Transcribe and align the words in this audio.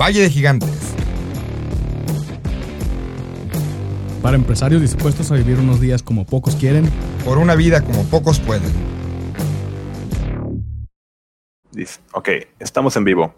Valle 0.00 0.20
de 0.22 0.30
Gigantes. 0.30 0.94
Para 4.22 4.36
empresarios 4.36 4.80
dispuestos 4.80 5.30
a 5.30 5.34
vivir 5.34 5.58
unos 5.58 5.78
días 5.78 6.02
como 6.02 6.24
pocos 6.24 6.56
quieren. 6.56 6.88
Por 7.22 7.36
una 7.36 7.54
vida 7.54 7.82
como 7.82 8.04
pocos 8.04 8.40
pueden. 8.40 8.72
Ok, 12.12 12.28
estamos 12.58 12.96
en 12.96 13.04
vivo. 13.04 13.34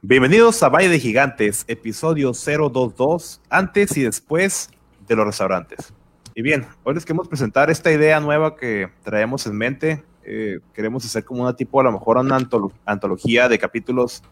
Bienvenidos 0.00 0.62
a 0.62 0.70
Valle 0.70 0.88
de 0.88 0.98
Gigantes, 0.98 1.64
episodio 1.68 2.32
022, 2.32 3.40
antes 3.50 3.96
y 3.98 4.02
después 4.02 4.70
de 5.06 5.16
los 5.16 5.26
restaurantes. 5.26 5.92
Y 6.34 6.40
bien, 6.40 6.66
hoy 6.84 6.94
les 6.94 7.04
queremos 7.04 7.28
presentar 7.28 7.70
esta 7.70 7.92
idea 7.92 8.18
nueva 8.20 8.56
que 8.56 8.88
traemos 9.02 9.46
en 9.46 9.56
mente. 9.56 10.04
Eh, 10.24 10.60
queremos 10.72 11.04
hacer 11.04 11.22
como 11.24 11.42
una 11.42 11.54
tipo, 11.54 11.80
a 11.80 11.84
lo 11.84 11.92
mejor 11.92 12.16
una 12.16 12.38
antolo- 12.38 12.72
antología 12.86 13.46
de 13.48 13.58
capítulos 13.58 14.22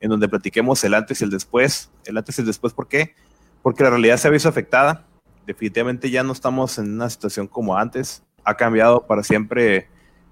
en 0.00 0.10
donde 0.10 0.28
platiquemos 0.28 0.82
el 0.82 0.94
antes 0.94 1.20
y 1.20 1.24
el 1.24 1.30
después. 1.30 1.90
El 2.04 2.16
antes 2.16 2.38
y 2.38 2.40
el 2.40 2.46
después, 2.46 2.72
¿por 2.72 2.88
qué? 2.88 3.14
Porque 3.62 3.84
la 3.84 3.90
realidad 3.90 4.16
se 4.16 4.28
ha 4.28 4.30
visto 4.30 4.48
afectada. 4.48 5.06
Definitivamente 5.46 6.10
ya 6.10 6.22
no 6.22 6.32
estamos 6.32 6.78
en 6.78 6.94
una 6.94 7.10
situación 7.10 7.46
como 7.46 7.76
antes. 7.76 8.22
Ha 8.44 8.56
cambiado 8.56 9.06
para 9.06 9.22
siempre 9.22 9.88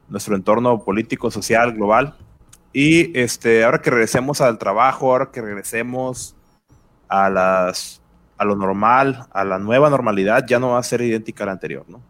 nuestro 0.08 0.34
entorno 0.34 0.82
político, 0.82 1.30
social, 1.30 1.74
global. 1.74 2.16
Y 2.72 3.18
este, 3.18 3.64
ahora 3.64 3.80
que 3.80 3.90
regresemos 3.90 4.40
al 4.40 4.58
trabajo, 4.58 5.10
ahora 5.12 5.30
que 5.30 5.40
regresemos 5.40 6.34
a, 7.08 7.28
las, 7.28 8.02
a 8.36 8.44
lo 8.44 8.56
normal, 8.56 9.26
a 9.32 9.44
la 9.44 9.58
nueva 9.58 9.90
normalidad, 9.90 10.46
ya 10.46 10.58
no 10.58 10.70
va 10.70 10.78
a 10.78 10.82
ser 10.82 11.02
idéntica 11.02 11.44
a 11.44 11.46
la 11.46 11.52
anterior, 11.52 11.84
¿no? 11.88 12.00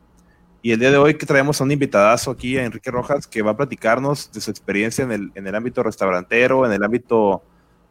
Y 0.61 0.73
el 0.73 0.81
día 0.81 0.91
de 0.91 0.97
hoy 0.97 1.15
que 1.15 1.25
traemos 1.25 1.61
a 1.61 1.65
un 1.65 1.71
invitadazo 1.71 2.33
aquí, 2.33 2.59
a 2.59 2.65
Enrique 2.65 2.91
Rojas, 2.91 3.29
que 3.29 3.43
va 3.43 3.53
a 3.53 3.57
platicarnos 3.57 4.33
de 4.33 4.41
su 4.41 4.51
experiencia 4.51 5.05
en 5.05 5.13
el, 5.13 5.33
en 5.37 5.47
el 5.47 5.55
ámbito 5.55 5.85
restaurantero, 5.85 6.67
en 6.67 6.73
el 6.73 6.83
ámbito 6.83 7.43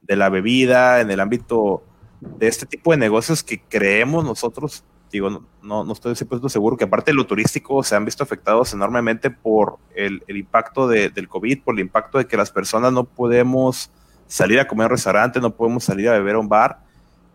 de 0.07 0.15
la 0.15 0.29
bebida, 0.29 1.01
en 1.01 1.11
el 1.11 1.19
ámbito 1.19 1.83
de 2.21 2.47
este 2.47 2.65
tipo 2.65 2.91
de 2.91 2.97
negocios 2.97 3.43
que 3.43 3.61
creemos 3.61 4.23
nosotros, 4.25 4.83
digo, 5.11 5.29
no, 5.61 5.83
no, 5.83 5.93
estoy 5.93 6.13
100% 6.15 6.49
seguro, 6.49 6.75
que 6.77 6.83
aparte 6.85 7.11
de 7.11 7.15
lo 7.15 7.25
turístico 7.27 7.83
se 7.83 7.95
han 7.95 8.05
visto 8.05 8.23
afectados 8.23 8.73
enormemente 8.73 9.29
por 9.29 9.77
el, 9.95 10.23
el 10.27 10.37
impacto 10.37 10.87
de- 10.87 11.09
del 11.09 11.27
COVID, 11.27 11.63
por 11.63 11.75
el 11.75 11.81
impacto 11.81 12.17
de 12.17 12.25
que 12.27 12.35
las 12.37 12.51
personas 12.51 12.91
no 12.91 13.03
podemos 13.03 13.89
salir 14.27 14.59
a 14.59 14.67
comer 14.67 14.83
a 14.83 14.87
un 14.87 14.91
restaurante, 14.91 15.39
no 15.39 15.51
podemos 15.55 15.83
salir 15.83 16.09
a 16.09 16.13
beber 16.13 16.35
a 16.35 16.39
un 16.39 16.49
bar, 16.49 16.79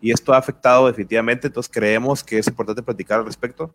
y 0.01 0.11
esto 0.11 0.33
ha 0.33 0.37
afectado 0.37 0.85
definitivamente, 0.87 1.47
entonces 1.47 1.71
creemos 1.73 2.23
que 2.23 2.37
es 2.37 2.47
importante 2.47 2.83
platicar 2.83 3.19
al 3.19 3.25
respecto. 3.25 3.71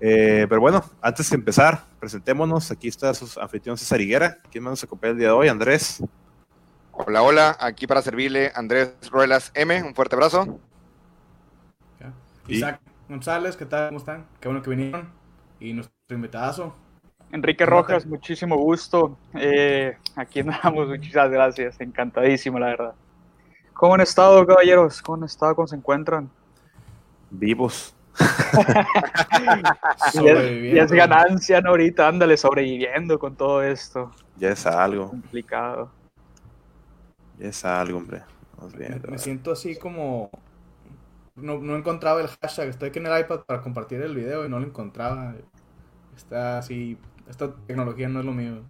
Eh, 0.00 0.46
pero 0.48 0.60
bueno, 0.60 0.84
antes 1.00 1.28
de 1.30 1.34
empezar, 1.36 1.84
presentémonos. 1.98 2.70
Aquí 2.70 2.86
está 2.86 3.12
su 3.14 3.40
anfitrión 3.40 3.76
César 3.76 4.00
Higuera. 4.00 4.38
¿Quién 4.52 4.62
más 4.62 4.72
nos 4.72 4.84
acompaña 4.84 5.12
el 5.12 5.18
día 5.18 5.26
de 5.28 5.32
hoy? 5.32 5.48
Andrés. 5.48 6.00
Hola, 7.06 7.22
hola, 7.22 7.56
aquí 7.60 7.86
para 7.86 8.02
servirle 8.02 8.50
Andrés 8.54 8.92
Ruelas 9.10 9.50
M, 9.54 9.82
un 9.82 9.94
fuerte 9.94 10.16
abrazo. 10.16 10.58
Y- 12.48 12.56
Isaac 12.56 12.80
González, 13.08 13.56
¿qué 13.56 13.66
tal? 13.66 13.88
¿Cómo 13.88 13.98
están? 13.98 14.26
Qué 14.40 14.48
bueno 14.48 14.62
que 14.62 14.70
vinieron. 14.70 15.08
Y 15.60 15.72
nuestro 15.74 15.94
invitadazo. 16.10 16.74
Enrique 17.30 17.64
¿Cómo 17.64 17.76
Rojas, 17.78 18.02
te- 18.04 18.08
muchísimo 18.08 18.56
gusto. 18.56 19.16
Eh, 19.34 19.96
aquí 20.16 20.40
andamos, 20.40 20.88
muchas 20.88 21.30
gracias, 21.30 21.80
encantadísimo, 21.80 22.58
la 22.58 22.66
verdad. 22.66 22.94
¿Cómo 23.74 23.94
han 23.94 24.00
estado, 24.00 24.44
caballeros? 24.46 25.00
¿Cómo 25.02 25.18
han 25.18 25.24
estado? 25.24 25.54
¿Cómo 25.54 25.68
se 25.68 25.76
encuentran? 25.76 26.28
Vivos. 27.30 27.94
Y 29.38 29.44
es, 30.02 30.14
y 30.14 30.18
Sobreviviendo. 30.18 30.82
es 30.84 30.92
ganancia, 30.92 31.60
¿no? 31.60 31.70
Ahorita, 31.70 32.08
ándale, 32.08 32.36
sobreviviendo 32.36 33.18
con 33.18 33.36
todo 33.36 33.62
esto 33.62 34.10
Ya 34.36 34.48
es 34.50 34.66
algo. 34.66 35.10
complicado. 35.10 35.90
Es 37.40 37.64
algo, 37.64 37.98
hombre. 37.98 38.22
Me, 38.60 38.78
bien. 38.78 39.02
me 39.08 39.18
siento 39.18 39.52
así 39.52 39.76
como... 39.76 40.30
No, 41.36 41.58
no 41.58 41.76
encontraba 41.76 42.20
el 42.20 42.28
hashtag. 42.28 42.68
Estoy 42.68 42.88
aquí 42.88 42.98
en 42.98 43.06
el 43.06 43.20
iPad 43.20 43.40
para 43.46 43.62
compartir 43.62 44.02
el 44.02 44.14
video 44.14 44.44
y 44.44 44.48
no 44.48 44.58
lo 44.58 44.66
encontraba. 44.66 45.34
Está 46.16 46.58
así... 46.58 46.98
Esta 47.28 47.54
tecnología 47.66 48.08
no 48.08 48.20
es 48.20 48.26
lo 48.26 48.32
mío. 48.32 48.62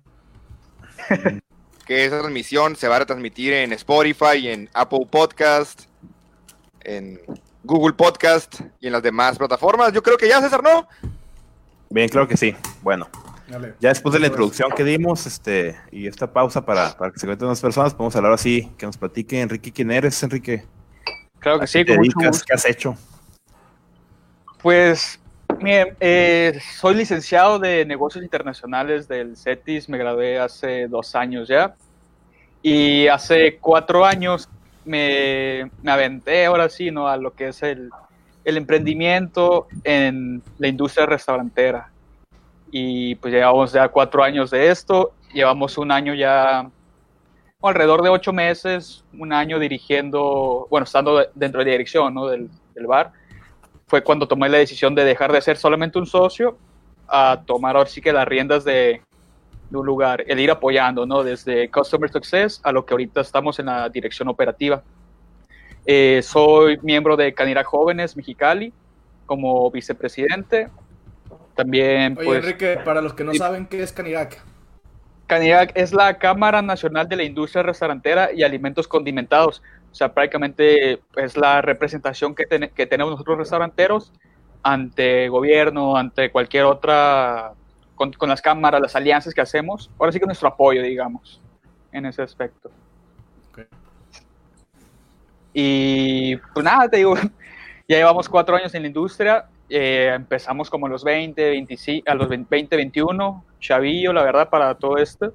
Que 1.87 2.04
esa 2.04 2.19
transmisión 2.19 2.76
se 2.76 2.88
va 2.88 2.97
a 2.97 2.98
retransmitir 2.98 3.53
en 3.54 3.72
Spotify, 3.72 4.48
en 4.48 4.69
Apple 4.75 5.06
Podcast, 5.10 5.84
en 6.81 7.20
Google 7.62 7.94
Podcast 7.94 8.60
y 8.81 8.88
en 8.88 8.93
las 8.93 9.03
demás 9.03 9.38
plataformas. 9.38 9.93
Yo 9.93 10.03
creo 10.03 10.19
que 10.19 10.28
ya, 10.28 10.41
César, 10.43 10.62
¿no? 10.62 10.87
Bien, 11.88 12.09
claro 12.09 12.28
que 12.28 12.37
sí. 12.37 12.54
Bueno, 12.82 13.09
Dale. 13.48 13.75
ya 13.81 13.88
después 13.88 14.12
de 14.12 14.20
la 14.20 14.26
introducción 14.26 14.70
que 14.76 14.84
dimos 14.84 15.26
este, 15.26 15.76
y 15.91 16.06
esta 16.06 16.32
pausa 16.32 16.64
para, 16.66 16.97
para 16.97 17.10
que 17.10 17.19
se 17.19 17.26
cuenten 17.26 17.48
las 17.48 17.60
personas, 17.60 17.94
podemos 17.94 18.14
hablar 18.16 18.32
así, 18.32 18.70
que 18.76 18.84
nos 18.84 18.98
platique 18.98 19.41
Enrique 19.41 19.72
quién 19.72 19.91
eres, 19.91 20.22
Enrique. 20.22 20.64
Claro 21.38 21.60
que 21.60 21.66
sí. 21.66 21.84
¿Qué 21.84 22.54
has 22.54 22.66
hecho? 22.66 22.97
Pues, 24.60 25.20
miren, 25.60 25.97
eh, 26.00 26.58
soy 26.76 26.97
licenciado 26.97 27.58
de 27.58 27.84
negocios 27.87 28.25
internacionales 28.25 29.08
del 29.08 29.37
CETIS, 29.37 29.88
me 29.88 29.98
gradué 29.98 30.38
hace 30.38 30.88
dos 30.88 31.14
años 31.14 31.48
ya. 31.48 31.75
Y 32.60 33.06
hace 33.06 33.58
cuatro 33.58 34.04
años 34.04 34.48
me, 34.84 35.70
me 35.82 35.92
aventé 35.92 36.47
ahora 36.47 36.69
sí, 36.69 36.91
¿no? 36.91 37.06
A 37.06 37.16
lo 37.16 37.32
que 37.34 37.48
es 37.48 37.62
el, 37.62 37.91
el 38.44 38.56
emprendimiento 38.56 39.69
en 39.84 40.42
la 40.58 40.69
industria 40.69 41.06
restaurantera. 41.06 41.92
Y 42.71 43.15
pues 43.17 43.33
llevamos 43.33 43.73
ya 43.73 43.89
cuatro 43.89 44.23
años 44.23 44.51
de 44.51 44.69
esto, 44.69 45.12
llevamos 45.33 45.79
un 45.79 45.91
año 45.91 46.15
ya, 46.15 46.71
alrededor 47.62 48.03
de 48.03 48.11
ocho 48.11 48.33
meses, 48.33 49.05
un 49.19 49.33
año 49.33 49.59
dirigiendo, 49.59 50.67
bueno, 50.71 50.84
estando 50.84 51.27
dentro 51.34 51.61
de 51.61 51.67
la 51.67 51.73
dirección, 51.73 52.15
¿no? 52.15 52.27
Del, 52.27 52.49
del 52.75 52.87
bar 52.87 53.12
fue 53.89 54.03
cuando 54.03 54.29
tomé 54.29 54.49
la 54.49 54.59
decisión 54.59 54.95
de 54.95 55.05
dejar 55.05 55.33
de 55.33 55.41
ser 55.41 55.56
solamente 55.56 55.99
un 55.99 56.06
socio 56.06 56.59
a 57.09 57.43
tomar 57.47 57.75
ahora 57.75 57.89
sí 57.89 58.03
que 58.03 58.12
las 58.12 58.29
riendas 58.29 58.62
de, 58.65 59.00
de 59.71 59.77
un 59.77 59.87
lugar, 59.87 60.25
el 60.27 60.39
ir 60.39 60.50
apoyando, 60.50 61.06
¿no? 61.06 61.25
Desde 61.25 61.71
Customer 61.71 62.11
Success 62.11 62.61
a 62.62 62.71
lo 62.71 62.85
que 62.85 62.93
ahorita 62.93 63.23
estamos 63.23 63.59
en 63.59 63.67
la 63.67 63.89
dirección 63.89 64.29
operativa. 64.29 64.83
Eh, 65.87 66.21
soy 66.23 66.79
miembro 66.83 67.17
de 67.17 67.33
Canira 67.33 67.65
Jóvenes 67.65 68.15
Mexicali 68.15 68.75
como 69.25 69.71
vicepresidente. 69.71 70.69
También, 71.58 72.16
Oye, 72.16 72.24
pues, 72.24 72.44
Enrique, 72.44 72.78
para 72.84 73.00
los 73.02 73.14
que 73.14 73.24
no 73.24 73.34
saben 73.34 73.66
qué 73.66 73.82
es 73.82 73.92
Canirac. 73.92 74.41
Canirac 75.26 75.72
es 75.74 75.92
la 75.92 76.16
Cámara 76.16 76.62
Nacional 76.62 77.08
de 77.08 77.16
la 77.16 77.24
Industria 77.24 77.64
Restaurantera 77.64 78.32
y 78.32 78.44
Alimentos 78.44 78.86
Condimentados. 78.86 79.60
O 79.91 79.94
sea, 79.94 80.14
prácticamente 80.14 81.00
es 81.16 81.36
la 81.36 81.60
representación 81.60 82.36
que, 82.36 82.46
ten- 82.46 82.70
que 82.72 82.86
tenemos 82.86 83.10
nosotros 83.10 83.38
restauranteros 83.38 84.12
ante 84.62 85.28
gobierno, 85.28 85.96
ante 85.96 86.30
cualquier 86.30 86.62
otra, 86.64 87.54
con, 87.96 88.12
con 88.12 88.28
las 88.28 88.40
cámaras, 88.40 88.80
las 88.80 88.94
alianzas 88.94 89.34
que 89.34 89.40
hacemos. 89.40 89.90
Ahora 89.98 90.12
sí 90.12 90.20
que 90.20 90.26
nuestro 90.26 90.46
apoyo, 90.46 90.80
digamos, 90.80 91.40
en 91.90 92.06
ese 92.06 92.22
aspecto. 92.22 92.70
Y 95.52 96.36
pues 96.54 96.62
nada, 96.64 96.88
te 96.88 96.98
digo, 96.98 97.16
ya 97.88 97.96
llevamos 97.96 98.28
cuatro 98.28 98.54
años 98.54 98.72
en 98.76 98.82
la 98.82 98.88
industria. 98.88 99.46
Eh, 99.71 100.12
empezamos 100.15 100.71
como 100.71 100.89
los 100.89 101.05
20, 101.05 101.51
25, 101.51 102.11
a 102.11 102.15
los 102.15 102.29
20, 102.29 102.77
21, 102.77 103.45
chavillo, 103.61 104.12
la 104.12 104.23
verdad, 104.23 104.49
para 104.49 104.75
todo 104.75 104.97
esto. 104.99 105.33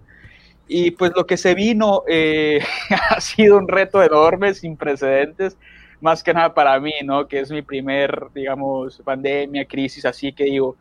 Y 0.68 0.92
pues 0.92 1.12
lo 1.16 1.26
que 1.26 1.38
se 1.38 1.54
vino 1.54 2.04
eh, 2.08 2.62
ha 3.10 3.22
sido 3.22 3.58
un 3.58 3.68
reto 3.68 4.02
enorme, 4.02 4.54
sin 4.54 4.78
precedentes, 4.78 5.58
más 6.02 6.24
que 6.24 6.34
nada 6.34 6.54
para 6.54 6.80
mí, 6.80 6.94
¿no? 7.04 7.28
Que 7.28 7.40
es 7.42 7.52
mi 7.52 7.62
primer, 7.62 8.28
digamos, 8.34 9.02
pandemia, 9.04 9.66
crisis, 9.66 10.06
así 10.06 10.34
que 10.34 10.46
digo, 10.46 10.78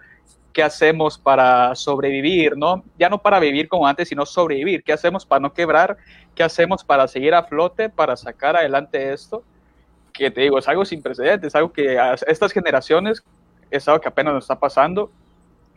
¿qué 0.53 0.63
hacemos 0.63 1.19
para 1.19 1.75
sobrevivir, 1.75 2.57
no? 2.57 2.85
Ya 2.99 3.09
no 3.09 3.21
para 3.21 3.39
vivir 3.41 3.69
como 3.69 3.87
antes, 3.87 4.09
sino 4.09 4.25
sobrevivir. 4.27 4.83
¿Qué 4.83 4.93
hacemos 4.93 5.27
para 5.27 5.41
no 5.41 5.53
quebrar? 5.53 5.97
¿Qué 6.35 6.43
hacemos 6.43 6.85
para 6.85 7.09
seguir 7.09 7.35
a 7.35 7.45
flote, 7.45 7.89
para 7.89 8.17
sacar 8.17 8.57
adelante 8.57 9.13
esto? 9.13 9.43
Que 10.13 10.31
te 10.31 10.43
digo, 10.43 10.59
es 10.59 10.69
algo 10.69 10.85
sin 10.85 11.03
precedentes, 11.03 11.49
es 11.49 11.55
algo 11.55 11.73
que 11.73 11.99
a 11.99 12.15
estas 12.27 12.53
generaciones 12.53 13.23
es 13.73 13.89
algo 13.89 14.01
que 14.01 14.09
apenas 14.09 14.35
nos 14.35 14.45
está 14.45 14.59
pasando 14.59 15.11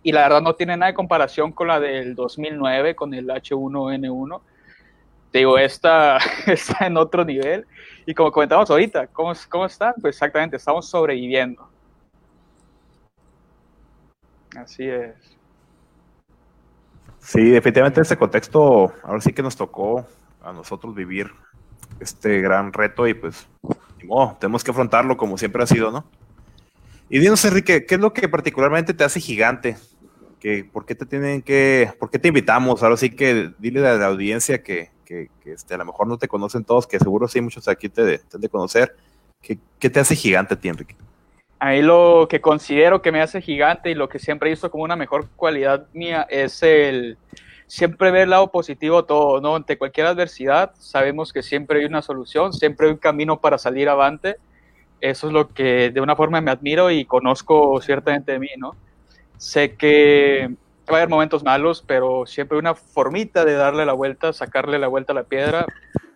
y 0.04 0.12
la 0.12 0.22
verdad 0.22 0.42
no 0.42 0.54
tiene 0.54 0.78
nada 0.78 0.92
de 0.92 0.96
comparación 0.96 1.52
con 1.52 1.68
la 1.68 1.80
del 1.80 2.14
2009, 2.14 2.96
con 2.96 3.14
el 3.14 3.28
H1N1. 3.28 4.42
Te 5.32 5.40
digo, 5.40 5.58
esta 5.58 6.18
está 6.46 6.86
en 6.86 6.98
otro 6.98 7.26
nivel. 7.26 7.66
Y 8.06 8.14
como 8.14 8.32
comentamos 8.32 8.70
ahorita, 8.70 9.08
¿cómo, 9.08 9.34
cómo 9.50 9.66
están? 9.66 9.94
Pues 10.00 10.16
exactamente, 10.16 10.58
estamos 10.58 10.88
sobreviviendo. 10.88 11.68
Así 14.56 14.88
es. 14.88 15.16
Sí, 17.20 17.50
definitivamente 17.50 18.02
ese 18.02 18.16
contexto, 18.16 18.94
ahora 19.02 19.20
sí 19.22 19.34
que 19.34 19.42
nos 19.42 19.56
tocó 19.56 20.06
a 20.44 20.54
nosotros 20.54 20.94
vivir 20.94 21.32
este 22.00 22.42
gran 22.42 22.72
reto 22.72 23.08
y 23.08 23.16
pues, 23.16 23.48
modo, 24.04 24.38
tenemos 24.40 24.64
que 24.64 24.70
afrontarlo 24.70 25.18
como 25.18 25.38
siempre 25.38 25.64
ha 25.64 25.66
sido, 25.68 25.92
¿no? 25.92 26.06
Y 27.10 27.20
dinos, 27.20 27.46
Enrique, 27.46 27.86
¿qué 27.86 27.96
es 27.96 28.02
lo 28.02 28.14
que 28.14 28.28
particularmente 28.28 28.94
te 28.94 29.04
hace 29.04 29.20
gigante? 29.20 29.78
¿Qué, 30.40 30.64
¿Por 30.64 30.86
qué 30.86 30.96
te 30.96 31.06
tienen 31.06 31.42
que, 31.42 31.92
por 32.00 32.10
qué 32.10 32.20
te 32.20 32.30
invitamos? 32.30 32.82
Ahora 32.82 32.98
sí 32.98 33.12
que 33.12 33.52
dile 33.60 33.88
a 33.88 33.96
la 33.96 34.08
audiencia 34.08 34.64
que, 34.64 34.90
que, 35.06 35.30
que, 35.44 35.54
este, 35.54 35.76
a 35.76 35.78
lo 35.78 35.86
mejor 35.86 36.08
no 36.08 36.18
te 36.18 36.28
conocen 36.28 36.64
todos, 36.64 36.88
que 36.88 37.00
seguro 37.00 37.28
sí 37.28 37.42
muchos 37.42 37.68
aquí 37.68 37.90
te, 37.90 38.22
han 38.34 38.42
de 38.42 38.50
conocer. 38.50 38.96
¿Qué, 39.42 39.60
¿Qué, 39.80 39.90
te 39.90 40.00
hace 40.00 40.16
gigante 40.16 40.56
a 40.56 40.60
ti, 40.60 40.68
Enrique? 40.68 40.96
A 41.60 41.70
mí 41.70 41.82
lo 41.82 42.28
que 42.30 42.42
considero 42.42 43.02
que 43.02 43.12
me 43.12 43.22
hace 43.22 43.42
gigante 43.42 43.92
y 43.92 43.96
lo 43.96 44.10
que 44.10 44.20
siempre 44.20 44.50
he 44.50 44.54
visto 44.54 44.72
como 44.72 44.84
una 44.84 44.96
mejor 44.96 45.28
cualidad 45.36 45.88
mía 45.94 46.26
es 46.30 46.62
el 46.64 47.18
siempre 47.68 48.12
ver 48.12 48.24
el 48.24 48.30
lado 48.32 48.52
positivo 48.52 49.06
todo, 49.06 49.42
¿no? 49.42 49.56
Ante 49.56 49.78
cualquier 49.78 50.08
adversidad 50.08 50.74
sabemos 50.78 51.34
que 51.34 51.44
siempre 51.44 51.80
hay 51.80 51.86
una 51.86 52.02
solución, 52.02 52.54
siempre 52.54 52.88
hay 52.88 52.94
un 52.94 53.00
camino 53.00 53.40
para 53.40 53.58
salir 53.58 53.90
avante. 53.90 54.38
Eso 55.02 55.28
es 55.28 55.34
lo 55.34 55.50
que 55.50 55.92
de 55.92 56.02
una 56.02 56.16
forma 56.16 56.42
me 56.42 56.52
admiro 56.52 56.90
y 56.92 57.06
conozco 57.06 57.80
ciertamente 57.82 58.34
de 58.34 58.40
mí, 58.40 58.50
¿no? 58.58 58.76
Sé 59.38 59.76
que 59.76 60.50
va 60.90 60.98
a 60.98 60.98
haber 60.98 61.10
momentos 61.10 61.44
malos, 61.44 61.84
pero 61.86 62.26
siempre 62.26 62.58
una 62.58 62.76
formita 62.76 63.46
de 63.46 63.54
darle 63.54 63.86
la 63.86 63.94
vuelta, 63.94 64.34
sacarle 64.34 64.80
la 64.80 64.88
vuelta 64.88 65.14
a 65.14 65.16
la 65.16 65.24
piedra 65.24 65.66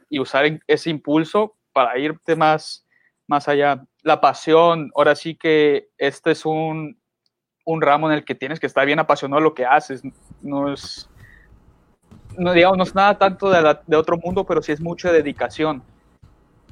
y 0.10 0.20
usar 0.20 0.60
ese 0.68 0.90
impulso 0.90 1.56
para 1.74 1.98
irte 1.98 2.36
más, 2.36 2.86
más 3.28 3.48
allá. 3.48 3.84
La 4.02 4.22
pasión, 4.22 4.92
ahora 4.96 5.16
sí 5.16 5.36
que 5.36 5.90
este 5.98 6.31
es 6.31 6.46
un, 6.46 7.00
un 7.66 7.81
ramo 7.81 8.10
en 8.10 8.18
el 8.18 8.26
que 8.26 8.36
tienes 8.36 8.60
que 8.60 8.68
estar 8.68 8.86
bien 8.86 9.00
apasionado 9.00 9.42
lo 9.42 9.54
que 9.54 9.66
haces. 9.66 10.02
No 10.42 10.72
es, 10.74 11.10
no, 12.38 12.54
digamos, 12.54 12.96
nada 12.96 13.18
tanto 13.18 13.50
de, 13.50 13.78
de 13.86 13.98
otro 13.98 14.18
mundo, 14.18 14.46
pero 14.46 14.62
sí 14.62 14.72
es 14.72 14.80
mucha 14.80 15.12
dedicación. 15.12 15.84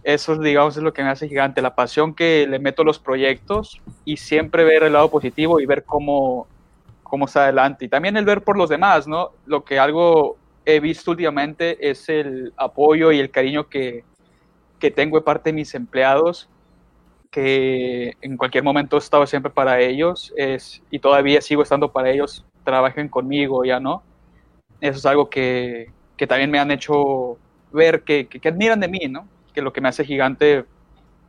Eso, 0.03 0.37
digamos, 0.37 0.77
es 0.77 0.83
lo 0.83 0.93
que 0.93 1.03
me 1.03 1.09
hace 1.09 1.27
gigante, 1.27 1.61
la 1.61 1.75
pasión 1.75 2.13
que 2.13 2.47
le 2.47 2.59
meto 2.59 2.81
a 2.81 2.85
los 2.85 2.99
proyectos 2.99 3.81
y 4.05 4.17
siempre 4.17 4.63
ver 4.63 4.83
el 4.83 4.93
lado 4.93 5.09
positivo 5.09 5.59
y 5.59 5.65
ver 5.65 5.83
cómo, 5.83 6.47
cómo 7.03 7.25
está 7.25 7.43
adelante. 7.43 7.85
Y 7.85 7.89
también 7.89 8.15
el 8.17 8.25
ver 8.25 8.43
por 8.43 8.57
los 8.57 8.69
demás, 8.69 9.07
¿no? 9.07 9.31
Lo 9.45 9.63
que 9.63 9.79
algo 9.79 10.37
he 10.65 10.79
visto 10.79 11.11
últimamente 11.11 11.89
es 11.89 12.09
el 12.09 12.53
apoyo 12.57 13.11
y 13.11 13.19
el 13.19 13.31
cariño 13.31 13.67
que, 13.67 14.03
que 14.79 14.91
tengo 14.91 15.17
de 15.17 15.23
parte 15.23 15.49
de 15.49 15.53
mis 15.53 15.73
empleados, 15.75 16.49
que 17.31 18.13
en 18.21 18.37
cualquier 18.37 18.63
momento 18.63 18.95
he 18.95 18.99
estado 18.99 19.25
siempre 19.27 19.51
para 19.51 19.79
ellos 19.79 20.33
es, 20.37 20.81
y 20.89 20.99
todavía 20.99 21.41
sigo 21.41 21.63
estando 21.63 21.91
para 21.91 22.09
ellos, 22.09 22.45
trabajen 22.63 23.09
conmigo, 23.09 23.63
ya 23.65 23.79
no. 23.79 24.03
Eso 24.81 24.99
es 24.99 25.05
algo 25.05 25.29
que, 25.29 25.91
que 26.15 26.27
también 26.27 26.51
me 26.51 26.59
han 26.59 26.71
hecho 26.71 27.37
ver 27.71 28.03
que, 28.03 28.27
que, 28.27 28.39
que 28.39 28.49
admiran 28.49 28.79
de 28.79 28.87
mí, 28.87 29.07
¿no? 29.09 29.27
Que 29.57 29.63
lo 29.63 29.73
que 29.73 29.81
me 29.81 29.89
hace 29.89 30.05
gigante 30.05 30.65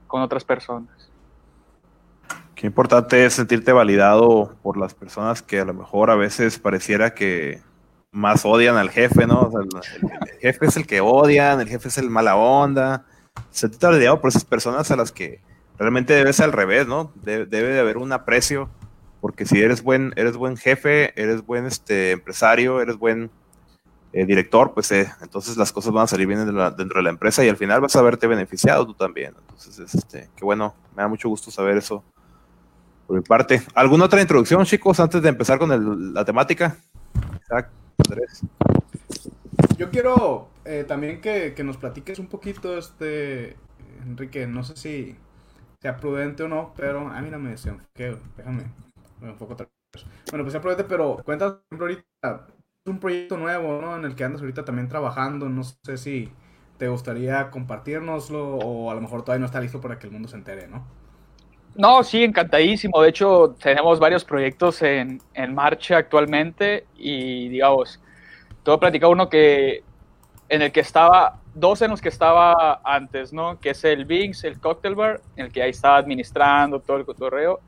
con 0.06 0.20
otras 0.20 0.44
personas. 0.44 1.10
Qué 2.54 2.66
importante 2.66 3.24
es 3.24 3.32
sentirte 3.32 3.72
validado 3.72 4.54
por 4.62 4.76
las 4.76 4.92
personas 4.92 5.40
que 5.40 5.60
a 5.60 5.64
lo 5.64 5.72
mejor 5.72 6.10
a 6.10 6.14
veces 6.14 6.58
pareciera 6.58 7.14
que 7.14 7.62
más 8.10 8.44
odian 8.44 8.76
al 8.76 8.90
jefe, 8.90 9.26
¿no? 9.26 9.40
O 9.40 9.50
sea, 9.50 9.60
el, 9.62 10.38
jefe 10.40 10.66
es 10.66 10.76
el 10.76 10.86
que 10.86 11.00
odian, 11.00 11.58
el 11.62 11.68
jefe 11.68 11.88
es 11.88 11.96
el 11.96 12.10
mala 12.10 12.36
onda. 12.36 13.06
Sentirte 13.48 13.86
validado 13.86 14.20
por 14.20 14.28
esas 14.28 14.44
personas 14.44 14.90
a 14.90 14.96
las 14.96 15.10
que 15.10 15.40
realmente 15.78 16.12
debe 16.12 16.34
ser 16.34 16.44
al 16.44 16.52
revés, 16.52 16.86
¿no? 16.86 17.10
Debe, 17.14 17.46
debe 17.46 17.68
de 17.68 17.80
haber 17.80 17.96
un 17.96 18.12
aprecio, 18.12 18.68
porque 19.22 19.46
si 19.46 19.58
eres 19.62 19.82
buen, 19.82 20.12
eres 20.16 20.36
buen 20.36 20.58
jefe, 20.58 21.18
eres 21.18 21.46
buen 21.46 21.64
este, 21.64 22.10
empresario, 22.10 22.82
eres 22.82 22.98
buen 22.98 23.30
eh, 24.12 24.24
director, 24.24 24.72
pues 24.72 24.90
eh, 24.92 25.12
entonces 25.20 25.56
las 25.56 25.70
cosas 25.70 25.92
van 25.92 26.04
a 26.04 26.06
salir 26.06 26.26
bien 26.26 26.38
dentro 26.38 26.98
de, 26.98 27.02
la, 27.02 27.10
empresa 27.10 27.44
y 27.44 27.48
al 27.48 27.58
final 27.58 27.80
vas 27.82 27.94
a 27.94 28.02
verte 28.02 28.26
beneficiado 28.26 28.86
tú 28.86 28.94
también. 28.94 29.34
Entonces, 29.38 29.94
este, 29.94 30.30
qué 30.34 30.44
bueno, 30.44 30.74
me 30.96 31.02
da 31.02 31.08
mucho 31.08 31.28
gusto 31.28 31.50
saber 31.50 31.76
eso 31.76 32.02
por 33.06 33.16
mi 33.16 33.22
parte. 33.22 33.62
¿Alguna 33.74 34.06
otra 34.06 34.20
introducción, 34.20 34.64
chicos, 34.64 34.98
antes 35.00 35.20
de 35.20 35.28
empezar 35.28 35.58
con 35.58 36.14
la 36.14 36.24
temática? 36.24 36.78
Isaac, 37.42 37.70
Andrés. 38.06 38.42
Yo 39.76 39.90
quiero 39.90 40.48
eh, 40.64 40.84
también 40.88 41.20
que, 41.20 41.52
que, 41.54 41.62
nos 41.62 41.76
platiques 41.76 42.18
un 42.18 42.28
poquito, 42.28 42.78
este, 42.78 43.56
Enrique, 44.06 44.46
no 44.46 44.62
sé 44.62 44.76
si 44.76 45.16
sea 45.80 45.96
prudente 45.96 46.44
o 46.44 46.48
no, 46.48 46.72
pero 46.76 47.08
a 47.08 47.20
mí 47.20 47.30
no 47.30 47.38
me 47.38 47.50
desenfoqué, 47.50 48.16
déjame, 48.36 48.64
me 49.20 49.28
enfoco 49.28 49.52
otra 49.52 49.68
vez. 49.94 50.04
Bueno, 50.30 50.44
pues 50.44 50.52
sea 50.52 50.60
prudente, 50.60 50.84
pero 50.84 51.20
cuéntanos 51.24 51.58
ahorita 51.78 52.46
un 52.88 52.98
proyecto 52.98 53.36
nuevo, 53.36 53.80
¿no? 53.80 53.96
En 53.96 54.04
el 54.04 54.14
que 54.14 54.24
andas 54.24 54.40
ahorita 54.40 54.64
también 54.64 54.88
trabajando. 54.88 55.48
No 55.48 55.62
sé 55.64 55.96
si 55.98 56.30
te 56.78 56.88
gustaría 56.88 57.50
compartirnoslo 57.50 58.56
o 58.56 58.90
a 58.90 58.94
lo 58.94 59.00
mejor 59.00 59.22
todavía 59.22 59.40
no 59.40 59.46
está 59.46 59.60
listo 59.60 59.80
para 59.80 59.98
que 59.98 60.06
el 60.06 60.12
mundo 60.12 60.28
se 60.28 60.36
entere, 60.36 60.68
¿no? 60.68 60.86
No, 61.74 62.02
sí, 62.02 62.24
encantadísimo. 62.24 63.00
De 63.02 63.10
hecho, 63.10 63.56
tenemos 63.62 64.00
varios 64.00 64.24
proyectos 64.24 64.82
en, 64.82 65.20
en 65.34 65.54
marcha 65.54 65.98
actualmente 65.98 66.86
y, 66.96 67.48
digamos, 67.48 68.00
te 68.64 68.70
voy 68.70 68.78
platicar 68.78 69.10
uno 69.10 69.28
que 69.28 69.84
en 70.48 70.62
el 70.62 70.72
que 70.72 70.80
estaba, 70.80 71.40
dos 71.54 71.82
en 71.82 71.90
los 71.90 72.00
que 72.00 72.08
estaba 72.08 72.80
antes, 72.84 73.32
¿no? 73.32 73.60
Que 73.60 73.70
es 73.70 73.84
el 73.84 74.06
Bings, 74.06 74.44
el 74.44 74.58
Cocktail 74.60 74.94
Bar, 74.94 75.20
en 75.36 75.46
el 75.46 75.52
que 75.52 75.62
ahí 75.62 75.70
estaba 75.70 75.98
administrando 75.98 76.80
todo 76.80 76.96
el 76.96 77.04
cotorreo 77.04 77.60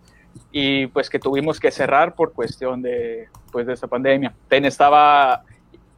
y 0.52 0.86
pues 0.88 1.08
que 1.10 1.18
tuvimos 1.18 1.60
que 1.60 1.70
cerrar 1.70 2.14
por 2.14 2.32
cuestión 2.32 2.82
de, 2.82 3.28
pues, 3.52 3.66
de 3.66 3.74
esta 3.74 3.86
pandemia. 3.86 4.34
Ten 4.48 4.64
estaba, 4.64 5.42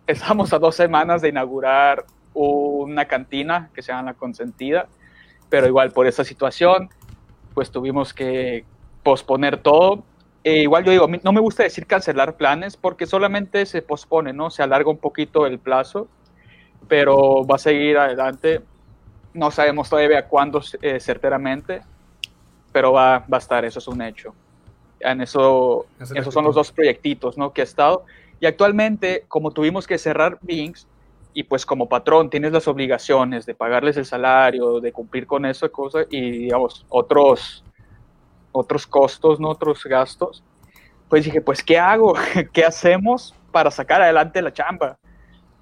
estábamos 0.06 0.52
a 0.52 0.58
dos 0.58 0.74
semanas 0.74 1.22
de 1.22 1.30
inaugurar 1.30 2.04
una 2.34 3.04
cantina 3.06 3.70
que 3.74 3.82
se 3.82 3.92
llama 3.92 4.10
La 4.10 4.14
Consentida, 4.14 4.88
pero 5.48 5.66
igual 5.66 5.90
por 5.90 6.06
esa 6.06 6.24
situación, 6.24 6.88
pues 7.54 7.70
tuvimos 7.70 8.14
que 8.14 8.64
posponer 9.02 9.58
todo. 9.58 10.04
E 10.44 10.62
igual 10.62 10.84
yo 10.84 10.90
digo, 10.90 11.06
no 11.22 11.32
me 11.32 11.40
gusta 11.40 11.62
decir 11.62 11.86
cancelar 11.86 12.36
planes 12.36 12.76
porque 12.76 13.06
solamente 13.06 13.64
se 13.66 13.82
pospone, 13.82 14.32
¿no? 14.32 14.50
Se 14.50 14.62
alarga 14.62 14.90
un 14.90 14.98
poquito 14.98 15.46
el 15.46 15.58
plazo, 15.58 16.08
pero 16.88 17.46
va 17.46 17.56
a 17.56 17.58
seguir 17.58 17.96
adelante. 17.98 18.60
No 19.34 19.50
sabemos 19.50 19.88
todavía 19.88 20.26
cuándo 20.26 20.60
eh, 20.80 21.00
certeramente, 21.00 21.82
pero 22.72 22.92
va, 22.92 23.20
va 23.20 23.36
a 23.36 23.38
estar, 23.38 23.64
eso 23.64 23.78
es 23.78 23.88
un 23.88 24.02
hecho. 24.02 24.34
En 25.00 25.20
eso, 25.20 25.86
esos 26.14 26.32
son 26.32 26.44
los 26.44 26.54
dos 26.54 26.72
proyectitos 26.72 27.36
¿no? 27.36 27.52
que 27.52 27.60
he 27.60 27.64
estado. 27.64 28.04
Y 28.40 28.46
actualmente, 28.46 29.24
como 29.28 29.50
tuvimos 29.50 29.86
que 29.86 29.98
cerrar 29.98 30.38
Bings, 30.42 30.86
y 31.34 31.44
pues 31.44 31.64
como 31.64 31.88
patrón 31.88 32.30
tienes 32.30 32.52
las 32.52 32.68
obligaciones 32.68 33.46
de 33.46 33.54
pagarles 33.54 33.96
el 33.96 34.04
salario, 34.04 34.80
de 34.80 34.92
cumplir 34.92 35.26
con 35.26 35.46
eso 35.46 35.70
cosas 35.72 36.06
y 36.10 36.30
digamos 36.30 36.84
otros 36.88 37.64
otros 38.52 38.86
costos, 38.86 39.40
no 39.40 39.48
otros 39.48 39.82
gastos. 39.84 40.44
Pues 41.08 41.24
dije, 41.24 41.40
pues 41.40 41.62
¿qué 41.62 41.78
hago? 41.78 42.14
¿Qué 42.52 42.64
hacemos 42.64 43.34
para 43.50 43.70
sacar 43.70 44.02
adelante 44.02 44.42
la 44.42 44.52
chamba? 44.52 44.98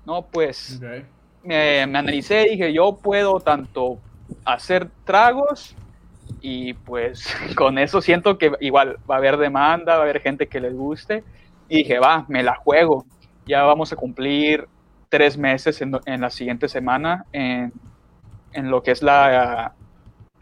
No, 0.04 0.22
pues 0.22 0.76
okay. 0.76 1.06
me, 1.44 1.86
me 1.86 1.98
analicé 1.98 2.46
y 2.48 2.50
dije, 2.56 2.72
yo 2.72 2.96
puedo 2.96 3.38
tanto 3.38 3.98
hacer 4.44 4.88
tragos 5.04 5.76
y 6.40 6.74
pues 6.74 7.34
con 7.56 7.78
eso 7.78 8.00
siento 8.00 8.38
que 8.38 8.52
igual 8.60 8.96
va 9.10 9.16
a 9.16 9.18
haber 9.18 9.36
demanda, 9.36 9.94
va 9.94 10.00
a 10.00 10.02
haber 10.02 10.20
gente 10.20 10.46
que 10.46 10.60
les 10.60 10.74
guste. 10.74 11.24
Y 11.68 11.78
dije, 11.78 11.98
va, 11.98 12.24
me 12.28 12.42
la 12.42 12.56
juego. 12.56 13.04
Ya 13.46 13.62
vamos 13.62 13.92
a 13.92 13.96
cumplir 13.96 14.66
tres 15.08 15.36
meses 15.36 15.80
en, 15.82 15.92
en 16.06 16.20
la 16.20 16.30
siguiente 16.30 16.68
semana 16.68 17.24
en, 17.32 17.72
en, 18.52 18.70
lo 18.70 18.82
que 18.82 18.92
es 18.92 19.02
la, 19.02 19.74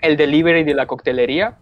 el 0.00 0.16
delivery 0.16 0.64
de 0.64 0.74
la 0.74 0.86
coctelería. 0.86 1.56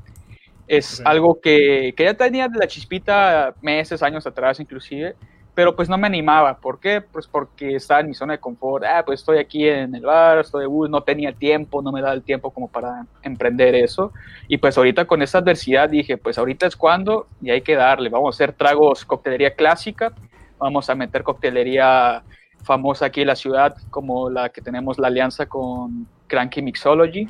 Es 0.68 1.00
okay. 1.00 1.12
algo 1.12 1.38
que, 1.40 1.92
que, 1.96 2.04
ya 2.04 2.14
tenía 2.14 2.48
de 2.48 2.58
la 2.58 2.66
chispita 2.66 3.54
meses, 3.62 4.02
años 4.02 4.26
atrás 4.26 4.58
inclusive, 4.60 5.14
pero 5.56 5.74
pues 5.74 5.88
no 5.88 5.96
me 5.96 6.06
animaba. 6.06 6.58
¿Por 6.58 6.78
qué? 6.78 7.00
Pues 7.00 7.26
porque 7.26 7.76
estaba 7.76 8.00
en 8.00 8.08
mi 8.08 8.14
zona 8.14 8.34
de 8.34 8.40
confort. 8.40 8.84
Ah, 8.84 9.02
pues 9.06 9.20
estoy 9.20 9.38
aquí 9.38 9.66
en 9.66 9.94
el 9.94 10.02
bar, 10.02 10.40
estoy, 10.40 10.66
uh, 10.66 10.86
no 10.86 11.02
tenía 11.02 11.32
tiempo, 11.32 11.80
no 11.80 11.92
me 11.92 12.02
da 12.02 12.12
el 12.12 12.22
tiempo 12.22 12.50
como 12.50 12.68
para 12.68 13.06
emprender 13.22 13.74
eso. 13.74 14.12
Y 14.48 14.58
pues 14.58 14.76
ahorita 14.76 15.06
con 15.06 15.22
esa 15.22 15.38
adversidad 15.38 15.88
dije, 15.88 16.18
pues 16.18 16.36
ahorita 16.36 16.66
es 16.66 16.76
cuando 16.76 17.26
y 17.40 17.48
hay 17.52 17.62
que 17.62 17.74
darle. 17.74 18.10
Vamos 18.10 18.34
a 18.34 18.36
hacer 18.36 18.52
tragos, 18.52 19.06
coctelería 19.06 19.54
clásica, 19.54 20.12
vamos 20.58 20.90
a 20.90 20.94
meter 20.94 21.22
coctelería 21.22 22.22
famosa 22.62 23.06
aquí 23.06 23.22
en 23.22 23.28
la 23.28 23.36
ciudad, 23.36 23.78
como 23.88 24.28
la 24.28 24.50
que 24.50 24.60
tenemos 24.60 24.98
la 24.98 25.06
alianza 25.06 25.46
con 25.46 26.06
Cranky 26.26 26.60
Mixology 26.60 27.28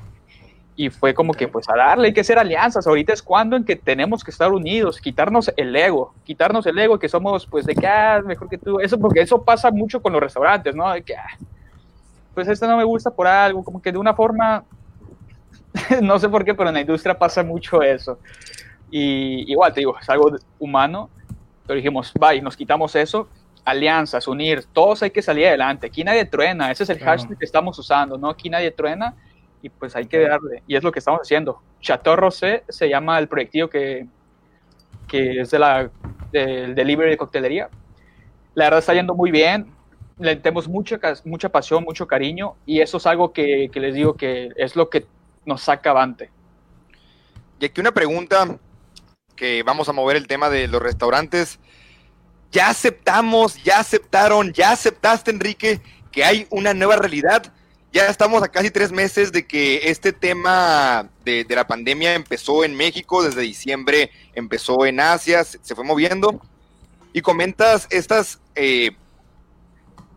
y 0.77 0.91
fue 0.91 1.15
como 1.15 1.33
que 1.33 1.49
pues 1.49 1.69
a 1.71 1.75
darle, 1.75 2.09
hay 2.09 2.13
que 2.13 2.21
hacer 2.21 2.39
alianzas, 2.39 2.87
ahorita 2.87 3.15
es 3.15 3.23
cuando 3.23 3.57
en 3.57 3.65
que 3.65 3.77
tenemos 3.77 4.23
que 4.23 4.31
estar 4.31 4.53
unidos, 4.53 5.01
quitarnos 5.01 5.51
el 5.57 5.75
ego, 5.75 6.15
quitarnos 6.23 6.67
el 6.67 6.79
ego 6.79 6.99
que 6.99 7.09
somos 7.09 7.47
pues 7.47 7.65
de 7.65 7.75
que, 7.75 7.87
ah, 7.87 8.23
mejor 8.25 8.49
que 8.51 8.59
tú, 8.59 8.79
eso 8.79 9.01
porque 9.01 9.23
eso 9.23 9.43
pasa 9.43 9.71
mucho 9.71 10.03
con 10.03 10.13
los 10.13 10.21
restaurantes, 10.21 10.75
¿no? 10.77 10.93
De 10.93 11.03
que, 11.03 11.17
ah, 11.17 11.39
pues 12.35 12.47
esto 12.49 12.67
no 12.67 12.77
me 12.77 12.85
gusta 12.85 13.11
por 13.11 13.27
algo, 13.27 13.65
como 13.65 13.81
que 13.81 13.91
de 13.91 13.97
una 13.97 14.13
forma, 14.13 14.65
no 16.03 16.19
sé 16.19 16.29
por 16.29 16.45
qué, 16.45 16.55
pero 16.55 16.69
en 16.69 16.75
la 16.75 16.83
industria 16.83 17.19
pasa 17.19 17.43
mucho 17.43 17.81
eso. 17.81 18.19
Y 18.91 19.51
igual 19.51 19.73
te 19.73 19.81
digo, 19.81 19.99
es 19.99 20.09
algo 20.11 20.37
humano, 20.59 21.09
pero 21.67 21.79
dijimos, 21.79 22.13
bye, 22.21 22.43
nos 22.43 22.55
quitamos 22.55 22.95
eso, 22.97 23.29
alianzas, 23.65 24.29
unir, 24.29 24.65
todos 24.75 25.03
hay 25.03 25.11
que 25.11 25.23
salir 25.23 25.47
adelante, 25.47 25.87
aquí 25.87 26.05
nadie 26.05 26.27
truena, 26.27 26.71
ese 26.71 26.83
es 26.83 26.91
el 26.91 26.99
claro. 26.99 27.13
hashtag 27.13 27.39
que 27.39 27.47
estamos 27.47 27.79
usando, 27.79 28.19
¿no? 28.19 28.29
Aquí 28.29 28.51
nadie 28.51 28.71
truena 28.71 29.15
y 29.67 29.69
pues 29.69 29.97
hay 29.97 30.07
que 30.07 30.21
darle. 30.21 30.63
Y 30.67 30.77
es 30.77 30.85
lo 30.85 30.93
que 30.93 31.01
estamos 31.01 31.21
haciendo. 31.21 31.61
Chateau 31.81 32.17
Rosé 32.17 32.63
se 32.69 32.89
llama 32.89 33.19
el 33.19 33.27
proyectillo 33.27 33.69
que, 33.69 34.07
que 35.09 35.41
es 35.41 35.51
de 35.51 35.59
la, 35.59 35.91
del 36.31 36.75
delivery 36.75 37.11
de 37.11 37.17
coctelería. 37.17 37.69
La 38.55 38.67
verdad 38.67 38.79
está 38.79 38.95
yendo 38.95 39.15
muy 39.15 39.31
bien. 39.31 39.67
le 40.19 40.37
tenemos 40.37 40.69
mucha, 40.69 40.99
mucha 41.25 41.49
pasión, 41.49 41.83
mucho 41.83 42.07
cariño 42.07 42.55
y 42.65 42.81
eso 42.81 42.99
es 42.99 43.07
algo 43.07 43.33
que, 43.33 43.69
que 43.73 43.81
les 43.81 43.95
digo 43.95 44.15
que 44.15 44.51
es 44.57 44.77
lo 44.77 44.89
que 44.89 45.07
nos 45.45 45.63
saca 45.63 45.91
avante. 45.91 46.31
Y 47.59 47.65
aquí 47.65 47.81
una 47.81 47.93
pregunta 47.93 48.59
que 49.35 49.63
vamos 49.65 49.89
a 49.89 49.93
mover 49.93 50.17
el 50.17 50.29
tema 50.29 50.49
de 50.49 50.69
los 50.69 50.81
restaurantes. 50.81 51.59
Ya 52.53 52.71
aceptamos, 52.71 53.63
ya 53.65 53.81
aceptaron, 53.81 54.53
ya 54.53 54.71
aceptaste, 54.71 55.33
Enrique, 55.33 55.81
que 56.13 56.25
hay 56.25 56.47
una 56.51 56.73
nueva 56.73 56.97
realidad. 56.97 57.53
Ya 57.97 58.09
estamos 58.09 58.43
a 58.43 58.49
casi 58.49 58.71
tres 58.71 58.93
meses 58.93 59.33
de 59.33 59.47
que 59.47 59.89
este 59.89 60.13
tema 60.13 61.09
de, 61.25 61.47
la 61.49 61.67
pandemia 61.67 62.13
empezó 62.13 62.63
en 62.63 62.75
México, 62.75 63.23
desde 63.23 63.41
diciembre 63.41 64.11
empezó 64.35 64.85
en 64.85 65.01
Asia, 65.01 65.45
se, 65.45 65.75
fue 65.75 65.83
moviendo. 65.83 66.39
Y 67.15 67.23
comentas 67.23 67.87
estas, 67.89 68.39
eh, 68.55 68.91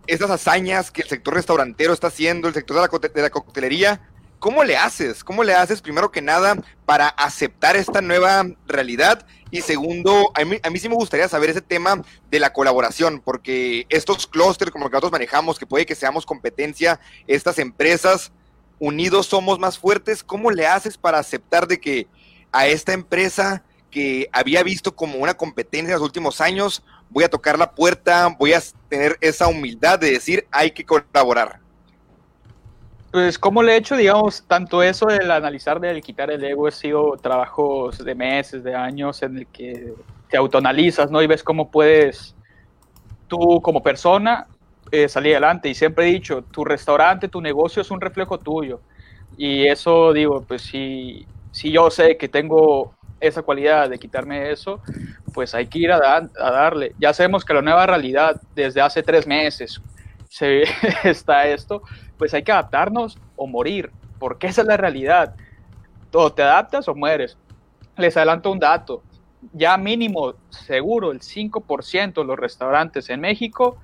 estas 0.08 0.30
hazañas 0.30 0.92
que 0.92 1.04
el 1.04 1.08
sector 1.08 1.36
restaurantero 1.36 1.94
está 1.94 2.08
haciendo, 2.08 2.50
el 2.50 2.54
sector 2.54 2.76
de 3.14 3.22
la 3.22 3.30
coctelería. 3.30 4.02
¿Cómo 4.40 4.64
le 4.64 4.78
haces? 4.78 5.24
¿Cómo 5.24 5.44
le 5.44 5.54
haces, 5.54 5.82
primero 5.82 6.12
que 6.12 6.22
nada, 6.22 6.56
para 6.86 7.10
aceptar 7.10 7.76
esta 7.76 8.02
nueva 8.02 8.46
realidad? 8.68 9.26
Y 9.52 9.62
segundo, 9.62 10.32
a 10.34 10.46
mí, 10.46 10.58
a 10.64 10.70
mí 10.70 10.80
sí 10.80 10.88
me 10.88 10.96
gustaría 10.96 11.28
saber 11.28 11.50
ese 11.50 11.62
tema 11.62 12.02
de 12.32 12.40
la 12.40 12.54
colaboración, 12.54 13.22
porque 13.24 13.86
estos 13.90 14.28
clústeres, 14.28 14.72
como 14.72 14.86
los 14.86 14.92
que 14.92 14.96
nosotros 14.96 15.12
manejamos, 15.12 15.60
que 15.60 15.66
puede 15.66 15.86
que 15.86 15.96
seamos 15.96 16.26
competencia, 16.26 17.02
estas 17.28 17.60
empresas, 17.60 18.32
unidos 18.80 19.26
somos 19.26 19.60
más 19.60 19.78
fuertes, 19.78 20.24
¿cómo 20.24 20.52
le 20.52 20.66
haces 20.66 20.98
para 20.98 21.20
aceptar 21.20 21.68
de 21.68 21.82
que 21.82 22.08
a 22.54 22.68
esta 22.68 22.94
empresa 22.94 23.64
que 23.92 24.30
había 24.32 24.64
visto 24.64 24.96
como 24.96 25.18
una 25.18 25.34
competencia 25.34 25.94
en 25.94 26.00
los 26.00 26.08
últimos 26.08 26.40
años, 26.40 26.82
voy 27.10 27.26
a 27.26 27.30
tocar 27.30 27.60
la 27.60 27.74
puerta, 27.76 28.28
voy 28.40 28.54
a 28.54 28.64
tener 28.88 29.18
esa 29.20 29.48
humildad 29.48 30.00
de 30.00 30.12
decir, 30.12 30.48
hay 30.50 30.72
que 30.72 30.86
colaborar? 30.86 31.60
Pues, 33.12 33.40
¿cómo 33.40 33.64
le 33.64 33.74
he 33.74 33.78
hecho, 33.78 33.96
digamos, 33.96 34.44
tanto 34.44 34.84
eso 34.84 35.08
del 35.08 35.32
analizar, 35.32 35.80
del 35.80 36.02
quitar 36.02 36.30
el 36.30 36.44
ego, 36.44 36.68
ha 36.68 36.72
sido 36.72 37.18
trabajos 37.18 37.98
de 37.98 38.14
meses, 38.14 38.64
de 38.64 38.76
años, 38.76 39.24
en 39.24 39.40
el 39.40 39.48
que 39.48 39.94
te 40.30 40.38
autoanalizas, 40.38 41.10
¿no? 41.10 41.20
Y 41.24 41.26
ves 41.26 41.42
cómo 41.44 41.72
puedes, 41.72 42.36
tú 43.28 43.62
como 43.64 43.82
persona, 43.82 44.46
eh, 44.92 45.10
salir 45.10 45.34
adelante. 45.34 45.70
Y 45.70 45.74
siempre 45.74 46.08
he 46.08 46.12
dicho, 46.12 46.44
tu 46.44 46.64
restaurante, 46.64 47.28
tu 47.28 47.42
negocio 47.42 47.82
es 47.82 47.90
un 47.90 48.00
reflejo 48.00 48.38
tuyo. 48.38 48.80
Y 49.38 49.66
eso, 49.66 50.14
digo, 50.14 50.44
pues 50.48 50.62
si, 50.62 51.26
si 51.52 51.72
yo 51.72 51.90
sé 51.90 52.16
que 52.16 52.28
tengo 52.28 52.94
esa 53.20 53.42
cualidad 53.42 53.90
de 53.90 53.98
quitarme 53.98 54.52
eso, 54.52 54.82
pues 55.34 55.56
hay 55.56 55.66
que 55.66 55.80
ir 55.80 55.92
a, 55.92 56.18
a 56.18 56.52
darle. 56.52 56.94
Ya 57.00 57.12
sabemos 57.14 57.44
que 57.44 57.56
la 57.56 57.64
nueva 57.64 57.88
realidad, 57.88 58.40
desde 58.54 58.82
hace 58.82 59.02
tres 59.02 59.26
meses, 59.26 59.82
se, 60.30 60.64
está 61.04 61.48
esto, 61.48 61.82
pues 62.20 62.34
hay 62.36 62.44
que 62.44 62.52
adaptarnos 62.52 63.18
o 63.38 63.48
morir, 63.48 63.92
porque 64.20 64.46
esa 64.48 64.62
es 64.62 64.68
la 64.68 64.78
realidad. 64.78 65.34
O 66.14 66.32
te 66.32 66.44
adaptas 66.44 66.88
o 66.88 66.94
mueres. 66.94 67.38
Les 67.98 68.16
adelanto 68.18 68.52
un 68.52 68.60
dato. 68.60 69.02
Ya 69.54 69.78
mínimo, 69.78 70.34
seguro, 70.50 71.12
el 71.12 71.22
5% 71.22 72.22
de 72.22 72.28
los 72.28 72.38
restaurantes 72.38 73.10
en 73.10 73.22
México 73.22 73.78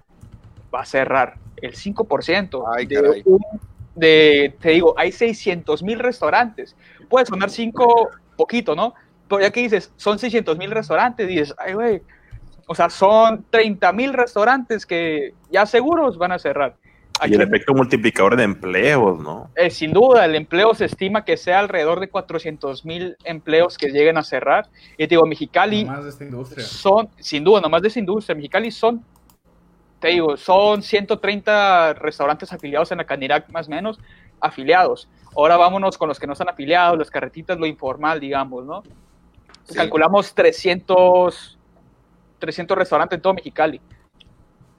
va 0.74 0.82
a 0.82 0.86
cerrar. 0.86 1.36
El 1.62 1.74
5%. 1.76 2.66
Ay, 2.76 2.86
de 2.86 2.96
caray. 3.02 3.24
un- 3.26 3.40
de, 3.96 4.54
te 4.60 4.72
digo, 4.72 4.94
hay 4.98 5.14
600 5.14 5.82
mil 5.82 6.00
restaurantes. 6.00 6.76
Puede 7.10 7.26
sonar 7.26 7.50
5 7.50 8.10
poquito, 8.36 8.76
¿no? 8.76 8.94
Pero 9.30 9.42
ya 9.42 9.52
que 9.52 9.62
dices, 9.62 9.94
son 9.96 10.20
600 10.20 10.58
mil 10.58 10.70
restaurantes, 10.72 11.26
dices, 11.30 11.56
ay, 11.58 11.74
güey, 11.74 12.02
o 12.68 12.76
sea, 12.76 12.90
son 12.90 13.46
30 13.50 13.94
mil 13.94 14.12
restaurantes 14.12 14.86
que 14.86 15.34
ya 15.50 15.66
seguros 15.66 16.18
van 16.18 16.34
a 16.34 16.40
cerrar. 16.40 16.76
Y 17.24 17.34
el 17.34 17.42
efecto 17.42 17.74
multiplicador 17.74 18.36
de 18.36 18.44
empleos, 18.44 19.20
¿no? 19.20 19.50
eh, 19.56 19.70
sin 19.70 19.94
duda, 19.94 20.26
el 20.26 20.36
empleo 20.36 20.74
se 20.74 20.86
estima 20.86 21.24
que 21.24 21.38
sea 21.38 21.60
alrededor 21.60 22.02
de 22.02 22.10
400 22.10 22.84
mil 22.84 23.16
empleos 23.24 23.78
que 23.78 23.88
lleguen 23.90 24.18
a 24.18 24.24
cerrar. 24.24 24.68
Y 24.94 25.08
te 25.08 25.08
digo, 25.08 25.26
Mexicali 25.26 25.86
Más 25.86 26.04
de 26.04 26.10
esta 26.10 26.26
industria. 26.26 26.66
son, 26.66 27.08
sin 27.18 27.44
duda, 27.44 27.62
nomás 27.62 27.82
de 27.82 27.88
esa 27.88 28.00
industria, 28.00 28.36
Mexicali 28.36 28.70
son, 28.70 29.04
te 30.00 30.10
digo, 30.10 30.36
son 30.36 30.82
130 30.82 31.94
restaurantes 31.94 32.52
afiliados 32.52 32.92
en 32.92 32.98
la 32.98 33.06
Canirac, 33.06 33.50
más 33.50 33.68
o 33.68 33.72
menos, 33.72 33.98
afiliados. 34.42 35.08
Ahora 35.38 35.56
vámonos 35.56 35.98
con 35.98 36.10
los 36.10 36.20
que 36.20 36.28
no 36.28 36.34
están 36.34 36.50
afiliados, 36.50 36.98
las 36.98 37.10
carretitas, 37.10 37.58
lo 37.58 37.66
informal, 37.66 38.20
digamos, 38.20 38.66
¿no? 38.66 38.84
Sí. 39.64 39.76
Calculamos 39.76 40.36
300, 40.36 41.58
300 42.40 42.78
restaurantes 42.78 43.18
en 43.18 43.22
todo 43.22 43.34
Mexicali. 43.34 43.80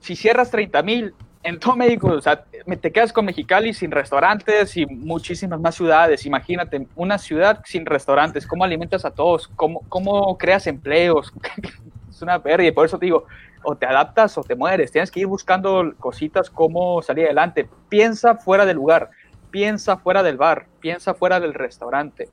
Si 0.00 0.14
cierras 0.14 0.50
30 0.50 0.82
mil 0.82 1.14
en 1.46 1.60
todo 1.60 1.76
México, 1.76 2.08
o 2.08 2.20
sea, 2.20 2.44
te 2.44 2.90
quedas 2.90 3.12
con 3.12 3.24
Mexicali 3.24 3.72
sin 3.72 3.92
restaurantes 3.92 4.76
y 4.76 4.84
muchísimas 4.84 5.60
más 5.60 5.76
ciudades. 5.76 6.26
Imagínate, 6.26 6.88
una 6.96 7.18
ciudad 7.18 7.60
sin 7.64 7.86
restaurantes, 7.86 8.44
¿cómo 8.46 8.64
alimentas 8.64 9.04
a 9.04 9.12
todos? 9.12 9.46
¿Cómo, 9.54 9.82
cómo 9.88 10.36
creas 10.36 10.66
empleos? 10.66 11.32
es 12.10 12.20
una 12.20 12.42
pérdida, 12.42 12.72
por 12.74 12.86
eso 12.86 12.98
te 12.98 13.06
digo, 13.06 13.26
o 13.62 13.76
te 13.76 13.86
adaptas 13.86 14.36
o 14.36 14.42
te 14.42 14.56
mueres. 14.56 14.90
Tienes 14.90 15.12
que 15.12 15.20
ir 15.20 15.28
buscando 15.28 15.94
cositas 16.00 16.50
cómo 16.50 17.00
salir 17.00 17.26
adelante. 17.26 17.68
Piensa 17.88 18.34
fuera 18.34 18.66
del 18.66 18.76
lugar, 18.76 19.10
piensa 19.52 19.98
fuera 19.98 20.24
del 20.24 20.36
bar, 20.36 20.66
piensa 20.80 21.14
fuera 21.14 21.38
del 21.38 21.54
restaurante. 21.54 22.28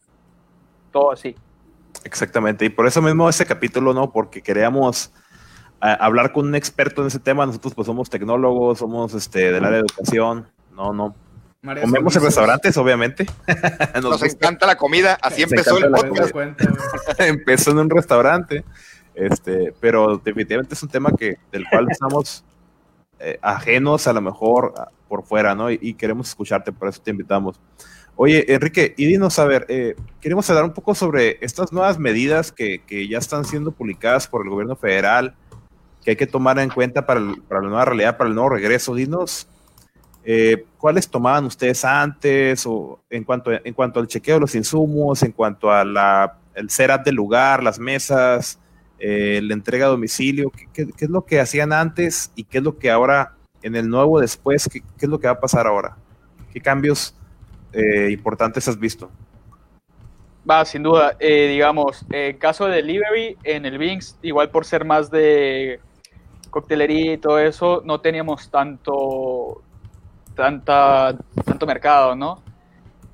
Todo 0.91 1.11
así. 1.11 1.35
Exactamente. 2.03 2.65
Y 2.65 2.69
por 2.69 2.87
eso 2.87 2.99
mismo 2.99 3.29
ese 3.29 3.45
capítulo, 3.45 3.93
¿no? 3.93 4.11
Porque 4.11 4.41
queríamos 4.41 5.13
hablar 5.91 6.31
con 6.31 6.47
un 6.47 6.55
experto 6.55 7.01
en 7.01 7.07
ese 7.07 7.19
tema. 7.19 7.45
Nosotros 7.45 7.73
pues 7.73 7.85
somos 7.85 8.09
tecnólogos, 8.09 8.79
somos 8.79 9.13
este 9.13 9.51
del 9.51 9.63
área 9.65 9.79
de 9.79 9.85
educación. 9.87 10.47
No, 10.75 10.93
no. 10.93 11.15
María 11.61 11.83
Comemos 11.83 12.15
en 12.15 12.23
restaurantes, 12.23 12.75
obviamente. 12.77 13.25
Nos 14.01 14.21
encanta 14.23 14.65
la 14.67 14.75
comida, 14.75 15.17
así 15.21 15.43
empezó 15.43 15.77
el 15.77 15.89
podcast. 15.91 16.35
empezó 17.19 17.71
en 17.71 17.79
un 17.79 17.89
restaurante, 17.89 18.65
este, 19.15 19.73
pero 19.79 20.17
definitivamente 20.17 20.73
es 20.73 20.83
un 20.83 20.89
tema 20.89 21.11
que 21.17 21.37
del 21.51 21.65
cual 21.69 21.87
estamos 21.89 22.43
eh, 23.19 23.39
ajenos 23.41 24.07
a 24.07 24.13
lo 24.13 24.21
mejor 24.21 24.73
a- 24.77 24.89
por 25.07 25.23
fuera, 25.23 25.53
¿no? 25.55 25.71
Y, 25.71 25.79
y 25.81 25.93
queremos 25.93 26.27
escucharte, 26.27 26.71
por 26.73 26.89
eso 26.89 27.01
te 27.01 27.11
invitamos. 27.11 27.59
Oye, 28.15 28.51
Enrique, 28.53 28.93
y 28.97 29.05
dinos, 29.05 29.39
a 29.39 29.45
ver, 29.45 29.65
eh, 29.69 29.95
queremos 30.19 30.49
hablar 30.49 30.65
un 30.65 30.73
poco 30.73 30.93
sobre 30.95 31.37
estas 31.41 31.71
nuevas 31.71 31.97
medidas 31.97 32.51
que, 32.51 32.81
que 32.85 33.07
ya 33.07 33.19
están 33.19 33.45
siendo 33.45 33.71
publicadas 33.71 34.27
por 34.27 34.43
el 34.43 34.49
gobierno 34.49 34.75
federal, 34.75 35.33
que 36.03 36.11
hay 36.11 36.17
que 36.17 36.27
tomar 36.27 36.59
en 36.59 36.69
cuenta 36.69 37.05
para, 37.05 37.21
para 37.47 37.61
la 37.61 37.67
nueva 37.69 37.85
realidad, 37.85 38.17
para 38.17 38.29
el 38.29 38.35
nuevo 38.35 38.49
regreso. 38.49 38.93
Dinos, 38.95 39.47
eh, 40.25 40.65
¿cuáles 40.77 41.09
tomaban 41.09 41.45
ustedes 41.45 41.83
antes 41.85 42.65
o 42.65 42.99
en 43.09 43.23
cuanto, 43.23 43.51
en 43.51 43.73
cuanto 43.73 43.99
al 43.99 44.07
chequeo 44.07 44.35
de 44.35 44.41
los 44.41 44.55
insumos, 44.55 45.23
en 45.23 45.31
cuanto 45.31 45.71
a 45.71 45.83
la, 45.85 46.37
el 46.55 46.69
setup 46.69 47.03
del 47.03 47.15
lugar, 47.15 47.63
las 47.63 47.79
mesas, 47.79 48.59
eh, 48.99 49.39
la 49.43 49.53
entrega 49.53 49.85
a 49.85 49.89
domicilio? 49.89 50.49
¿Qué, 50.51 50.67
qué- 50.73 51.05
es 51.05 51.09
lo 51.09 51.25
que 51.25 51.39
hacían 51.39 51.73
antes 51.73 52.31
y 52.35 52.43
qué 52.43 52.59
es 52.59 52.63
lo 52.63 52.77
que 52.77 52.91
ahora, 52.91 53.33
en 53.61 53.75
el 53.75 53.89
nuevo 53.89 54.19
después, 54.19 54.69
qué, 54.71 54.81
qué 54.81 55.05
es 55.05 55.09
lo 55.09 55.19
que 55.19 55.27
va 55.27 55.33
a 55.33 55.39
pasar 55.39 55.67
ahora? 55.67 55.97
¿Qué 56.51 56.61
cambios 56.61 57.15
eh, 57.71 58.09
importantes 58.11 58.67
has 58.67 58.77
visto? 58.79 59.09
Va, 60.49 60.65
sin 60.65 60.83
duda. 60.83 61.15
Digamos, 61.19 62.05
en 62.11 62.37
caso 62.37 62.65
de 62.65 62.75
delivery, 62.75 63.37
en 63.43 63.65
el 63.65 63.77
Bings, 63.77 64.17
igual 64.21 64.49
por 64.49 64.65
ser 64.65 64.83
más 64.83 65.09
de 65.09 65.79
coctelería 66.53 67.13
y 67.13 67.17
todo 67.17 67.39
eso, 67.39 67.81
no 67.83 67.99
teníamos 67.99 68.49
tanto, 68.51 69.63
tanta, 70.35 71.17
tanto 71.43 71.65
mercado, 71.65 72.15
¿no? 72.15 72.43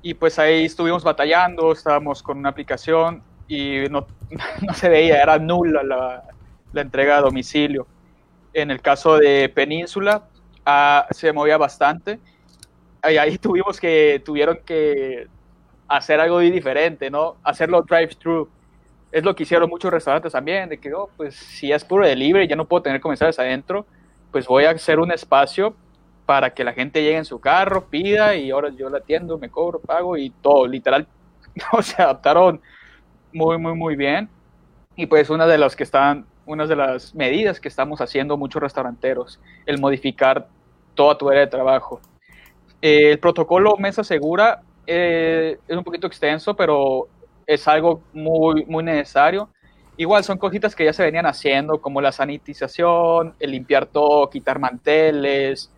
Y 0.02 0.12
pues 0.12 0.38
ahí 0.38 0.66
estuvimos 0.66 1.02
batallando, 1.02 1.72
estábamos 1.72 2.22
con 2.22 2.36
una 2.36 2.50
aplicación 2.50 3.22
y 3.48 3.84
no, 3.90 4.06
no 4.60 4.74
se 4.74 4.90
veía, 4.90 5.22
era 5.22 5.38
nula 5.38 5.82
la, 5.82 6.82
entrega 6.82 7.16
a 7.16 7.22
domicilio. 7.22 7.86
En 8.52 8.70
el 8.70 8.82
caso 8.82 9.16
de 9.16 9.48
Península, 9.48 10.24
ah, 10.66 11.06
se 11.10 11.32
movía 11.32 11.56
bastante. 11.56 12.20
Ahí, 13.00 13.16
ahí 13.16 13.38
tuvimos 13.38 13.80
que, 13.80 14.22
tuvieron 14.22 14.58
que 14.66 15.28
hacer 15.88 16.20
algo 16.20 16.40
diferente, 16.40 17.10
¿no? 17.10 17.36
Hacerlo 17.42 17.82
drive-thru. 17.82 18.48
Es 19.12 19.24
lo 19.24 19.34
que 19.34 19.42
hicieron 19.42 19.68
muchos 19.68 19.90
restaurantes 19.90 20.32
también, 20.32 20.68
de 20.68 20.78
que, 20.78 20.94
oh, 20.94 21.10
pues 21.16 21.34
si 21.34 21.72
es 21.72 21.84
puro 21.84 22.06
delivery, 22.06 22.46
ya 22.46 22.56
no 22.56 22.66
puedo 22.66 22.82
tener 22.82 23.00
comensales 23.00 23.38
adentro, 23.38 23.86
pues 24.30 24.46
voy 24.46 24.64
a 24.64 24.70
hacer 24.70 25.00
un 25.00 25.10
espacio 25.10 25.74
para 26.26 26.50
que 26.50 26.62
la 26.62 26.72
gente 26.72 27.02
llegue 27.02 27.16
en 27.16 27.24
su 27.24 27.40
carro, 27.40 27.86
pida 27.86 28.36
y 28.36 28.50
ahora 28.50 28.70
yo 28.70 28.88
la 28.88 28.98
atiendo, 28.98 29.36
me 29.38 29.50
cobro, 29.50 29.80
pago 29.80 30.16
y 30.16 30.30
todo, 30.30 30.66
literal. 30.66 31.06
No, 31.72 31.82
se 31.82 32.00
adaptaron 32.00 32.60
muy, 33.32 33.58
muy, 33.58 33.74
muy 33.74 33.96
bien. 33.96 34.28
Y 34.94 35.06
pues 35.06 35.30
una 35.30 35.48
de 35.48 35.58
las 35.58 35.74
que 35.74 35.82
están, 35.82 36.26
una 36.46 36.66
de 36.66 36.76
las 36.76 37.12
medidas 37.12 37.58
que 37.58 37.66
estamos 37.66 38.00
haciendo 38.00 38.36
muchos 38.36 38.62
restauranteros, 38.62 39.40
el 39.66 39.80
modificar 39.80 40.46
toda 40.94 41.18
tu 41.18 41.28
área 41.28 41.40
de 41.40 41.46
trabajo. 41.48 42.00
El 42.80 43.18
protocolo 43.18 43.76
Mesa 43.78 44.04
Segura 44.04 44.62
eh, 44.86 45.58
es 45.66 45.76
un 45.76 45.82
poquito 45.82 46.06
extenso, 46.06 46.54
pero 46.54 47.08
es 47.46 47.66
algo 47.68 48.02
muy, 48.12 48.64
muy 48.66 48.82
necesario. 48.82 49.48
Igual 49.96 50.24
son 50.24 50.38
cositas 50.38 50.74
que 50.74 50.84
ya 50.84 50.92
se 50.92 51.02
venían 51.02 51.26
haciendo, 51.26 51.80
como 51.80 52.00
la 52.00 52.10
sanitización, 52.12 53.34
el 53.38 53.50
limpiar 53.50 53.86
todo, 53.86 54.30
quitar 54.30 54.58
manteles, 54.58 55.70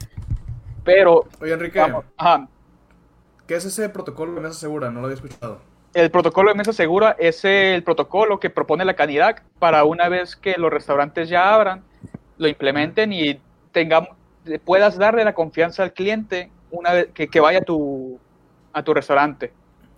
Pero, 0.85 1.25
Oye, 1.40 1.52
Enrique, 1.52 1.81
vamos, 1.81 2.04
ajá, 2.16 2.49
¿qué 3.47 3.57
es 3.57 3.64
ese 3.64 3.88
protocolo 3.88 4.35
de 4.35 4.40
mesa 4.40 4.54
segura? 4.54 4.90
No 4.90 5.00
lo 5.00 5.07
había 5.07 5.16
escuchado. 5.16 5.61
el 5.95 6.11
protocolo 6.11 6.50
de 6.50 6.54
mesa 6.57 6.73
segura 6.73 7.16
es 7.19 7.45
el 7.45 7.83
protocolo 7.83 8.38
que 8.38 8.49
propone 8.49 8.85
la 8.85 8.95
Canidad 8.95 9.42
para 9.59 9.85
una 9.85 10.09
vez 10.09 10.37
que 10.37 10.54
los 10.57 10.71
restaurantes 10.71 11.28
ya 11.28 11.52
abran, 11.52 11.83
lo 12.38 12.49
implementen 12.49 13.12
y 13.12 13.40
tengamos, 13.73 14.11
puedas 14.64 14.99
darle 14.99 15.25
la 15.25 15.35
confianza 15.35 15.83
al 15.83 15.92
cliente 15.92 16.50
una 16.71 16.92
vez 16.92 17.09
que, 17.12 17.28
que 17.28 17.40
vaya 17.40 17.59
a 17.59 17.62
tu, 17.62 18.19
a 18.73 18.83
tu 18.83 18.95
restaurante. 18.95 19.52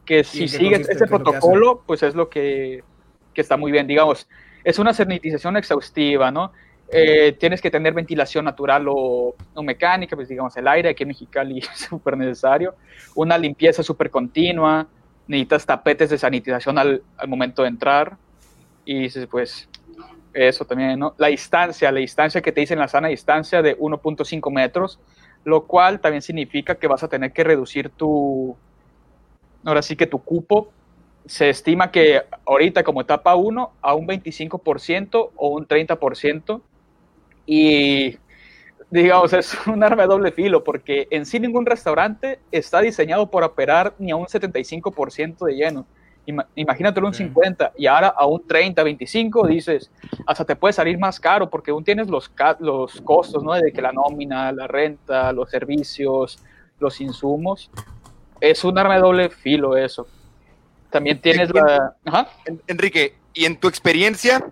Que 0.04 0.24
si 0.24 0.48
sigues 0.48 0.80
ese 0.80 0.88
¿Qué 0.88 1.04
es 1.04 1.10
lo 1.10 1.18
que 1.18 1.24
protocolo, 1.24 1.82
pues 1.86 2.02
es 2.02 2.14
lo 2.14 2.28
que, 2.28 2.82
que 3.32 3.40
está 3.40 3.56
muy 3.56 3.72
bien. 3.72 3.86
Digamos, 3.86 4.28
es 4.62 4.78
una 4.78 4.92
sanitización 4.92 5.56
exhaustiva, 5.56 6.30
¿no? 6.30 6.52
Eh, 6.90 7.32
tienes 7.32 7.60
que 7.60 7.70
tener 7.70 7.94
ventilación 7.94 8.44
natural 8.44 8.86
o, 8.88 9.34
o 9.54 9.62
mecánica, 9.62 10.14
pues 10.14 10.28
digamos, 10.28 10.56
el 10.56 10.68
aire 10.68 10.90
aquí 10.90 11.02
en 11.02 11.08
Mexicali 11.08 11.58
es 11.72 11.80
súper 11.88 12.16
necesario. 12.16 12.74
Una 13.14 13.38
limpieza 13.38 13.82
súper 13.82 14.10
continua, 14.10 14.86
necesitas 15.26 15.66
tapetes 15.66 16.10
de 16.10 16.18
sanitización 16.18 16.78
al, 16.78 17.02
al 17.16 17.28
momento 17.28 17.62
de 17.62 17.68
entrar. 17.68 18.16
Y 18.84 19.00
dices, 19.00 19.26
pues, 19.30 19.68
eso 20.34 20.64
también, 20.64 20.98
¿no? 20.98 21.14
La 21.16 21.28
distancia, 21.28 21.90
la 21.90 22.00
distancia 22.00 22.42
que 22.42 22.52
te 22.52 22.60
dicen 22.60 22.78
la 22.78 22.88
sana 22.88 23.08
distancia 23.08 23.62
de 23.62 23.78
1.5 23.78 24.52
metros, 24.52 25.00
lo 25.44 25.66
cual 25.66 26.00
también 26.00 26.22
significa 26.22 26.74
que 26.74 26.86
vas 26.86 27.02
a 27.02 27.08
tener 27.08 27.32
que 27.32 27.44
reducir 27.44 27.90
tu, 27.90 28.56
ahora 29.64 29.82
sí 29.82 29.96
que 29.96 30.06
tu 30.06 30.18
cupo. 30.22 30.72
Se 31.26 31.48
estima 31.48 31.90
que 31.90 32.22
ahorita 32.46 32.84
como 32.84 33.00
etapa 33.00 33.34
1 33.34 33.72
a 33.80 33.94
un 33.94 34.06
25% 34.06 35.30
o 35.36 35.48
un 35.48 35.66
30%. 35.66 36.60
Y 37.46 38.16
digamos, 38.90 39.32
es 39.32 39.56
un 39.66 39.82
arma 39.82 40.02
de 40.02 40.08
doble 40.08 40.32
filo, 40.32 40.62
porque 40.64 41.06
en 41.10 41.26
sí 41.26 41.40
ningún 41.40 41.66
restaurante 41.66 42.38
está 42.52 42.80
diseñado 42.80 43.30
para 43.30 43.46
operar 43.46 43.94
ni 43.98 44.10
a 44.10 44.16
un 44.16 44.26
75% 44.26 45.46
de 45.46 45.54
lleno. 45.54 45.86
Ima- 46.26 46.46
Imagínatelo 46.54 47.06
un 47.06 47.12
Ok. 47.12 47.18
50 47.18 47.72
y 47.76 47.86
ahora 47.86 48.08
a 48.08 48.26
un 48.26 48.46
30, 48.46 48.82
25, 48.82 49.46
dices, 49.46 49.90
hasta 50.26 50.44
te 50.44 50.56
puede 50.56 50.72
salir 50.72 50.98
más 50.98 51.20
caro 51.20 51.50
porque 51.50 51.70
aún 51.70 51.84
tienes 51.84 52.08
los, 52.08 52.30
los 52.60 53.00
costos, 53.02 53.44
¿no? 53.44 53.52
De 53.52 53.72
que 53.72 53.82
la 53.82 53.92
nómina, 53.92 54.50
la 54.52 54.66
renta, 54.66 55.32
los 55.32 55.50
servicios, 55.50 56.38
los 56.78 57.00
insumos. 57.02 57.70
Es 58.50 58.62
un 58.64 58.78
arma 58.78 58.94
de 58.96 59.00
doble 59.00 59.30
filo 59.30 59.76
eso. 59.76 60.06
También 60.90 61.20
tienes 61.20 61.48
la... 61.52 61.96
Ajá. 62.04 62.28
En- 62.44 62.62
Enrique, 62.66 63.16
y 63.32 63.46
en 63.46 63.58
tu 63.58 63.68
experiencia, 63.68 64.44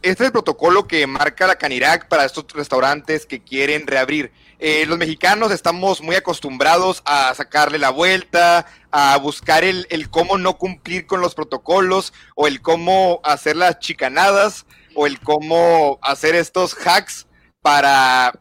este 0.00 0.22
es 0.24 0.26
el 0.28 0.32
protocolo 0.32 0.88
que 0.88 1.06
marca 1.06 1.46
la 1.46 1.56
Canirac 1.56 2.08
para 2.08 2.24
estos 2.24 2.46
restaurantes 2.54 3.26
que 3.26 3.40
quieren 3.42 3.86
reabrir. 3.86 4.32
Eh, 4.58 4.86
los 4.86 4.96
mexicanos 4.96 5.52
estamos 5.52 6.00
muy 6.00 6.16
acostumbrados 6.16 7.02
a 7.04 7.34
sacarle 7.34 7.78
la 7.78 7.90
vuelta, 7.90 8.64
a 8.90 9.16
buscar 9.18 9.62
el, 9.62 9.86
el 9.90 10.08
cómo 10.08 10.38
no 10.38 10.56
cumplir 10.56 11.06
con 11.06 11.20
los 11.20 11.34
protocolos, 11.34 12.12
o 12.34 12.46
el 12.46 12.62
cómo 12.62 13.20
hacer 13.22 13.56
las 13.56 13.78
chicanadas, 13.78 14.66
o 14.94 15.06
el 15.06 15.20
cómo 15.20 15.98
hacer 16.02 16.34
estos 16.34 16.74
hacks 16.74 17.26
para 17.60 18.32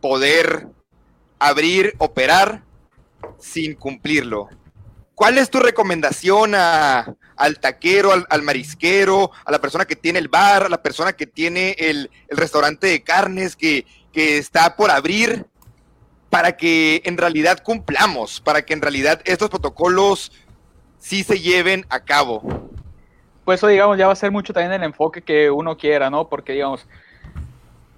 poder 0.00 0.68
abrir, 1.38 1.94
operar 1.98 2.62
sin 3.38 3.74
cumplirlo. 3.74 4.48
¿Cuál 5.14 5.38
es 5.38 5.50
tu 5.50 5.60
recomendación 5.60 6.54
a- 6.54 7.14
al 7.36 7.58
taquero, 7.58 8.12
al, 8.12 8.26
al 8.30 8.42
marisquero, 8.42 9.30
a 9.44 9.50
la 9.50 9.60
persona 9.60 9.84
que 9.86 9.96
tiene 9.96 10.18
el 10.18 10.28
bar, 10.28 10.64
a 10.64 10.68
la 10.68 10.82
persona 10.82 11.12
que 11.14 11.26
tiene 11.26 11.74
el, 11.78 12.10
el 12.28 12.36
restaurante 12.36 12.86
de 12.86 13.02
carnes 13.02 13.56
que, 13.56 13.86
que 14.12 14.38
está 14.38 14.76
por 14.76 14.90
abrir, 14.90 15.46
para 16.30 16.56
que 16.56 17.02
en 17.04 17.16
realidad 17.18 17.62
cumplamos, 17.62 18.40
para 18.40 18.62
que 18.62 18.72
en 18.72 18.80
realidad 18.82 19.20
estos 19.24 19.50
protocolos 19.50 20.32
sí 20.98 21.24
se 21.24 21.40
lleven 21.40 21.84
a 21.88 22.00
cabo? 22.00 22.42
pues 23.44 23.58
eso, 23.58 23.66
digamos, 23.66 23.98
ya 23.98 24.06
va 24.06 24.12
a 24.12 24.16
ser 24.16 24.30
mucho 24.30 24.52
también 24.52 24.72
el 24.74 24.84
enfoque 24.84 25.22
que 25.22 25.50
uno 25.50 25.76
quiera, 25.76 26.08
¿no? 26.08 26.28
Porque, 26.28 26.52
digamos, 26.52 26.86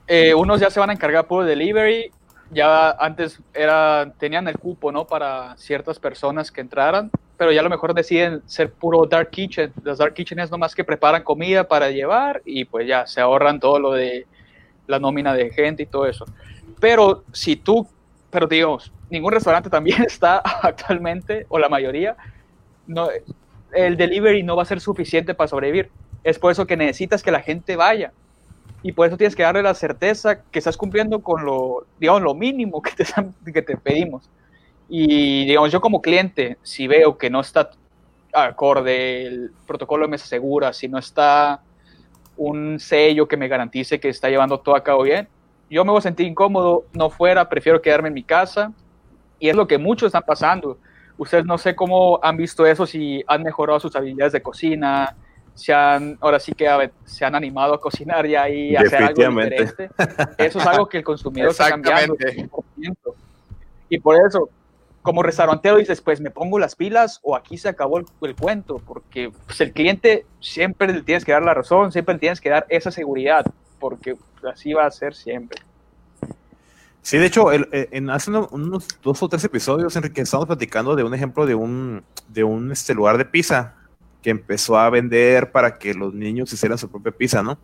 eh, 0.07 0.33
unos 0.35 0.61
ya 0.61 0.71
se 0.71 0.81
van 0.81 0.89
a 0.89 0.93
encargar 0.95 1.27
puro 1.27 1.45
delivery, 1.45 2.11
ya 2.53 2.91
antes 2.91 3.41
era, 3.55 4.13
tenían 4.19 4.47
el 4.47 4.59
cupo, 4.59 4.93
¿no? 4.93 5.07
Para 5.07 5.57
ciertas 5.57 5.99
personas 5.99 6.53
que 6.53 6.61
entraran, 6.61 7.11
pero 7.37 7.51
ya 7.51 7.61
a 7.61 7.65
lo 7.65 7.71
mejor 7.71 7.95
deciden 7.95 8.43
ser 8.47 8.71
puro 8.71 9.07
dark 9.07 9.31
kitchen. 9.31 9.73
Las 9.83 9.99
dark 9.99 10.15
kitchen 10.15 10.39
es 10.39 10.51
nomás 10.51 10.75
que 10.75 10.85
preparan 10.85 11.23
comida 11.23 11.67
para 11.67 11.91
llevar 11.91 12.43
y 12.45 12.65
pues 12.65 12.87
ya 12.87 13.07
se 13.07 13.21
ahorran 13.21 13.59
todo 13.59 13.79
lo 13.79 13.93
de 13.93 14.27
la 14.87 14.99
nómina 14.99 15.35
de 15.35 15.51
gente 15.51 15.83
y 15.83 15.87
todo 15.87 16.07
eso. 16.07 16.25
Pero 16.81 17.25
si 17.33 17.57
tú, 17.57 17.89
pero 18.31 18.47
digamos, 18.47 18.93
ningún 19.09 19.33
restaurante 19.33 19.71
también 19.71 20.03
está 20.07 20.39
actualmente, 20.39 21.47
o 21.49 21.59
la 21.59 21.69
mayoría, 21.69 22.17
no, 22.87 23.09
el 23.73 23.97
delivery 23.97 24.43
no 24.43 24.57
va 24.57 24.63
a 24.63 24.67
ser 24.67 24.81
suficiente 24.81 25.35
para 25.35 25.49
sobrevivir. 25.49 25.91
Es 26.25 26.39
por 26.39 26.53
eso 26.53 26.67
que 26.67 26.77
necesitas 26.77 27.23
que 27.23 27.31
la 27.31 27.41
gente 27.41 27.77
vaya. 27.77 28.13
Y 28.83 28.93
por 28.93 29.07
eso 29.07 29.17
tienes 29.17 29.37
que 29.37 29.43
darle 29.43 29.63
la 29.63 29.75
certeza 29.75 30.43
que 30.43 30.59
estás 30.59 30.77
cumpliendo 30.77 31.21
con 31.21 31.45
lo, 31.45 31.87
digamos, 32.01 32.23
lo 32.23 32.35
mínimo 32.35 32.83
que 32.83 32.93
te, 32.93 33.05
que 33.53 33.63
te 33.63 33.77
pedimos. 33.77 34.29
Y, 34.89 35.47
digamos, 35.47 35.71
yo 35.71 35.81
como 35.81 36.03
cliente, 36.03 36.59
si 36.63 36.87
veo 36.87 37.17
que 37.17 37.31
no 37.31 37.41
está 37.41 37.71
acorde 38.33 39.27
el 39.27 39.53
protocolo 39.67 40.07
de 40.07 40.11
mesa 40.11 40.27
segura, 40.27 40.73
si 40.73 40.89
no 40.89 40.99
está 40.99 41.63
un 42.37 42.81
sello 42.81 43.29
que 43.29 43.37
me 43.37 43.49
garantice 43.49 44.01
que 44.01 44.09
está 44.09 44.29
llevando 44.29 44.59
todo 44.59 44.75
a 44.75 44.83
cabo 44.83 45.03
bien, 45.03 45.29
yo 45.71 45.85
me 45.85 45.91
voy 45.91 45.99
a 45.99 46.03
sentir 46.03 46.27
incómodo, 46.27 46.85
no 46.93 47.09
fuera, 47.09 47.49
prefiero 47.49 47.81
quedarme 47.81 48.09
en 48.09 48.15
mi 48.15 48.23
casa. 48.23 48.73
Y 49.39 49.49
es 49.49 49.57
lo 49.57 49.67
que 49.67 49.79
muchos 49.79 50.09
están 50.09 50.25
pasando. 50.27 50.79
Ustedes 51.17 51.47
no 51.47 51.57
sé 51.57 51.75
cómo 51.75 52.21
han 52.23 52.37
visto 52.37 52.67
eso, 52.67 52.85
si 52.85 53.25
han 53.27 53.43
mejorado 53.43 53.81
sus 53.81 53.97
habilidades 53.97 54.35
de 54.35 54.43
cocina, 54.43 55.17
se 55.55 55.73
han, 55.73 56.17
ahora 56.21 56.41
sí 56.41 56.53
que 56.53 56.69
a 56.69 56.91
se 57.05 57.25
han 57.25 57.35
animado 57.35 57.75
a 57.75 57.81
cocinar 57.81 58.27
ya 58.27 58.49
y 58.49 58.75
a 58.75 58.81
hacer 58.81 59.03
algo 59.03 59.23
diferente. 59.23 59.91
Eso 60.39 60.59
es 60.59 60.67
algo 60.67 60.89
que 60.89 60.99
el 60.99 61.05
consumidor 61.05 61.51
está 61.51 61.69
cambiando. 61.71 62.15
Exactamente. 62.19 62.49
100%. 62.79 62.97
Y 63.91 63.99
por 64.01 64.17
eso, 64.27 64.49
como 65.03 65.23
restaurantero 65.23 65.77
dices, 65.77 66.01
pues 66.01 66.21
me 66.21 66.31
pongo 66.31 66.59
las 66.59 66.75
pilas 66.75 67.21
o 67.23 67.37
aquí 67.37 67.59
se 67.59 67.69
acabó 67.69 67.99
el, 67.99 68.07
el 68.23 68.35
cuento, 68.35 68.81
porque 68.87 69.31
pues, 69.47 69.61
el 69.61 69.73
cliente 69.73 70.25
siempre 70.41 70.93
le 70.93 71.03
tienes 71.03 71.25
que 71.25 71.33
dar 71.33 71.43
la 71.43 71.53
razón, 71.55 71.93
siempre 71.93 72.15
le 72.15 72.21
tienes 72.21 72.41
que 72.41 72.49
dar 72.49 72.65
esa 72.71 72.91
seguridad, 72.91 73.45
porque 73.79 74.17
así 74.51 74.73
va 74.73 74.87
a 74.87 74.91
ser 74.91 75.15
siempre. 75.15 75.61
Sí, 77.03 77.19
de 77.19 77.27
hecho, 77.27 77.51
el- 77.51 77.69
eh, 77.73 77.89
en 77.91 78.11
hace 78.11 78.31
uno- 78.31 78.49
unos 78.53 78.87
dos 79.03 79.23
o 79.23 79.29
tres 79.29 79.43
episodios, 79.45 79.95
Enrique, 79.97 80.21
estamos 80.23 80.47
platicando 80.47 80.95
de 80.95 81.03
un 81.03 81.13
ejemplo 81.15 81.47
de 81.47 81.55
un, 81.57 82.05
de 82.29 82.45
un 82.45 82.71
este, 82.71 82.95
lugar 82.95 83.19
de 83.19 83.25
pizza 83.25 83.75
que 84.23 84.31
empezó 84.31 84.79
a 84.79 84.89
vender 84.91 85.51
para 85.53 85.79
que 85.79 85.95
los 85.95 86.15
niños 86.15 86.53
hicieran 86.53 86.79
su 86.79 86.89
propia 86.89 87.13
pizza, 87.13 87.43
¿no? 87.43 87.53
O 87.53 87.59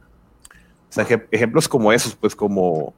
sea, 0.90 1.06
ejem- 1.06 1.26
ejemplos 1.30 1.68
como 1.68 1.92
esos, 1.92 2.14
pues 2.16 2.34
como 2.34 2.92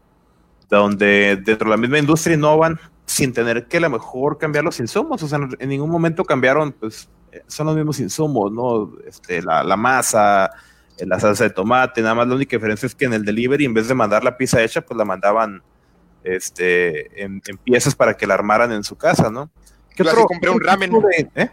donde 0.69 1.37
dentro 1.45 1.69
de 1.69 1.77
la 1.77 1.81
misma 1.81 1.99
industria 1.99 2.37
innovan 2.37 2.79
sin 3.05 3.33
tener 3.33 3.67
que 3.67 3.79
a 3.79 3.81
lo 3.81 3.91
mejor 3.91 4.39
cambiar 4.39 4.65
los 4.65 4.79
insumos, 4.81 5.23
o 5.23 5.29
sea, 5.29 5.41
en 5.59 5.69
ningún 5.69 5.91
momento 5.91 6.25
cambiaron, 6.25 6.73
pues 6.73 7.09
son 7.49 7.67
los 7.67 7.77
mismos 7.77 7.99
insumos, 8.01 8.53
¿no? 8.53 8.93
Este, 9.07 9.43
la, 9.43 9.65
la 9.65 9.77
masa, 9.77 10.51
la 10.99 11.19
salsa 11.19 11.45
de 11.45 11.51
tomate, 11.51 12.03
nada 12.03 12.15
más 12.15 12.29
la 12.29 12.35
única 12.37 12.57
diferencia 12.57 12.87
es 12.87 12.95
que 12.95 13.07
en 13.07 13.15
el 13.15 13.25
delivery, 13.25 13.65
en 13.65 13.75
vez 13.75 13.89
de 13.89 13.95
mandar 13.95 14.23
la 14.23 14.37
pizza 14.37 14.63
hecha, 14.63 14.81
pues 14.81 14.97
la 14.97 15.05
mandaban 15.05 15.61
este, 16.23 17.23
en, 17.23 17.43
en 17.47 17.57
piezas 17.59 17.95
para 17.95 18.15
que 18.17 18.27
la 18.27 18.35
armaran 18.35 18.71
en 18.73 18.85
su 18.85 18.97
casa, 18.97 19.31
¿no? 19.31 19.51
¿Qué 19.97 20.05
Yo 20.05 20.11
así 20.11 20.23
compré 20.27 20.51
un 20.51 20.61
ramen. 20.61 20.91
de- 20.93 21.31
¿eh? 21.35 21.51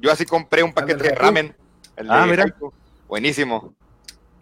Yo 0.00 0.10
así 0.10 0.24
compré 0.24 0.62
un 0.62 0.72
paquete 0.72 1.02
de 1.04 1.14
ramen. 1.14 1.54
El 1.96 2.08
de 2.08 2.14
Ah, 2.14 2.26
mira. 2.26 2.44
Haiku. 2.44 2.72
Buenísimo. 3.08 3.74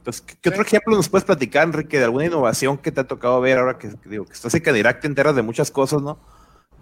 Pues, 0.04 0.20
¿qué, 0.20 0.36
qué 0.40 0.48
otro 0.48 0.62
ejemplo 0.62 0.96
nos 0.96 1.08
puedes 1.08 1.24
platicar, 1.24 1.64
Enrique, 1.64 1.98
de 1.98 2.04
alguna 2.04 2.26
innovación 2.26 2.78
que 2.78 2.92
te 2.92 3.00
ha 3.00 3.06
tocado 3.06 3.40
ver 3.40 3.58
ahora 3.58 3.78
que, 3.78 3.88
que 3.88 4.08
digo, 4.08 4.24
que 4.24 4.32
estás 4.32 4.54
en 4.54 4.62
Canirac, 4.62 5.00
te 5.00 5.06
enteras 5.06 5.34
de 5.34 5.42
muchas 5.42 5.70
cosas, 5.70 6.00
¿no? 6.00 6.18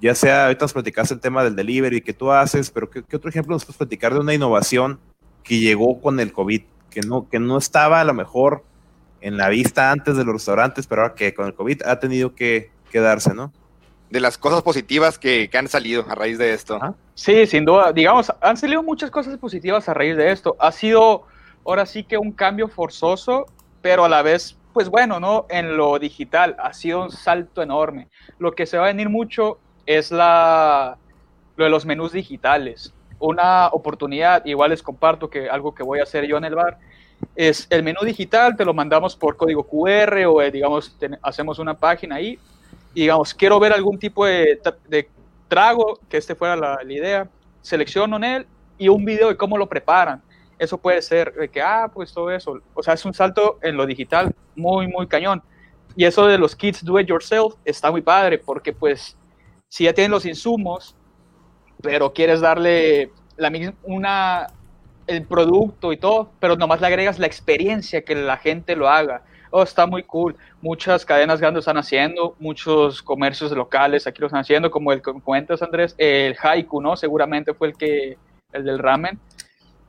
Ya 0.00 0.14
sea, 0.14 0.44
ahorita 0.44 0.64
nos 0.64 0.72
platicaste 0.74 1.14
el 1.14 1.20
tema 1.20 1.42
del 1.42 1.56
delivery 1.56 2.02
que 2.02 2.12
tú 2.12 2.30
haces, 2.30 2.70
pero 2.70 2.90
¿qué, 2.90 3.02
qué 3.02 3.16
otro 3.16 3.30
ejemplo 3.30 3.54
nos 3.54 3.64
puedes 3.64 3.78
platicar 3.78 4.12
de 4.12 4.20
una 4.20 4.34
innovación 4.34 5.00
que 5.42 5.58
llegó 5.58 6.00
con 6.00 6.20
el 6.20 6.32
COVID, 6.32 6.62
que 6.90 7.00
no, 7.00 7.28
que 7.28 7.38
no 7.38 7.56
estaba 7.56 8.00
a 8.00 8.04
lo 8.04 8.12
mejor 8.12 8.64
en 9.20 9.36
la 9.36 9.48
vista 9.48 9.90
antes 9.90 10.16
de 10.16 10.24
los 10.24 10.34
restaurantes, 10.34 10.86
pero 10.86 11.02
ahora 11.02 11.14
que 11.14 11.34
con 11.34 11.46
el 11.46 11.54
COVID 11.54 11.82
ha 11.84 11.98
tenido 11.98 12.34
que 12.34 12.70
quedarse, 12.90 13.34
¿no? 13.34 13.52
De 14.10 14.20
las 14.20 14.38
cosas 14.38 14.62
positivas 14.62 15.18
que, 15.18 15.48
que 15.50 15.58
han 15.58 15.68
salido 15.68 16.04
a 16.08 16.14
raíz 16.14 16.38
de 16.38 16.52
esto. 16.54 16.78
Ah. 16.80 16.94
Sí, 17.14 17.46
sin 17.46 17.64
duda. 17.64 17.92
Digamos, 17.92 18.32
han 18.40 18.56
salido 18.56 18.82
muchas 18.82 19.10
cosas 19.10 19.36
positivas 19.38 19.88
a 19.88 19.94
raíz 19.94 20.16
de 20.16 20.30
esto. 20.30 20.56
Ha 20.60 20.70
sido 20.72 21.24
ahora 21.64 21.86
sí 21.86 22.04
que 22.04 22.16
un 22.16 22.30
cambio 22.32 22.68
forzoso, 22.68 23.46
pero 23.82 24.04
a 24.04 24.08
la 24.08 24.22
vez, 24.22 24.56
pues 24.72 24.88
bueno, 24.88 25.18
¿no? 25.18 25.46
En 25.48 25.76
lo 25.76 25.98
digital 25.98 26.54
ha 26.60 26.72
sido 26.72 27.02
un 27.02 27.10
salto 27.10 27.62
enorme. 27.62 28.08
Lo 28.38 28.52
que 28.52 28.66
se 28.66 28.78
va 28.78 28.84
a 28.84 28.88
venir 28.88 29.08
mucho 29.08 29.58
es 29.86 30.12
la, 30.12 30.98
lo 31.56 31.64
de 31.64 31.70
los 31.70 31.84
menús 31.84 32.12
digitales. 32.12 32.92
Una 33.18 33.68
oportunidad, 33.68 34.44
igual 34.44 34.70
les 34.70 34.82
comparto 34.82 35.28
que 35.30 35.48
algo 35.48 35.74
que 35.74 35.82
voy 35.82 35.98
a 36.00 36.02
hacer 36.04 36.26
yo 36.26 36.36
en 36.36 36.44
el 36.44 36.54
bar, 36.54 36.78
es 37.34 37.66
el 37.70 37.82
menú 37.82 38.00
digital, 38.04 38.56
te 38.56 38.64
lo 38.64 38.74
mandamos 38.74 39.16
por 39.16 39.36
código 39.36 39.64
QR 39.66 40.26
o 40.26 40.42
eh, 40.42 40.50
digamos, 40.50 40.96
ten- 40.98 41.18
hacemos 41.22 41.58
una 41.58 41.74
página 41.74 42.16
ahí 42.16 42.38
digamos, 43.02 43.34
quiero 43.34 43.58
ver 43.60 43.72
algún 43.72 43.98
tipo 43.98 44.26
de, 44.26 44.60
tra- 44.62 44.78
de 44.88 45.08
trago, 45.48 46.00
que 46.08 46.16
este 46.16 46.34
fuera 46.34 46.56
la, 46.56 46.78
la 46.84 46.92
idea, 46.92 47.28
selecciono 47.62 48.16
en 48.16 48.24
él 48.24 48.46
y 48.78 48.88
un 48.88 49.04
video 49.04 49.28
de 49.28 49.36
cómo 49.36 49.58
lo 49.58 49.68
preparan. 49.68 50.22
Eso 50.58 50.78
puede 50.78 51.02
ser 51.02 51.32
de 51.34 51.48
que, 51.50 51.60
ah, 51.62 51.90
pues 51.92 52.12
todo 52.12 52.30
eso. 52.30 52.60
O 52.74 52.82
sea, 52.82 52.94
es 52.94 53.04
un 53.04 53.12
salto 53.14 53.58
en 53.62 53.76
lo 53.76 53.86
digital 53.86 54.34
muy, 54.54 54.88
muy 54.88 55.06
cañón. 55.06 55.42
Y 55.94 56.04
eso 56.04 56.26
de 56.26 56.38
los 56.38 56.56
kits 56.56 56.84
do 56.84 56.98
it 57.00 57.08
yourself 57.08 57.54
está 57.64 57.90
muy 57.90 58.02
padre 58.02 58.38
porque 58.38 58.72
pues 58.72 59.16
si 59.68 59.84
ya 59.84 59.92
tienen 59.94 60.10
los 60.10 60.24
insumos, 60.26 60.96
pero 61.82 62.12
quieres 62.12 62.40
darle 62.40 63.12
la, 63.36 63.50
mis- 63.50 63.72
una, 63.82 64.46
el 65.06 65.26
producto 65.26 65.92
y 65.92 65.96
todo, 65.98 66.32
pero 66.40 66.56
nomás 66.56 66.80
le 66.80 66.86
agregas 66.88 67.18
la 67.18 67.26
experiencia 67.26 68.02
que 68.04 68.14
la 68.14 68.36
gente 68.38 68.76
lo 68.76 68.88
haga. 68.88 69.22
Oh, 69.50 69.62
está 69.62 69.86
muy 69.86 70.02
cool. 70.02 70.36
Muchas 70.60 71.04
cadenas 71.04 71.40
grandes 71.40 71.62
están 71.62 71.78
haciendo, 71.78 72.34
muchos 72.38 73.02
comercios 73.02 73.52
locales 73.52 74.06
aquí 74.06 74.20
lo 74.20 74.26
están 74.26 74.40
haciendo, 74.40 74.70
como 74.70 74.92
el 74.92 75.02
que 75.02 75.12
comentas, 75.22 75.62
Andrés, 75.62 75.94
el 75.98 76.36
Haiku, 76.40 76.80
¿no? 76.80 76.96
Seguramente 76.96 77.54
fue 77.54 77.68
el 77.68 77.76
que, 77.76 78.18
el 78.52 78.64
del 78.64 78.78
ramen. 78.78 79.18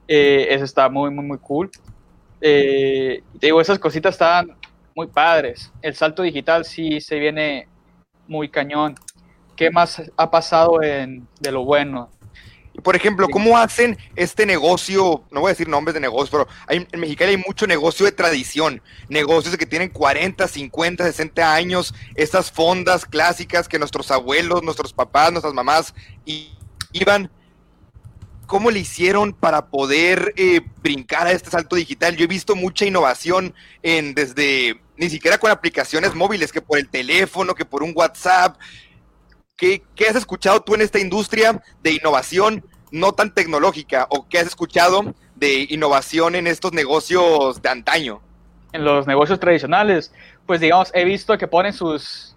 Eh, 0.08 0.48
ese 0.50 0.66
está 0.66 0.90
muy, 0.90 1.10
muy, 1.10 1.26
muy 1.26 1.38
cool. 1.40 1.70
Eh, 2.40 3.24
te 3.40 3.48
digo, 3.48 3.60
esas 3.60 3.80
cositas 3.80 4.16
están 4.16 4.56
muy 4.96 5.08
padres. 5.08 5.72
El 5.82 5.96
salto 5.96 6.24
digital 6.24 6.66
sí 6.66 7.02
se 7.02 7.20
viene 7.20 7.68
muy 8.28 8.50
cañón. 8.50 8.96
¿Qué 9.56 9.72
más 9.72 10.02
ha 10.16 10.30
pasado 10.30 10.82
en, 10.84 11.28
de 11.40 11.52
lo 11.52 11.66
bueno? 11.66 12.10
Por 12.84 12.96
ejemplo, 12.96 13.28
¿cómo 13.30 13.58
hacen 13.58 13.98
este 14.16 14.46
negocio? 14.46 15.24
No 15.32 15.42
voy 15.42 15.50
a 15.50 15.54
decir 15.54 15.68
nombres 15.68 15.96
de 15.96 16.00
negocios, 16.00 16.30
pero 16.30 16.48
hay, 16.68 16.88
en 16.92 17.00
Mexicali 17.00 17.32
hay 17.32 17.38
mucho 17.38 17.66
negocio 17.66 18.06
de 18.06 18.12
tradición. 18.12 18.82
Negocios 19.10 19.58
que 19.58 19.66
tienen 19.66 19.90
40, 19.90 20.48
50, 20.48 21.04
60 21.04 21.54
años. 21.54 21.94
Estas 22.16 22.52
fondas 22.52 23.06
clásicas 23.06 23.68
que 23.68 23.80
nuestros 23.80 24.12
abuelos, 24.12 24.62
nuestros 24.64 24.94
papás, 24.94 25.32
nuestras 25.32 25.54
mamás 25.54 25.94
iban. 26.94 27.32
¿Cómo 28.46 28.72
le 28.72 28.80
hicieron 28.80 29.34
para 29.34 29.68
poder 29.68 30.34
eh, 30.38 30.62
brincar 30.82 31.28
a 31.28 31.32
este 31.32 31.50
salto 31.50 31.76
digital? 31.76 32.16
Yo 32.16 32.24
he 32.24 32.28
visto 32.28 32.56
mucha 32.56 32.86
innovación 32.86 33.54
en 33.84 34.14
desde 34.14 34.80
ni 34.98 35.10
siquiera 35.10 35.38
con 35.38 35.52
aplicaciones 35.52 36.16
móviles, 36.16 36.52
que 36.52 36.62
por 36.62 36.80
el 36.80 36.90
teléfono, 36.90 37.56
que 37.56 37.66
por 37.66 37.84
un 37.84 37.92
WhatsApp, 37.96 38.58
¿Qué, 39.58 39.82
has 40.08 40.16
escuchado 40.16 40.62
tú 40.62 40.76
en 40.76 40.82
esta 40.82 41.00
industria 41.00 41.64
de 41.82 41.94
innovación 41.94 42.64
no 42.92 43.14
tan 43.14 43.34
tecnológica? 43.34 44.06
¿O 44.12 44.28
qué 44.30 44.38
has 44.38 44.46
escuchado 44.46 45.16
de 45.36 45.66
innovación 45.70 46.36
en 46.36 46.46
estos 46.46 46.74
negocios 46.74 47.60
de 47.64 47.70
antaño? 47.70 48.22
En 48.72 48.86
los 48.86 49.08
negocios 49.08 49.40
tradicionales, 49.40 50.14
pues 50.46 50.62
digamos, 50.62 50.92
he 50.94 51.06
visto 51.06 51.36
que 51.40 51.48
ponen 51.48 51.74
sus, 51.74 52.36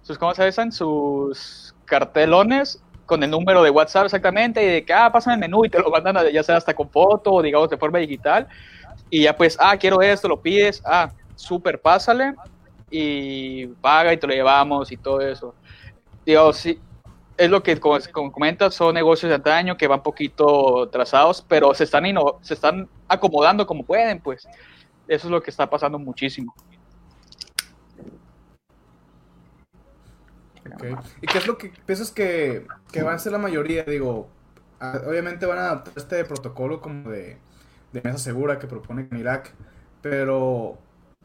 sus 0.00 0.16
¿cómo 0.16 0.34
se 0.34 0.46
dicen? 0.46 0.72
Sus 0.72 1.74
cartelones 1.84 2.82
con 3.04 3.22
el 3.22 3.30
número 3.30 3.62
de 3.62 3.68
WhatsApp 3.68 4.06
exactamente 4.06 4.64
y 4.64 4.66
de 4.66 4.84
que, 4.86 4.94
ah, 4.94 5.12
pasan 5.12 5.34
el 5.34 5.40
menú 5.40 5.66
y 5.66 5.68
te 5.68 5.78
lo 5.78 5.90
mandan 5.90 6.16
a- 6.16 6.30
ya 6.30 6.42
sea 6.42 6.56
hasta 6.56 6.72
con 6.72 6.88
foto 6.88 7.32
o 7.34 7.42
digamos 7.42 7.68
de 7.68 7.76
forma 7.76 7.98
digital. 7.98 8.48
Y 9.10 9.24
ya 9.24 9.36
pues, 9.36 9.58
ah, 9.60 9.76
quiero 9.76 10.00
esto, 10.00 10.26
lo 10.26 10.40
pides, 10.40 10.80
ah, 10.86 11.12
súper, 11.34 11.78
pásale 11.82 12.32
y 12.90 13.66
paga 13.82 14.14
y 14.14 14.16
te 14.16 14.26
lo 14.26 14.32
llevamos 14.32 14.90
y 14.90 14.96
todo 14.96 15.20
eso. 15.20 15.54
Digo, 16.24 16.52
sí, 16.52 16.80
es 17.36 17.50
lo 17.50 17.62
que 17.62 17.78
como, 17.80 17.98
como 18.12 18.32
comentas, 18.32 18.74
son 18.74 18.94
negocios 18.94 19.28
de 19.28 19.36
antaño 19.36 19.76
que 19.76 19.86
van 19.86 20.02
poquito 20.02 20.88
trazados, 20.90 21.44
pero 21.48 21.74
se 21.74 21.84
están, 21.84 22.04
se 22.42 22.54
están 22.54 22.88
acomodando 23.08 23.66
como 23.66 23.84
pueden, 23.84 24.20
pues. 24.20 24.46
Eso 25.08 25.26
es 25.26 25.30
lo 25.30 25.42
que 25.42 25.50
está 25.50 25.68
pasando 25.68 25.98
muchísimo. 25.98 26.54
¿Y 31.20 31.26
qué 31.26 31.38
es 31.38 31.46
lo 31.46 31.58
que 31.58 31.72
piensas 31.84 32.10
que, 32.10 32.66
que 32.92 33.02
va 33.02 33.12
a 33.12 33.18
ser 33.18 33.32
la 33.32 33.38
mayoría? 33.38 33.82
Digo, 33.82 34.28
obviamente 35.06 35.46
van 35.46 35.58
a 35.58 35.66
adaptar 35.66 35.94
este 35.96 36.24
protocolo 36.24 36.80
como 36.80 37.10
de, 37.10 37.38
de 37.92 38.00
mesa 38.02 38.18
segura 38.18 38.58
que 38.58 38.66
propone 38.66 39.08
Irak, 39.12 39.52
pero 40.00 40.78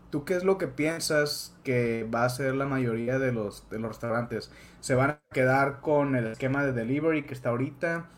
¿tú 0.09 0.25
qué 0.25 0.35
es 0.35 0.43
lo 0.43 0.57
que 0.57 0.67
piensas 0.67 1.55
que 1.63 2.03
va 2.13 2.25
a 2.25 2.29
ser 2.29 2.55
la 2.55 2.65
mayoría 2.65 3.19
de 3.19 3.31
los, 3.31 3.69
de 3.69 3.79
los 3.79 3.89
restaurantes? 3.89 4.51
¿Se 4.81 4.95
van 4.95 5.11
a 5.11 5.19
quedar 5.33 5.81
con 5.81 6.15
el 6.15 6.27
esquema 6.27 6.63
de 6.65 6.73
delivery 6.73 7.25
que 7.25 7.33
está 7.33 7.49
ahorita? 7.49 8.09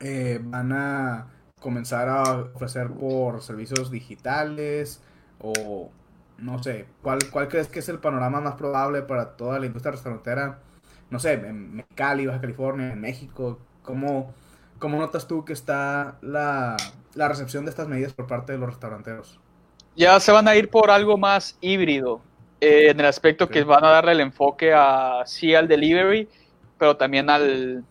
Eh, 0.00 0.40
¿Van 0.42 0.72
a 0.72 1.28
comenzar 1.60 2.08
a 2.08 2.22
ofrecer 2.54 2.90
por 2.90 3.42
servicios 3.42 3.90
digitales? 3.90 5.02
¿O 5.38 5.90
no 6.38 6.62
sé, 6.62 6.86
¿cuál, 7.02 7.18
¿cuál 7.30 7.48
crees 7.48 7.68
que 7.68 7.80
es 7.80 7.88
el 7.88 7.98
panorama 7.98 8.40
más 8.40 8.54
probable 8.54 9.02
para 9.02 9.36
toda 9.36 9.58
la 9.60 9.66
industria 9.66 9.92
restaurantera? 9.92 10.60
No 11.10 11.18
sé, 11.20 11.34
en 11.34 11.74
Mexicali, 11.76 12.26
Baja 12.26 12.40
California, 12.40 12.92
en 12.92 13.00
México, 13.00 13.60
¿cómo, 13.82 14.34
cómo 14.78 14.98
notas 14.98 15.26
tú 15.28 15.44
que 15.44 15.52
está 15.52 16.18
la, 16.22 16.76
la 17.14 17.28
recepción 17.28 17.64
de 17.64 17.70
estas 17.70 17.88
medidas 17.88 18.14
por 18.14 18.26
parte 18.26 18.52
de 18.52 18.58
los 18.58 18.70
restauranteros? 18.70 19.40
Ya 19.96 20.18
se 20.20 20.32
van 20.32 20.48
a 20.48 20.56
ir 20.56 20.70
por 20.70 20.90
algo 20.90 21.16
más 21.18 21.56
híbrido, 21.60 22.20
eh, 22.60 22.90
en 22.90 23.00
el 23.00 23.06
aspecto 23.06 23.48
que 23.48 23.64
van 23.64 23.84
a 23.84 23.90
darle 23.90 24.12
el 24.12 24.20
enfoque 24.20 24.72
a 24.72 25.22
sí 25.26 25.54
al 25.54 25.68
delivery, 25.68 26.28
pero 26.78 26.96
también 26.96 27.28
al, 27.28 27.84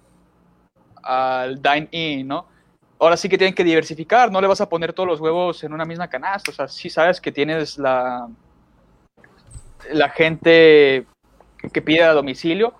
al 1.03 1.61
dine-in, 1.61 2.27
¿no? 2.27 2.47
Ahora 2.99 3.15
sí 3.15 3.29
que 3.29 3.37
tienen 3.37 3.53
que 3.53 3.63
diversificar, 3.63 4.31
no 4.31 4.41
le 4.41 4.47
vas 4.47 4.59
a 4.61 4.67
poner 4.69 4.91
todos 4.93 5.07
los 5.07 5.21
huevos 5.21 5.63
en 5.63 5.73
una 5.73 5.85
misma 5.85 6.07
canasta, 6.09 6.51
o 6.51 6.53
sea, 6.53 6.67
sí 6.67 6.89
sabes 6.89 7.21
que 7.21 7.31
tienes 7.31 7.77
la, 7.77 8.27
la 9.91 10.09
gente 10.09 11.05
que 11.71 11.81
pide 11.81 12.03
a 12.03 12.13
domicilio, 12.13 12.73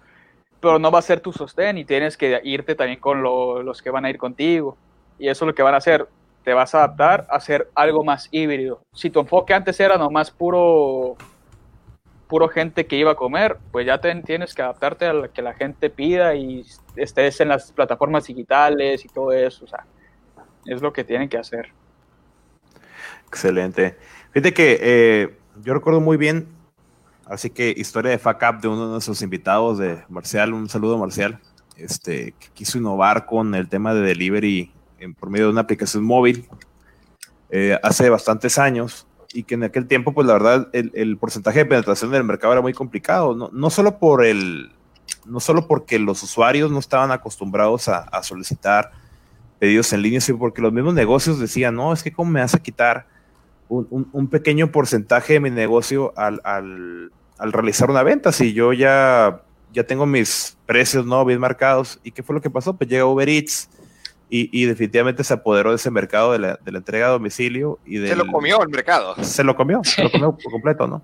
pero 0.60 0.78
no 0.80 0.92
va 0.92 1.00
a 1.00 1.04
ser 1.04 1.22
tu 1.22 1.32
sostén 1.32 1.78
y 1.78 1.86
tienes 1.86 2.18
que 2.18 2.42
irte 2.44 2.76
también 2.76 3.00
con 3.00 3.22
lo- 3.24 3.64
los 3.64 3.82
que 3.82 3.90
van 3.90 4.06
a 4.06 4.10
ir 4.10 4.18
contigo. 4.18 4.78
Y 5.18 5.28
eso 5.30 5.46
es 5.46 5.48
lo 5.48 5.56
que 5.56 5.64
van 5.64 5.74
a 5.74 5.78
hacer. 5.78 6.08
Te 6.43 6.54
vas 6.54 6.73
a 6.73 6.80
adaptar 6.80 7.28
a 7.30 7.36
hacer 7.36 7.69
algo 7.75 8.04
más 8.04 8.28
híbrido. 8.32 8.82
Si 8.93 9.10
tu 9.10 9.19
enfoque 9.19 9.54
antes 9.54 9.80
era 9.80 9.97
nomás 9.97 10.32
puro, 10.32 11.15
puro 12.28 12.47
gente 12.49 12.86
que 12.88 12.95
iba 12.95 13.12
a 13.12 13.15
comer, 13.15 13.58
pues 13.71 13.86
ya 13.86 13.99
te- 13.99 14.15
tienes 14.21 14.54
que 14.54 14.62
adaptarte 14.62 15.06
a 15.06 15.13
lo 15.13 15.32
que 15.32 15.41
la 15.41 15.54
gente 15.54 15.89
pida 15.89 16.36
y 16.36 16.65
estés 16.95 17.41
en 17.41 17.49
las 17.49 17.71
plataformas 17.71 18.25
digitales 18.28 19.04
y 19.06 19.08
todo 19.10 19.32
eso. 19.32 19.65
O 19.65 19.67
sea, 19.67 19.86
es 20.65 20.82
lo 20.82 20.93
que 20.93 21.04
tienen 21.04 21.30
que 21.30 21.38
hacer. 21.38 21.69
Excelente. 23.28 23.97
Fíjate 24.32 24.54
que 24.54 24.80
eh, 24.82 25.38
yo 25.63 25.73
recuerdo 25.73 26.02
muy 26.02 26.17
bien, 26.17 26.47
así 27.25 27.49
que 27.49 27.73
historia 27.75 28.12
de 28.12 28.17
fuck 28.17 28.41
up 28.49 28.62
de 28.62 28.67
uno 28.67 28.86
de 28.86 28.91
nuestros 28.93 29.21
invitados, 29.21 29.78
de 29.78 30.04
Marcial, 30.10 30.54
un 30.54 30.69
saludo 30.69 30.97
Marcial, 30.97 31.39
este, 31.78 32.34
que 32.39 32.47
quiso 32.54 32.78
innovar 32.78 33.25
con 33.25 33.54
el 33.56 33.69
tema 33.69 33.93
de 33.93 34.02
delivery 34.02 34.71
en, 35.00 35.14
por 35.14 35.30
medio 35.30 35.46
de 35.46 35.52
una 35.52 35.62
aplicación 35.62 36.04
móvil 36.04 36.48
eh, 37.50 37.78
hace 37.84 38.10
bastantes 38.10 38.58
años 38.58 39.08
y 39.34 39.44
que 39.44 39.56
en 39.56 39.64
aquel 39.64 39.88
tiempo, 39.88 40.14
pues 40.14 40.26
la 40.26 40.34
verdad, 40.34 40.70
el, 40.74 41.18
porcentaje 41.18 41.60
de 41.60 41.66
penetración 41.66 42.12
del 42.12 42.24
mercado 42.24 42.54
era 42.54 42.62
muy 42.62 42.74
complicado, 42.74 43.36
no, 43.36 43.50
no 43.54 43.70
solo 43.70 44.00
por 44.00 44.26
el, 44.26 44.72
no 45.26 45.40
solo 45.40 45.68
porque 45.68 46.00
los 46.00 46.24
usuarios 46.24 46.72
no 46.72 46.80
estaban 46.80 47.12
acostumbrados 47.12 47.88
a, 47.88 48.24
solicitar 48.24 48.92
pedidos 49.60 49.94
en 49.94 50.02
línea, 50.02 50.22
sino 50.22 50.40
porque 50.40 50.62
los 50.62 50.74
mismos 50.74 50.94
negocios 50.94 51.40
decían, 51.40 51.76
no, 51.76 51.94
es 51.94 52.02
que 52.02 52.12
cómo 52.12 52.32
me 52.32 52.40
vas 52.40 52.56
a 52.56 52.60
quitar 52.60 53.08
un 53.68 54.28
pequeño 54.30 54.72
porcentaje 54.72 55.34
de 55.34 55.40
mi 55.42 55.52
negocio 55.52 56.12
al, 56.18 56.42
al- 56.44 57.12
al 57.40 57.54
realizar 57.54 57.90
una 57.90 58.04
venta. 58.04 58.32
Si 58.32 58.54
yo 58.54 58.74
ya, 58.74 59.42
ya 59.74 59.84
tengo 59.86 60.06
mis 60.06 60.58
precios 60.68 61.06
no 61.06 61.26
bien 61.26 61.40
marcados. 61.40 62.00
¿Y 62.04 62.12
qué 62.12 62.22
fue 62.22 62.36
lo 62.36 62.42
que 62.42 62.50
pasó? 62.50 62.76
Pues 62.76 62.90
llega 62.90 63.06
Uber 63.06 63.28
Eats 63.28 63.70
y, 64.30 64.50
y 64.52 64.65
definitivamente 64.65 65.24
se 65.24 65.34
apoderó 65.34 65.72
de 65.72 65.78
ese 65.78 65.89
mercado 65.92 66.32
de 66.34 66.39
la, 66.39 66.60
de 66.63 66.72
la 66.72 66.78
entrega 66.78 67.08
a 67.08 67.10
domicilio. 67.10 67.80
Y 67.86 67.96
Se 67.96 68.02
del- 68.02 68.18
lo 68.20 68.28
comió 68.28 68.62
el 68.62 68.70
mercado. 68.70 69.15
Se 69.24 69.44
lo 69.44 69.56
comió, 69.56 69.82
se 69.84 70.04
lo 70.04 70.12
comió 70.12 70.32
por 70.32 70.52
completo, 70.52 70.88
¿no? 70.88 71.02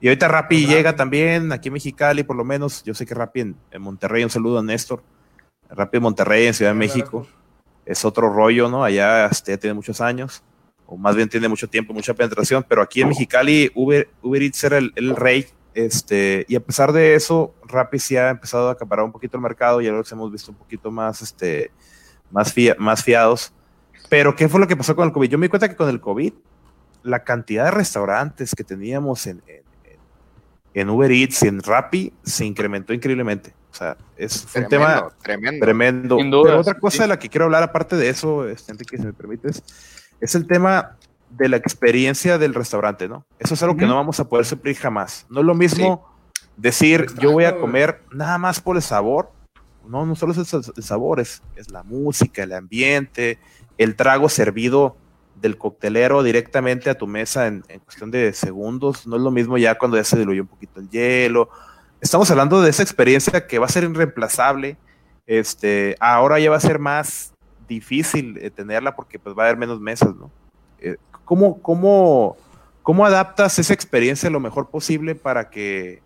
Y 0.00 0.08
ahorita 0.08 0.26
Rappi 0.26 0.66
llega 0.66 0.96
también, 0.96 1.52
aquí 1.52 1.68
en 1.68 1.74
Mexicali 1.74 2.24
por 2.24 2.34
lo 2.36 2.44
menos. 2.44 2.82
Yo 2.82 2.92
sé 2.94 3.06
que 3.06 3.14
Rappi 3.14 3.40
en, 3.40 3.56
en 3.70 3.82
Monterrey, 3.82 4.24
un 4.24 4.30
saludo 4.30 4.58
a 4.58 4.62
Néstor. 4.62 5.02
Rappi 5.70 5.98
en 5.98 6.02
Monterrey, 6.02 6.46
en 6.46 6.54
Ciudad 6.54 6.72
de 6.72 6.78
México 6.78 7.26
es 7.86 8.04
otro 8.04 8.32
rollo, 8.32 8.68
¿no? 8.68 8.84
Allá 8.84 9.26
este, 9.26 9.52
ya 9.52 9.58
tiene 9.58 9.74
muchos 9.74 10.00
años, 10.00 10.42
o 10.86 10.96
más 10.96 11.16
bien 11.16 11.28
tiene 11.28 11.48
mucho 11.48 11.68
tiempo, 11.68 11.92
mucha 11.92 12.14
penetración, 12.14 12.64
pero 12.68 12.80
aquí 12.82 13.00
en 13.02 13.08
Mexicali 13.08 13.72
Uber, 13.74 14.08
Uber 14.22 14.40
Eats 14.42 14.62
era 14.64 14.78
el, 14.78 14.92
el 14.94 15.16
rey, 15.16 15.46
este, 15.74 16.44
y 16.48 16.54
a 16.54 16.60
pesar 16.60 16.92
de 16.92 17.14
eso, 17.14 17.54
Rappi 17.66 17.98
sí 17.98 18.16
ha 18.16 18.30
empezado 18.30 18.68
a 18.68 18.72
acaparar 18.72 19.04
un 19.04 19.10
poquito 19.12 19.36
el 19.36 19.42
mercado 19.42 19.80
y 19.80 19.86
ahora 19.86 19.98
los 19.98 20.12
hemos 20.12 20.30
visto 20.30 20.52
un 20.52 20.58
poquito 20.58 20.90
más, 20.92 21.22
este, 21.22 21.70
más, 22.32 22.52
fia- 22.52 22.76
más 22.78 23.02
fiados. 23.04 23.52
Pero, 24.08 24.34
¿qué 24.34 24.48
fue 24.48 24.58
lo 24.60 24.66
que 24.66 24.76
pasó 24.76 24.96
con 24.96 25.06
el 25.06 25.12
COVID? 25.12 25.28
Yo 25.30 25.38
me 25.38 25.46
di 25.46 25.50
cuenta 25.50 25.68
que 25.68 25.76
con 25.76 25.88
el 25.88 26.00
COVID, 26.00 26.32
la 27.04 27.22
cantidad 27.24 27.66
de 27.66 27.70
restaurantes 27.70 28.54
que 28.54 28.64
teníamos 28.64 29.26
en, 29.26 29.42
en, 29.46 29.62
en 30.74 30.90
Uber 30.90 31.10
Eats 31.10 31.42
y 31.44 31.48
en 31.48 31.62
Rappi 31.62 32.12
se 32.22 32.44
incrementó 32.44 32.92
increíblemente. 32.92 33.54
O 33.70 33.74
sea, 33.74 33.96
es 34.16 34.44
fue 34.44 34.62
un 34.62 34.68
tema 34.68 34.86
Tremendo, 34.86 35.14
tremendo. 35.22 35.64
Tremendo. 35.64 36.16
Sin 36.18 36.30
duda, 36.30 36.42
Pero 36.50 36.60
otra 36.60 36.74
cosa 36.74 36.96
sí. 36.96 37.02
de 37.02 37.08
la 37.08 37.18
que 37.18 37.28
quiero 37.30 37.46
hablar, 37.46 37.62
aparte 37.62 37.96
de 37.96 38.08
eso, 38.10 38.46
Enrique, 38.46 38.98
si 38.98 39.02
me 39.02 39.12
permites, 39.14 39.62
es 40.20 40.34
el 40.34 40.46
tema 40.46 40.96
de 41.30 41.48
la 41.48 41.56
experiencia 41.56 42.36
del 42.36 42.52
restaurante, 42.52 43.08
¿no? 43.08 43.24
Eso 43.38 43.54
es 43.54 43.62
algo 43.62 43.76
que 43.76 43.86
no 43.86 43.94
vamos 43.94 44.20
a 44.20 44.28
poder 44.28 44.44
suplir 44.44 44.76
jamás. 44.76 45.24
No 45.30 45.40
es 45.40 45.46
lo 45.46 45.54
mismo 45.54 46.08
Decir, 46.54 47.06
yo 47.18 47.32
voy 47.32 47.44
a 47.44 47.48
Extraño, 47.48 47.60
comer 47.66 48.02
nada 48.12 48.36
más 48.36 48.60
por 48.60 48.76
el 48.76 48.82
sabor. 48.82 49.30
No, 49.88 50.06
no 50.06 50.14
solo 50.14 50.32
es 50.32 50.52
el, 50.52 50.82
sabor, 50.82 51.20
es, 51.20 51.42
es 51.56 51.70
la 51.70 51.82
música, 51.82 52.42
el 52.42 52.52
ambiente, 52.52 53.38
el 53.78 53.96
trago 53.96 54.28
servido 54.28 54.96
del 55.40 55.58
coctelero 55.58 56.22
directamente 56.22 56.88
a 56.88 56.94
tu 56.94 57.06
mesa 57.06 57.46
en, 57.46 57.64
en 57.68 57.80
cuestión 57.80 58.10
de 58.10 58.32
segundos. 58.32 59.06
No 59.06 59.16
es 59.16 59.22
lo 59.22 59.30
mismo 59.30 59.58
ya 59.58 59.76
cuando 59.76 59.96
ya 59.96 60.04
se 60.04 60.18
diluyó 60.18 60.42
un 60.42 60.48
poquito 60.48 60.80
el 60.80 60.88
hielo. 60.88 61.48
Estamos 62.00 62.30
hablando 62.30 62.62
de 62.62 62.70
esa 62.70 62.82
experiencia 62.82 63.46
que 63.46 63.58
va 63.58 63.66
a 63.66 63.68
ser 63.68 63.84
irreemplazable. 63.84 64.76
Este, 65.26 65.96
ahora 66.00 66.38
ya 66.38 66.50
va 66.50 66.56
a 66.56 66.60
ser 66.60 66.78
más 66.78 67.32
difícil 67.68 68.38
eh, 68.38 68.50
tenerla 68.50 68.94
porque 68.94 69.18
pues 69.18 69.36
va 69.36 69.44
a 69.44 69.46
haber 69.46 69.58
menos 69.58 69.80
mesas, 69.80 70.14
¿no? 70.14 70.30
Eh, 70.80 70.96
¿cómo, 71.24 71.62
cómo, 71.62 72.36
¿Cómo 72.82 73.06
adaptas 73.06 73.58
esa 73.58 73.72
experiencia 73.72 74.28
lo 74.30 74.40
mejor 74.40 74.68
posible 74.68 75.14
para 75.14 75.50
que 75.50 76.02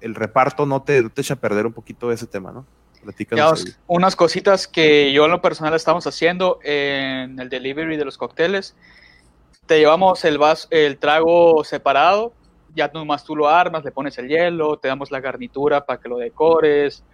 el 0.00 0.14
reparto 0.14 0.66
no 0.66 0.82
te, 0.82 1.02
no 1.02 1.10
te 1.10 1.20
eche 1.20 1.32
a 1.32 1.36
perder 1.36 1.66
un 1.66 1.72
poquito 1.72 2.10
ese 2.10 2.26
tema, 2.26 2.50
¿no? 2.50 2.66
Platícanos 3.02 3.62
Ya, 3.64 3.68
ahí. 3.70 3.74
unas 3.86 4.16
cositas 4.16 4.66
que 4.66 5.12
yo 5.12 5.24
en 5.26 5.30
lo 5.30 5.40
personal 5.40 5.74
estamos 5.74 6.06
haciendo 6.06 6.58
en 6.62 7.38
el 7.38 7.48
delivery 7.48 7.96
de 7.96 8.04
los 8.04 8.18
cócteles. 8.18 8.74
Te 9.66 9.78
llevamos 9.78 10.24
el, 10.24 10.38
vas- 10.38 10.66
el 10.70 10.98
trago 10.98 11.62
separado, 11.64 12.32
ya 12.74 12.90
nomás 12.92 13.24
tú 13.24 13.36
lo 13.36 13.48
armas, 13.48 13.84
le 13.84 13.90
pones 13.92 14.16
el 14.18 14.28
hielo, 14.28 14.78
te 14.78 14.88
damos 14.88 15.10
la 15.10 15.20
garnitura 15.20 15.84
para 15.84 16.00
que 16.00 16.08
lo 16.08 16.16
decores, 16.18 17.04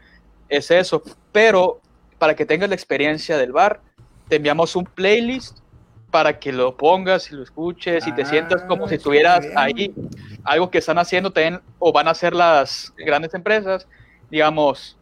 es 0.48 0.70
eso. 0.70 1.02
Pero 1.32 1.80
para 2.18 2.34
que 2.34 2.46
tengas 2.46 2.68
la 2.68 2.74
experiencia 2.74 3.36
del 3.36 3.52
bar, 3.52 3.80
te 4.28 4.36
enviamos 4.36 4.76
un 4.76 4.84
playlist 4.84 5.58
para 6.10 6.38
que 6.38 6.52
lo 6.52 6.76
pongas 6.76 7.30
y 7.30 7.34
lo 7.34 7.42
escuches 7.42 8.06
y 8.06 8.12
te 8.12 8.22
Ah, 8.22 8.26
sientas 8.26 8.62
como 8.62 8.86
si 8.88 8.94
estuvieras 8.94 9.40
bien. 9.40 9.58
ahí. 9.58 9.94
Algo 10.44 10.70
que 10.70 10.78
están 10.78 10.98
haciendo 10.98 11.32
también, 11.32 11.60
o 11.78 11.92
van 11.92 12.06
a 12.06 12.12
hacer 12.12 12.34
las 12.34 12.92
grandes 12.96 13.34
empresas, 13.34 13.88
digamos, 14.30 14.96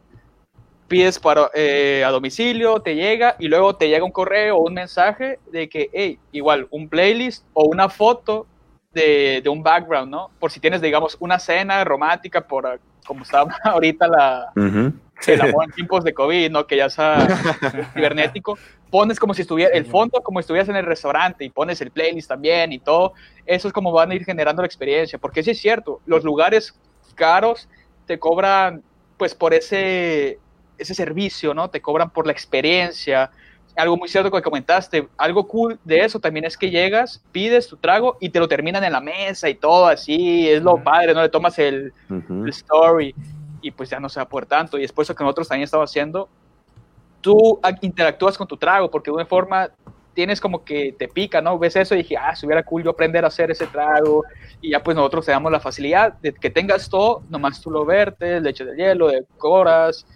pides 0.92 1.18
para, 1.18 1.50
eh, 1.54 2.04
a 2.06 2.10
domicilio, 2.10 2.80
te 2.80 2.94
llega 2.94 3.34
y 3.38 3.48
luego 3.48 3.76
te 3.76 3.88
llega 3.88 4.04
un 4.04 4.10
correo 4.10 4.58
o 4.58 4.66
un 4.66 4.74
mensaje 4.74 5.38
de 5.50 5.66
que, 5.66 5.88
hey, 5.90 6.18
igual, 6.32 6.68
un 6.70 6.86
playlist 6.86 7.46
o 7.54 7.64
una 7.64 7.88
foto 7.88 8.46
de, 8.92 9.40
de 9.42 9.48
un 9.48 9.62
background, 9.62 10.10
¿no? 10.10 10.30
Por 10.38 10.50
si 10.50 10.60
tienes, 10.60 10.82
digamos, 10.82 11.16
una 11.18 11.38
cena 11.38 11.82
romántica 11.82 12.42
por, 12.42 12.78
como 13.06 13.22
está 13.22 13.40
ahorita 13.64 14.06
la, 14.06 14.52
Ujú. 14.54 14.92
el 15.28 15.40
amor 15.40 15.64
en 15.64 15.70
tiempos 15.70 16.04
de 16.04 16.12
COVID, 16.12 16.50
¿no? 16.50 16.66
Que 16.66 16.76
ya 16.76 16.84
está 16.84 17.26
cibernético. 17.94 18.58
Pones 18.90 19.18
como 19.18 19.32
si 19.32 19.40
estuviera 19.40 19.74
el 19.74 19.86
fondo, 19.86 20.20
como 20.22 20.40
si 20.40 20.42
estuvieras 20.42 20.68
en 20.68 20.76
el 20.76 20.84
restaurante 20.84 21.42
y 21.42 21.48
pones 21.48 21.80
el 21.80 21.90
playlist 21.90 22.28
también 22.28 22.70
y 22.70 22.80
todo. 22.80 23.14
Eso 23.46 23.66
es 23.66 23.72
como 23.72 23.92
van 23.92 24.10
a 24.10 24.14
ir 24.14 24.26
generando 24.26 24.60
la 24.60 24.66
experiencia. 24.66 25.18
Porque 25.18 25.42
sí 25.42 25.52
es 25.52 25.58
cierto, 25.58 26.02
los 26.04 26.22
lugares 26.22 26.78
caros 27.14 27.66
te 28.04 28.18
cobran, 28.18 28.82
pues, 29.16 29.34
por 29.34 29.54
ese, 29.54 30.38
ese 30.78 30.94
servicio, 30.94 31.54
¿no? 31.54 31.70
Te 31.70 31.80
cobran 31.80 32.10
por 32.10 32.26
la 32.26 32.32
experiencia. 32.32 33.30
Algo 33.76 33.96
muy 33.96 34.08
cierto 34.08 34.30
que 34.30 34.42
comentaste, 34.42 35.08
algo 35.16 35.46
cool 35.48 35.78
de 35.84 36.04
eso 36.04 36.20
también 36.20 36.44
es 36.44 36.58
que 36.58 36.70
llegas, 36.70 37.22
pides 37.32 37.68
tu 37.68 37.76
trago 37.78 38.18
y 38.20 38.28
te 38.28 38.38
lo 38.38 38.46
terminan 38.46 38.84
en 38.84 38.92
la 38.92 39.00
mesa 39.00 39.48
y 39.48 39.54
todo 39.54 39.86
así, 39.86 40.48
es 40.48 40.62
lo 40.62 40.82
padre, 40.82 41.14
¿no? 41.14 41.22
Le 41.22 41.30
tomas 41.30 41.58
el, 41.58 41.92
Ujú. 42.10 42.44
el 42.44 42.50
story 42.50 43.14
y 43.62 43.70
pues 43.70 43.88
ya 43.88 43.98
no 43.98 44.08
se 44.10 44.20
va 44.20 44.28
por 44.28 44.44
tanto. 44.44 44.76
Y 44.76 44.82
después 44.82 45.08
lo 45.08 45.14
que 45.14 45.24
nosotros 45.24 45.48
también 45.48 45.64
estamos 45.64 45.90
haciendo, 45.90 46.28
tú 47.22 47.60
interactúas 47.80 48.36
con 48.36 48.46
tu 48.46 48.56
trago 48.58 48.90
porque 48.90 49.10
de 49.10 49.14
una 49.14 49.26
forma 49.26 49.70
tienes 50.14 50.40
como 50.40 50.64
que 50.64 50.94
te 50.98 51.08
pica, 51.08 51.40
¿no? 51.40 51.58
Ves 51.58 51.76
eso 51.76 51.94
y 51.94 51.98
dije, 51.98 52.16
ah, 52.16 52.36
si 52.36 52.44
hubiera 52.44 52.62
cool 52.62 52.84
yo 52.84 52.90
aprender 52.90 53.24
a 53.24 53.28
hacer 53.28 53.50
ese 53.50 53.66
trago 53.66 54.24
y 54.60 54.70
ya 54.72 54.82
pues 54.82 54.94
nosotros 54.94 55.24
te 55.24 55.32
damos 55.32 55.50
la 55.50 55.60
facilidad 55.60 56.14
de 56.20 56.34
que 56.34 56.50
tengas 56.50 56.90
todo, 56.90 57.22
nomás 57.30 57.60
tú 57.60 57.70
lo 57.70 57.84
vertes, 57.86 58.42
le 58.42 58.50
echas 58.50 58.68
el 58.68 58.76
hielo, 58.76 59.08
decoras 59.08 60.06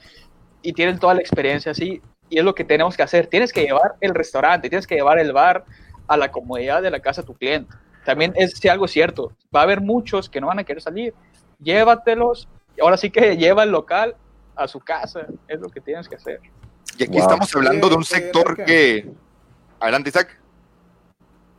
y 0.69 0.73
tienes 0.73 0.99
toda 0.99 1.15
la 1.15 1.21
experiencia 1.21 1.73
así 1.73 2.01
y 2.29 2.39
es 2.39 2.45
lo 2.45 2.55
que 2.55 2.65
tenemos 2.65 2.97
que 2.97 3.03
hacer. 3.03 3.29
Tienes 3.29 3.53
que 3.53 3.63
llevar 3.63 3.95
el 4.01 4.15
restaurante, 4.15 4.69
tienes 4.69 4.87
que 4.87 4.97
llevar 4.97 5.19
el 5.19 5.33
bar 5.33 5.65
a 6.09 6.17
la 6.17 6.31
comodidad 6.33 6.83
de 6.83 6.91
la 6.91 7.01
casa 7.01 7.23
de 7.23 7.27
tu 7.27 7.35
cliente. 7.35 7.73
También 8.05 8.33
es 8.37 8.53
sí, 8.59 8.69
algo 8.69 8.87
cierto, 8.89 9.33
va 9.55 9.61
a 9.61 9.63
haber 9.65 9.81
muchos 9.81 10.29
que 10.29 10.41
no 10.41 10.47
van 10.49 10.59
a 10.59 10.65
querer 10.65 10.83
salir, 10.83 11.15
llévatelos, 11.61 12.49
ahora 12.81 12.97
sí 12.97 13.11
que 13.11 13.37
lleva 13.37 13.63
el 13.65 13.71
local 13.71 14.17
a 14.55 14.67
su 14.69 14.81
casa, 14.81 15.27
es 15.49 15.61
lo 15.61 15.69
que 15.69 15.81
tienes 15.81 16.09
que 16.09 16.17
hacer. 16.17 16.41
Y 16.99 17.03
aquí 17.05 17.13
Wow. 17.13 17.21
estamos 17.23 17.55
hablando 17.55 17.89
de 17.89 17.95
un 17.97 18.05
sector 18.05 18.57
que... 18.65 19.09
Adelante, 19.81 20.09
Isaac. 20.11 20.39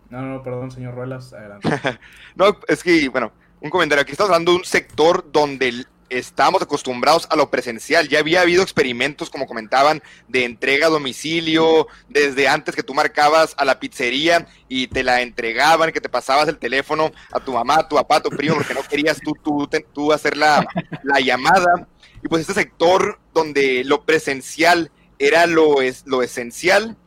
No, 0.09 0.21
no, 0.21 0.41
perdón, 0.41 0.71
señor 0.71 0.95
Ruelas, 0.95 1.33
adelante. 1.33 1.69
No, 2.35 2.45
es 2.67 2.81
que, 2.83 3.09
bueno, 3.09 3.31
un 3.61 3.69
comentario. 3.69 4.01
Aquí 4.01 4.11
estamos 4.13 4.29
hablando 4.31 4.51
de 4.53 4.57
un 4.59 4.65
sector 4.65 5.29
donde 5.31 5.67
el- 5.69 5.87
estamos 6.09 6.61
acostumbrados 6.61 7.27
a 7.29 7.35
lo 7.35 7.49
presencial. 7.49 8.07
Ya 8.07 8.19
había 8.19 8.41
habido 8.41 8.63
experimentos, 8.63 9.29
como 9.29 9.47
comentaban, 9.47 10.01
de 10.27 10.45
entrega 10.45 10.87
a 10.87 10.89
domicilio, 10.89 11.87
desde 12.09 12.47
antes 12.47 12.75
que 12.75 12.83
tú 12.83 12.93
marcabas 12.93 13.53
a 13.57 13.65
la 13.65 13.79
pizzería 13.79 14.47
y 14.67 14.87
te 14.87 15.03
la 15.03 15.21
entregaban, 15.21 15.91
que 15.91 16.01
te 16.01 16.09
pasabas 16.09 16.47
el 16.47 16.57
teléfono 16.57 17.11
a 17.31 17.39
tu 17.39 17.53
mamá, 17.53 17.79
a 17.79 17.87
tu 17.87 17.95
papá, 17.95 18.21
tu 18.21 18.29
primo, 18.29 18.55
porque 18.55 18.73
no 18.73 18.83
querías 18.83 19.19
tú, 19.19 19.33
tú, 19.43 19.69
tú 19.93 20.13
hacer 20.13 20.37
la, 20.37 20.65
la 21.03 21.19
llamada. 21.19 21.87
Y 22.23 22.27
pues 22.27 22.41
este 22.41 22.53
sector 22.53 23.19
donde 23.33 23.83
lo 23.83 24.03
presencial 24.03 24.91
era 25.19 25.47
lo, 25.47 25.81
es, 25.81 26.03
lo 26.05 26.23
esencial, 26.23 26.97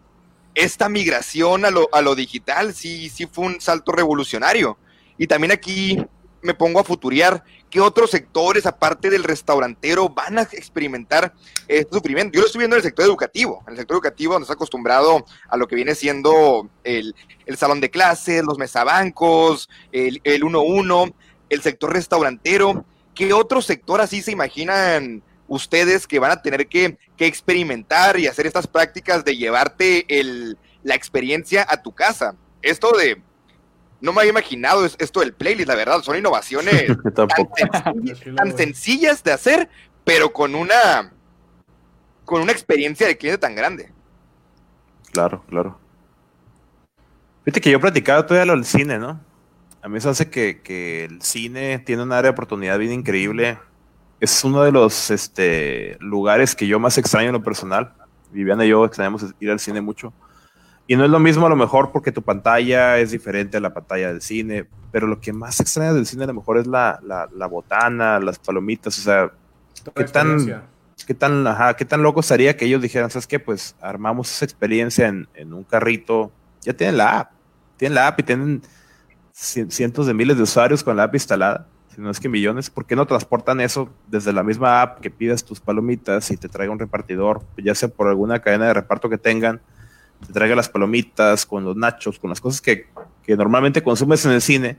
esta 0.54 0.88
migración 0.88 1.64
a 1.64 1.70
lo, 1.70 1.88
a 1.92 2.02
lo 2.02 2.14
digital 2.14 2.74
sí, 2.74 3.08
sí 3.08 3.26
fue 3.26 3.46
un 3.46 3.60
salto 3.60 3.92
revolucionario. 3.92 4.78
Y 5.16 5.26
también 5.26 5.52
aquí 5.52 5.98
me 6.42 6.54
pongo 6.54 6.80
a 6.80 6.84
futuriar 6.84 7.44
qué 7.70 7.80
otros 7.80 8.10
sectores, 8.10 8.66
aparte 8.66 9.10
del 9.10 9.24
restaurantero, 9.24 10.08
van 10.08 10.38
a 10.38 10.42
experimentar 10.42 11.32
este 11.68 11.94
sufrimiento. 11.94 12.34
Yo 12.34 12.40
lo 12.40 12.46
estoy 12.46 12.60
viendo 12.60 12.76
en 12.76 12.80
el 12.80 12.84
sector 12.84 13.04
educativo, 13.04 13.62
en 13.66 13.72
el 13.72 13.78
sector 13.78 13.94
educativo 13.94 14.32
donde 14.32 14.44
está 14.44 14.54
acostumbrado 14.54 15.24
a 15.48 15.56
lo 15.56 15.68
que 15.68 15.76
viene 15.76 15.94
siendo 15.94 16.68
el, 16.84 17.14
el 17.46 17.56
salón 17.56 17.80
de 17.80 17.90
clases, 17.90 18.42
los 18.44 18.58
mesabancos, 18.58 19.68
el, 19.92 20.20
el 20.24 20.42
1-1, 20.42 21.14
el 21.48 21.62
sector 21.62 21.92
restaurantero. 21.92 22.84
¿Qué 23.14 23.32
otro 23.32 23.62
sector 23.62 24.00
así 24.00 24.22
se 24.22 24.32
imaginan 24.32 25.22
ustedes 25.46 26.06
que 26.06 26.18
van 26.18 26.30
a 26.30 26.42
tener 26.42 26.68
que, 26.68 26.96
que 27.16 27.26
experimentar 27.26 28.18
y 28.18 28.26
hacer 28.26 28.46
estas 28.46 28.66
prácticas 28.66 29.24
de 29.24 29.36
llevarte 29.36 30.06
el, 30.08 30.58
la 30.82 30.94
experiencia 30.94 31.66
a 31.68 31.82
tu 31.82 31.92
casa? 31.92 32.34
Esto 32.62 32.96
de... 32.96 33.22
No 34.00 34.12
me 34.12 34.20
había 34.20 34.30
imaginado 34.30 34.84
es- 34.84 34.96
esto 34.98 35.20
del 35.20 35.34
playlist, 35.34 35.68
la 35.68 35.74
verdad. 35.74 36.02
Son 36.02 36.16
innovaciones 36.16 36.86
tan, 37.14 37.28
sencillas 38.56 39.22
de 39.22 39.32
hacer, 39.32 39.68
pero 40.04 40.32
con 40.32 40.54
una 40.54 41.12
con 42.24 42.42
una 42.42 42.52
experiencia 42.52 43.06
de 43.08 43.16
cliente 43.18 43.38
tan 43.38 43.54
grande. 43.56 43.92
Claro, 45.12 45.42
claro. 45.48 45.78
Fíjate 47.44 47.60
que 47.60 47.70
yo 47.70 47.80
platicaba 47.80 48.24
todavía 48.24 48.46
lo 48.46 48.52
del 48.54 48.64
cine, 48.64 48.98
¿no? 48.98 49.20
A 49.82 49.88
mí 49.88 49.98
eso 49.98 50.10
hace 50.10 50.30
que, 50.30 50.60
que 50.60 51.04
el 51.06 51.22
cine 51.22 51.78
tiene 51.80 52.02
un 52.02 52.12
área 52.12 52.30
de 52.30 52.34
oportunidad 52.34 52.78
bien 52.78 52.92
increíble. 52.92 53.58
Es 54.20 54.44
uno 54.44 54.62
de 54.62 54.70
los 54.72 55.10
este, 55.10 55.96
lugares 56.00 56.54
que 56.54 56.66
yo 56.66 56.78
más 56.78 56.98
extraño 56.98 57.28
en 57.28 57.32
lo 57.32 57.42
personal. 57.42 57.94
Viviana 58.30 58.64
y 58.64 58.68
yo 58.68 58.84
extrañamos 58.84 59.24
ir 59.40 59.50
al 59.50 59.58
cine 59.58 59.80
mucho. 59.80 60.12
Y 60.90 60.96
no 60.96 61.04
es 61.04 61.10
lo 61.10 61.20
mismo 61.20 61.46
a 61.46 61.48
lo 61.48 61.54
mejor 61.54 61.92
porque 61.92 62.10
tu 62.10 62.20
pantalla 62.20 62.98
es 62.98 63.12
diferente 63.12 63.58
a 63.58 63.60
la 63.60 63.72
pantalla 63.72 64.08
del 64.08 64.22
cine, 64.22 64.66
pero 64.90 65.06
lo 65.06 65.20
que 65.20 65.32
más 65.32 65.60
extraña 65.60 65.92
del 65.92 66.04
cine 66.04 66.24
a 66.24 66.26
lo 66.26 66.34
mejor 66.34 66.58
es 66.58 66.66
la, 66.66 66.98
la, 67.04 67.28
la 67.32 67.46
botana, 67.46 68.18
las 68.18 68.40
palomitas, 68.40 68.98
o 68.98 69.02
sea, 69.02 69.30
Toda 69.84 69.94
¿Qué 69.94 70.04
tan-. 70.12 70.64
¿Qué 71.06 71.14
tan, 71.14 71.46
ajá, 71.46 71.74
qué 71.76 71.84
tan 71.84 72.02
loco 72.02 72.22
sería 72.22 72.56
que 72.56 72.64
ellos 72.64 72.82
dijeran, 72.82 73.08
¿sabes 73.08 73.28
qué? 73.28 73.38
Pues 73.38 73.76
armamos 73.80 74.32
esa 74.32 74.44
experiencia 74.44 75.06
en, 75.06 75.28
en 75.34 75.52
un 75.54 75.62
carrito. 75.62 76.32
Ya 76.62 76.72
tienen 76.72 76.98
la 76.98 77.20
app. 77.20 77.30
Tienen 77.76 77.94
la 77.94 78.08
app 78.08 78.18
y 78.18 78.22
tienen 78.24 78.62
ci- 79.32 79.70
cientos 79.70 80.06
de 80.08 80.12
miles 80.12 80.36
de 80.38 80.42
usuarios 80.42 80.82
con 80.82 80.96
la 80.96 81.04
app 81.04 81.14
instalada. 81.14 81.68
Si 81.94 82.00
no 82.00 82.10
es 82.10 82.18
que 82.18 82.28
millones. 82.28 82.68
¿Por 82.68 82.84
qué 82.84 82.96
no 82.96 83.06
transportan 83.06 83.60
eso 83.60 83.88
desde 84.08 84.32
la 84.32 84.42
misma 84.42 84.82
app 84.82 85.00
que 85.00 85.10
pidas 85.10 85.44
tus 85.44 85.60
palomitas 85.60 86.30
y 86.32 86.36
te 86.36 86.48
traiga 86.48 86.72
un 86.72 86.80
repartidor? 86.80 87.42
Ya 87.56 87.74
sea 87.76 87.88
por 87.88 88.08
alguna 88.08 88.40
cadena 88.40 88.66
de 88.66 88.74
reparto 88.74 89.08
que 89.08 89.18
tengan. 89.18 89.60
Te 90.26 90.32
traiga 90.32 90.54
las 90.54 90.68
palomitas 90.68 91.46
con 91.46 91.64
los 91.64 91.76
nachos, 91.76 92.18
con 92.18 92.30
las 92.30 92.40
cosas 92.40 92.60
que, 92.60 92.86
que 93.22 93.36
normalmente 93.36 93.82
consumes 93.82 94.24
en 94.24 94.32
el 94.32 94.42
cine. 94.42 94.78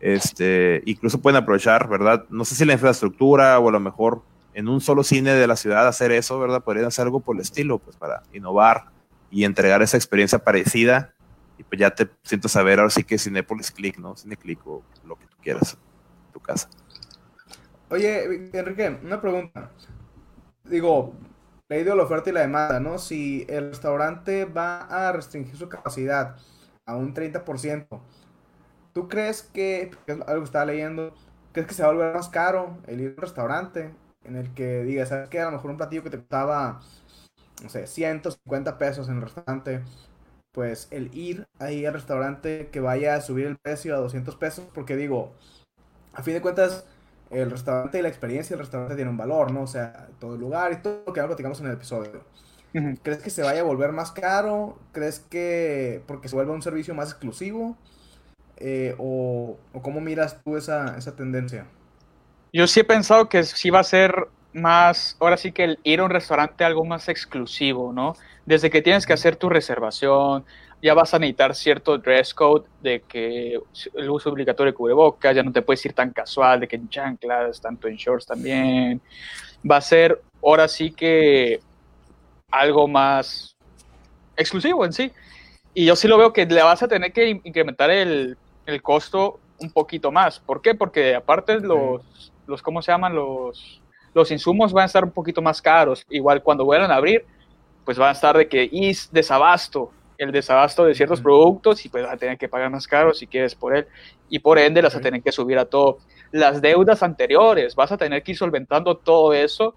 Este, 0.00 0.82
incluso 0.86 1.20
pueden 1.20 1.36
aprovechar, 1.36 1.88
¿verdad? 1.88 2.24
No 2.30 2.44
sé 2.44 2.54
si 2.54 2.64
la 2.64 2.72
infraestructura 2.72 3.58
o 3.58 3.68
a 3.68 3.72
lo 3.72 3.80
mejor 3.80 4.22
en 4.54 4.68
un 4.68 4.80
solo 4.80 5.04
cine 5.04 5.34
de 5.34 5.46
la 5.46 5.56
ciudad 5.56 5.86
hacer 5.86 6.10
eso, 6.12 6.38
¿verdad? 6.38 6.62
Podrían 6.62 6.86
hacer 6.86 7.04
algo 7.04 7.20
por 7.20 7.36
el 7.36 7.42
estilo, 7.42 7.78
pues 7.78 7.96
para 7.96 8.22
innovar 8.32 8.86
y 9.30 9.44
entregar 9.44 9.82
esa 9.82 9.96
experiencia 9.96 10.38
parecida. 10.38 11.14
Y 11.58 11.62
pues 11.62 11.78
ya 11.78 11.90
te 11.90 12.08
siento 12.22 12.48
saber 12.48 12.78
ahora 12.78 12.90
sí 12.90 13.04
que 13.04 13.18
Cinepolis 13.18 13.70
Click, 13.70 13.98
¿no? 13.98 14.16
Cineclick 14.16 14.66
o 14.66 14.82
lo 15.04 15.16
que 15.16 15.26
tú 15.26 15.36
quieras 15.42 15.74
en 16.26 16.32
tu 16.32 16.40
casa. 16.40 16.68
Oye, 17.90 18.48
Enrique, 18.52 18.98
una 19.04 19.20
pregunta. 19.20 19.70
Digo, 20.64 21.14
leído 21.70 21.94
la 21.94 22.02
oferta 22.02 22.30
y 22.30 22.32
la 22.32 22.40
demanda, 22.40 22.80
¿no? 22.80 22.98
Si 22.98 23.46
el 23.48 23.70
restaurante 23.70 24.44
va 24.44 24.80
a 24.82 25.12
restringir 25.12 25.56
su 25.56 25.68
capacidad 25.68 26.36
a 26.84 26.96
un 26.96 27.14
30%, 27.14 28.00
¿tú 28.92 29.08
crees 29.08 29.42
que, 29.42 29.90
que 30.04 30.12
es 30.12 30.20
algo 30.26 30.40
que 30.40 30.44
estaba 30.46 30.64
leyendo, 30.66 31.14
¿crees 31.52 31.68
que 31.68 31.74
se 31.74 31.82
va 31.82 31.90
a 31.90 31.92
volver 31.92 32.14
más 32.14 32.28
caro 32.28 32.78
el 32.86 33.00
ir 33.00 33.08
a 33.10 33.12
un 33.12 33.16
restaurante 33.18 33.94
en 34.24 34.36
el 34.36 34.52
que 34.52 34.82
digas, 34.82 35.08
¿sabes 35.10 35.28
qué? 35.28 35.40
A 35.40 35.46
lo 35.46 35.52
mejor 35.52 35.70
un 35.70 35.76
platillo 35.76 36.02
que 36.02 36.10
te 36.10 36.18
costaba, 36.18 36.80
no 37.62 37.68
sé, 37.68 37.86
150 37.86 38.76
pesos 38.76 39.08
en 39.08 39.16
el 39.16 39.22
restaurante, 39.22 39.82
pues 40.52 40.88
el 40.90 41.14
ir 41.16 41.46
ahí 41.60 41.86
al 41.86 41.94
restaurante 41.94 42.68
que 42.72 42.80
vaya 42.80 43.14
a 43.14 43.20
subir 43.20 43.46
el 43.46 43.58
precio 43.58 43.94
a 43.94 43.98
200 43.98 44.34
pesos, 44.36 44.66
porque 44.74 44.96
digo, 44.96 45.32
a 46.12 46.22
fin 46.22 46.34
de 46.34 46.42
cuentas, 46.42 46.84
el 47.30 47.50
restaurante 47.50 47.98
y 47.98 48.02
la 48.02 48.08
experiencia 48.08 48.56
del 48.56 48.60
restaurante 48.60 48.96
tiene 48.96 49.10
un 49.10 49.16
valor, 49.16 49.52
¿no? 49.52 49.62
O 49.62 49.66
sea, 49.66 50.08
todo 50.18 50.34
el 50.34 50.40
lugar 50.40 50.72
y 50.72 50.82
todo 50.82 51.04
lo 51.06 51.12
que 51.12 51.20
ya 51.20 51.26
platicamos 51.26 51.60
en 51.60 51.66
el 51.66 51.72
episodio. 51.74 52.24
¿Crees 53.02 53.22
que 53.22 53.30
se 53.30 53.42
vaya 53.42 53.60
a 53.60 53.64
volver 53.64 53.92
más 53.92 54.12
caro? 54.12 54.78
¿Crees 54.92 55.20
que 55.20 56.02
porque 56.06 56.28
se 56.28 56.36
vuelva 56.36 56.54
un 56.54 56.62
servicio 56.62 56.94
más 56.94 57.10
exclusivo? 57.10 57.76
Eh, 58.56 58.94
o, 58.98 59.58
o 59.72 59.82
cómo 59.82 60.00
miras 60.00 60.42
tú 60.44 60.56
esa, 60.56 60.96
esa 60.98 61.16
tendencia? 61.16 61.66
Yo 62.52 62.66
sí 62.66 62.80
he 62.80 62.84
pensado 62.84 63.28
que 63.28 63.44
sí 63.44 63.70
va 63.70 63.80
a 63.80 63.84
ser 63.84 64.28
más, 64.52 65.16
ahora 65.20 65.36
sí 65.36 65.52
que 65.52 65.64
el 65.64 65.80
ir 65.84 66.00
a 66.00 66.04
un 66.04 66.10
restaurante 66.10 66.64
algo 66.64 66.84
más 66.84 67.08
exclusivo, 67.08 67.92
¿no? 67.92 68.14
Desde 68.44 68.70
que 68.70 68.82
tienes 68.82 69.06
que 69.06 69.12
hacer 69.12 69.36
tu 69.36 69.48
reservación, 69.48 70.44
ya 70.82 70.94
vas 70.94 71.12
a 71.12 71.18
necesitar 71.18 71.54
cierto 71.54 71.98
dress 71.98 72.32
code 72.32 72.66
de 72.80 73.00
que 73.02 73.60
el 73.94 74.10
uso 74.10 74.30
obligatorio 74.30 74.72
de 74.72 74.76
cubrebocas, 74.76 75.36
ya 75.36 75.42
no 75.42 75.52
te 75.52 75.62
puedes 75.62 75.84
ir 75.84 75.92
tan 75.92 76.10
casual, 76.10 76.60
de 76.60 76.68
que 76.68 76.76
en 76.76 76.88
chanclas, 76.88 77.60
tanto 77.60 77.86
en 77.88 77.96
shorts 77.96 78.26
también. 78.26 79.00
Va 79.68 79.76
a 79.76 79.80
ser 79.80 80.20
ahora 80.42 80.66
sí 80.68 80.90
que 80.90 81.60
algo 82.50 82.88
más 82.88 83.54
exclusivo 84.36 84.84
en 84.84 84.92
sí. 84.92 85.12
Y 85.74 85.84
yo 85.84 85.94
sí 85.94 86.08
lo 86.08 86.18
veo 86.18 86.32
que 86.32 86.46
le 86.46 86.62
vas 86.62 86.82
a 86.82 86.88
tener 86.88 87.12
que 87.12 87.28
in- 87.28 87.40
incrementar 87.44 87.90
el, 87.90 88.36
el 88.66 88.82
costo 88.82 89.38
un 89.60 89.70
poquito 89.70 90.10
más. 90.10 90.40
¿Por 90.40 90.62
qué? 90.62 90.74
Porque 90.74 91.14
aparte 91.14 91.60
los, 91.60 92.32
los 92.46 92.62
¿cómo 92.62 92.80
se 92.80 92.90
llaman? 92.90 93.14
Los, 93.14 93.82
los 94.14 94.30
insumos 94.30 94.72
van 94.72 94.84
a 94.84 94.86
estar 94.86 95.04
un 95.04 95.12
poquito 95.12 95.42
más 95.42 95.60
caros. 95.60 96.04
Igual 96.08 96.42
cuando 96.42 96.64
vuelvan 96.64 96.90
a 96.90 96.96
abrir, 96.96 97.24
pues 97.84 97.98
van 97.98 98.08
a 98.08 98.12
estar 98.12 98.36
de 98.36 98.48
que 98.48 98.68
y 98.70 98.96
desabasto, 99.12 99.92
el 100.20 100.32
desabasto 100.32 100.84
de 100.84 100.94
ciertos 100.94 101.22
productos 101.22 101.84
y 101.86 101.88
pues 101.88 102.04
vas 102.04 102.12
a 102.12 102.16
tener 102.18 102.36
que 102.36 102.46
pagar 102.46 102.70
más 102.70 102.86
caro 102.86 103.14
si 103.14 103.26
quieres 103.26 103.54
por 103.54 103.74
él. 103.74 103.86
Y 104.28 104.38
por 104.38 104.58
ende 104.58 104.82
las 104.82 104.92
vas 104.92 105.00
a 105.00 105.02
tener 105.02 105.22
que 105.22 105.32
subir 105.32 105.58
a 105.58 105.64
todo. 105.64 105.98
Las 106.30 106.60
deudas 106.60 107.02
anteriores, 107.02 107.74
vas 107.74 107.90
a 107.90 107.96
tener 107.96 108.22
que 108.22 108.32
ir 108.32 108.36
solventando 108.36 108.98
todo 108.98 109.32
eso 109.32 109.74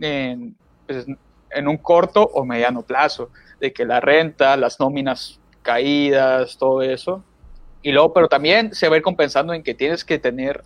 en, 0.00 0.54
pues, 0.86 1.06
en 1.50 1.68
un 1.68 1.76
corto 1.76 2.22
o 2.22 2.44
mediano 2.44 2.82
plazo. 2.82 3.30
De 3.58 3.72
que 3.72 3.84
la 3.84 4.00
renta, 4.00 4.56
las 4.56 4.78
nóminas 4.78 5.40
caídas, 5.62 6.56
todo 6.56 6.82
eso. 6.82 7.24
Y 7.82 7.90
luego, 7.90 8.12
pero 8.12 8.28
también 8.28 8.72
se 8.72 8.88
va 8.88 8.94
a 8.94 8.98
ir 8.98 9.02
compensando 9.02 9.52
en 9.52 9.64
que 9.64 9.74
tienes 9.74 10.04
que 10.04 10.20
tener 10.20 10.62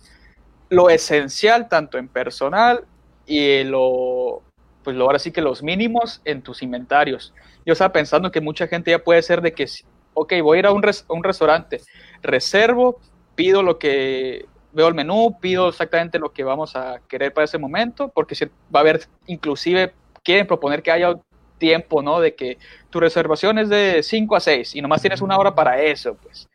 lo 0.69 0.91
esencial, 0.91 1.67
tanto 1.67 1.97
en 1.97 2.07
personal 2.07 2.85
y 3.25 3.63
lo, 3.63 4.43
pues 4.85 4.95
lo, 4.95 5.03
ahora 5.03 5.19
sí 5.19 5.31
que 5.31 5.41
los 5.41 5.61
mínimos 5.63 6.21
en 6.23 6.41
tus 6.41 6.61
inventarios. 6.63 7.33
Yo 7.65 7.73
estaba 7.73 7.91
pensando 7.91 8.31
que 8.31 8.39
mucha 8.39 8.67
gente 8.67 8.91
ya 8.91 8.99
puede 8.99 9.21
ser 9.21 9.41
de 9.41 9.51
que, 9.53 9.65
ok, 10.13 10.33
voy 10.41 10.57
a 10.57 10.59
ir 10.59 10.65
a 10.67 10.71
un, 10.71 10.81
res- 10.83 11.05
a 11.09 11.13
un 11.13 11.23
restaurante, 11.23 11.81
reservo, 12.21 12.99
pido 13.35 13.63
lo 13.63 13.77
que, 13.79 14.45
veo 14.71 14.87
el 14.87 14.93
menú, 14.93 15.37
pido 15.41 15.67
exactamente 15.69 16.19
lo 16.19 16.31
que 16.31 16.43
vamos 16.43 16.75
a 16.75 17.01
querer 17.07 17.33
para 17.33 17.45
ese 17.45 17.57
momento, 17.57 18.09
porque 18.13 18.35
si- 18.35 18.45
va 18.45 18.79
a 18.79 18.79
haber, 18.79 19.01
inclusive, 19.25 19.93
quieren 20.23 20.47
proponer 20.47 20.81
que 20.83 20.91
haya 20.91 21.15
tiempo, 21.57 22.01
¿no? 22.01 22.19
De 22.19 22.35
que 22.35 22.57
tu 22.89 22.99
reservación 22.99 23.57
es 23.57 23.69
de 23.69 24.03
5 24.03 24.35
a 24.35 24.39
6 24.39 24.75
y 24.75 24.81
nomás 24.81 25.01
tienes 25.01 25.21
una 25.21 25.37
hora 25.37 25.55
para 25.55 25.81
eso, 25.81 26.15
pues. 26.15 26.47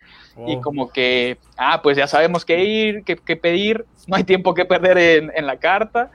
Y 0.46 0.56
como 0.60 0.90
que, 0.90 1.38
ah, 1.56 1.80
pues 1.82 1.96
ya 1.96 2.06
sabemos 2.06 2.44
qué 2.44 2.62
ir, 2.64 3.02
qué, 3.04 3.16
qué 3.16 3.36
pedir, 3.36 3.84
no 4.06 4.16
hay 4.16 4.24
tiempo 4.24 4.54
que 4.54 4.64
perder 4.64 4.98
en, 4.98 5.32
en 5.34 5.46
la 5.46 5.58
carta 5.58 6.10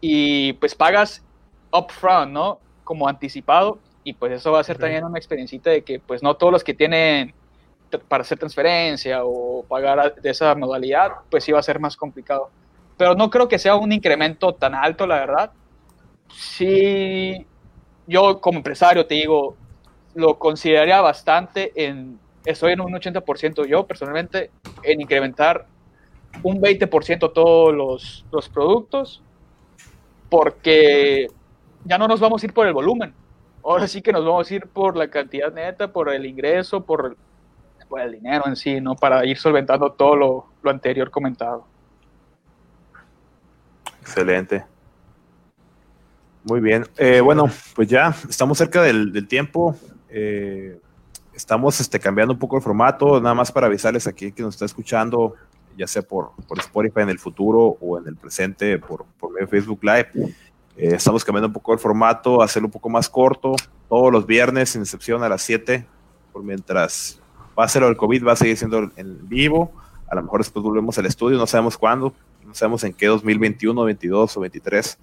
y 0.00 0.52
pues 0.54 0.74
pagas 0.74 1.24
upfront, 1.74 2.32
¿no? 2.32 2.60
Como 2.84 3.08
anticipado 3.08 3.78
y 4.04 4.12
pues 4.12 4.32
eso 4.32 4.52
va 4.52 4.60
a 4.60 4.64
ser 4.64 4.76
Ok. 4.76 4.82
también 4.82 5.04
una 5.04 5.18
experiencia 5.18 5.60
de 5.64 5.82
que 5.82 5.98
pues 5.98 6.22
no 6.22 6.34
todos 6.36 6.52
los 6.52 6.64
que 6.64 6.74
tienen 6.74 7.34
para 8.08 8.22
hacer 8.22 8.38
transferencia 8.38 9.24
o 9.24 9.64
pagar 9.64 10.14
de 10.16 10.30
esa 10.30 10.54
modalidad, 10.54 11.12
pues 11.30 11.44
sí 11.44 11.52
va 11.52 11.60
a 11.60 11.62
ser 11.62 11.78
más 11.78 11.96
complicado. 11.96 12.50
Pero 12.96 13.14
no 13.14 13.30
creo 13.30 13.48
que 13.48 13.58
sea 13.58 13.76
un 13.76 13.92
incremento 13.92 14.52
tan 14.54 14.74
alto, 14.74 15.06
la 15.06 15.16
verdad. 15.16 15.52
Sí, 16.32 17.46
yo 18.06 18.40
como 18.40 18.58
empresario 18.58 19.06
te 19.06 19.14
digo, 19.14 19.56
lo 20.14 20.38
consideraría 20.38 21.00
bastante 21.00 21.72
en, 21.76 22.18
estoy 22.44 22.72
en 22.72 22.80
un 22.80 22.92
80% 22.92 23.66
yo 23.66 23.86
personalmente, 23.86 24.50
en 24.82 25.00
incrementar 25.00 25.66
un 26.42 26.60
20% 26.60 27.32
todos 27.32 27.74
los, 27.74 28.24
los 28.32 28.48
productos, 28.48 29.22
porque 30.28 31.28
ya 31.84 31.98
no 31.98 32.08
nos 32.08 32.20
vamos 32.20 32.42
a 32.42 32.46
ir 32.46 32.52
por 32.52 32.66
el 32.66 32.72
volumen, 32.72 33.14
ahora 33.64 33.88
sí 33.88 34.02
que 34.02 34.12
nos 34.12 34.24
vamos 34.24 34.50
a 34.50 34.54
ir 34.54 34.66
por 34.66 34.96
la 34.96 35.08
cantidad 35.08 35.52
neta, 35.52 35.92
por 35.92 36.12
el 36.12 36.26
ingreso, 36.26 36.84
por, 36.84 37.16
el 37.96 38.12
dinero 38.12 38.44
en 38.46 38.56
sí, 38.56 38.80
¿no? 38.80 38.96
Para 38.96 39.24
ir 39.24 39.38
solventando 39.38 39.92
todo 39.92 40.16
lo, 40.16 40.70
anterior 40.70 41.10
comentado. 41.10 41.64
Excelente. 44.00 44.64
Muy 46.42 46.60
bien. 46.60 46.84
Eh, 46.96 47.20
bueno, 47.20 47.48
pues 47.74 47.88
ya 47.88 48.14
estamos 48.28 48.58
cerca 48.58 48.82
del, 48.82 49.28
tiempo. 49.28 49.76
Eh, 50.08 50.80
estamos 51.32 51.80
este, 51.80 52.00
cambiando 52.00 52.34
un 52.34 52.38
poco 52.38 52.56
el 52.56 52.62
formato, 52.62 53.20
nada 53.20 53.34
más 53.34 53.52
para 53.52 53.68
avisarles 53.68 54.06
aquí 54.08 54.32
que 54.32 54.42
nos 54.42 54.54
está 54.54 54.64
escuchando, 54.64 55.34
ya 55.76 55.86
sea 55.86 56.02
por, 56.02 56.32
por 56.48 56.58
Spotify 56.58 57.00
en 57.00 57.10
el 57.10 57.18
futuro 57.18 57.76
o 57.80 57.98
en 57.98 58.08
el 58.08 58.16
presente 58.16 58.78
por, 58.78 59.04
por 59.18 59.48
Facebook 59.48 59.80
Live. 59.82 60.34
Eh, 60.76 60.94
estamos 60.94 61.24
cambiando 61.24 61.48
un 61.48 61.52
poco 61.52 61.72
el 61.72 61.78
formato, 61.78 62.42
hacerlo 62.42 62.66
un 62.66 62.72
poco 62.72 62.88
más 62.88 63.08
corto, 63.08 63.54
todos 63.88 64.12
los 64.12 64.26
viernes, 64.26 64.70
sin 64.70 64.82
excepción 64.82 65.22
a 65.22 65.28
las 65.28 65.42
7, 65.42 65.86
por 66.32 66.42
mientras 66.42 67.20
pase 67.54 67.78
lo 67.78 67.86
del 67.86 67.96
COVID, 67.96 68.26
va 68.26 68.32
a 68.32 68.36
seguir 68.36 68.56
siendo 68.56 68.90
en 68.96 69.28
vivo. 69.28 69.72
A 70.10 70.16
lo 70.16 70.22
mejor 70.22 70.40
después 70.40 70.62
volvemos 70.62 70.98
al 70.98 71.06
estudio, 71.06 71.38
no 71.38 71.46
sabemos 71.46 71.78
cuándo, 71.78 72.12
no 72.44 72.54
sabemos 72.54 72.82
en 72.84 72.92
qué 72.92 73.06
2021, 73.06 73.84
22 73.84 74.36
o 74.36 74.40
23. 74.40 74.98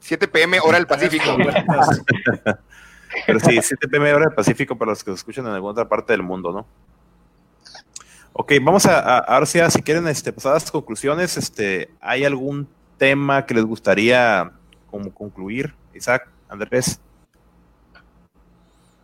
7 0.00 0.28
pm, 0.28 0.58
hora 0.60 0.78
del 0.78 0.86
Pacífico. 0.86 1.36
Pero 3.26 3.40
sí, 3.40 3.58
7 3.62 3.88
pm 3.88 4.12
hora 4.12 4.26
del 4.26 4.34
Pacífico 4.34 4.76
para 4.76 4.90
los 4.90 5.04
que 5.04 5.10
nos 5.12 5.20
escuchan 5.20 5.46
en 5.46 5.52
alguna 5.52 5.72
otra 5.72 5.88
parte 5.88 6.12
del 6.12 6.22
mundo, 6.22 6.52
¿no? 6.52 6.66
Ok, 8.32 8.54
vamos 8.62 8.86
a, 8.86 8.98
a 8.98 9.18
ahora 9.18 9.46
sí, 9.46 9.60
a, 9.60 9.70
si 9.70 9.82
quieren 9.82 10.08
este, 10.08 10.32
pasar 10.32 10.52
a 10.52 10.54
las 10.54 10.70
conclusiones, 10.70 11.36
este, 11.36 11.90
¿hay 12.00 12.24
algún 12.24 12.66
tema 12.96 13.44
que 13.44 13.54
les 13.54 13.64
gustaría 13.64 14.52
como 14.92 15.12
concluir? 15.14 15.74
Isaac, 15.94 16.28
Andrés, 16.48 17.00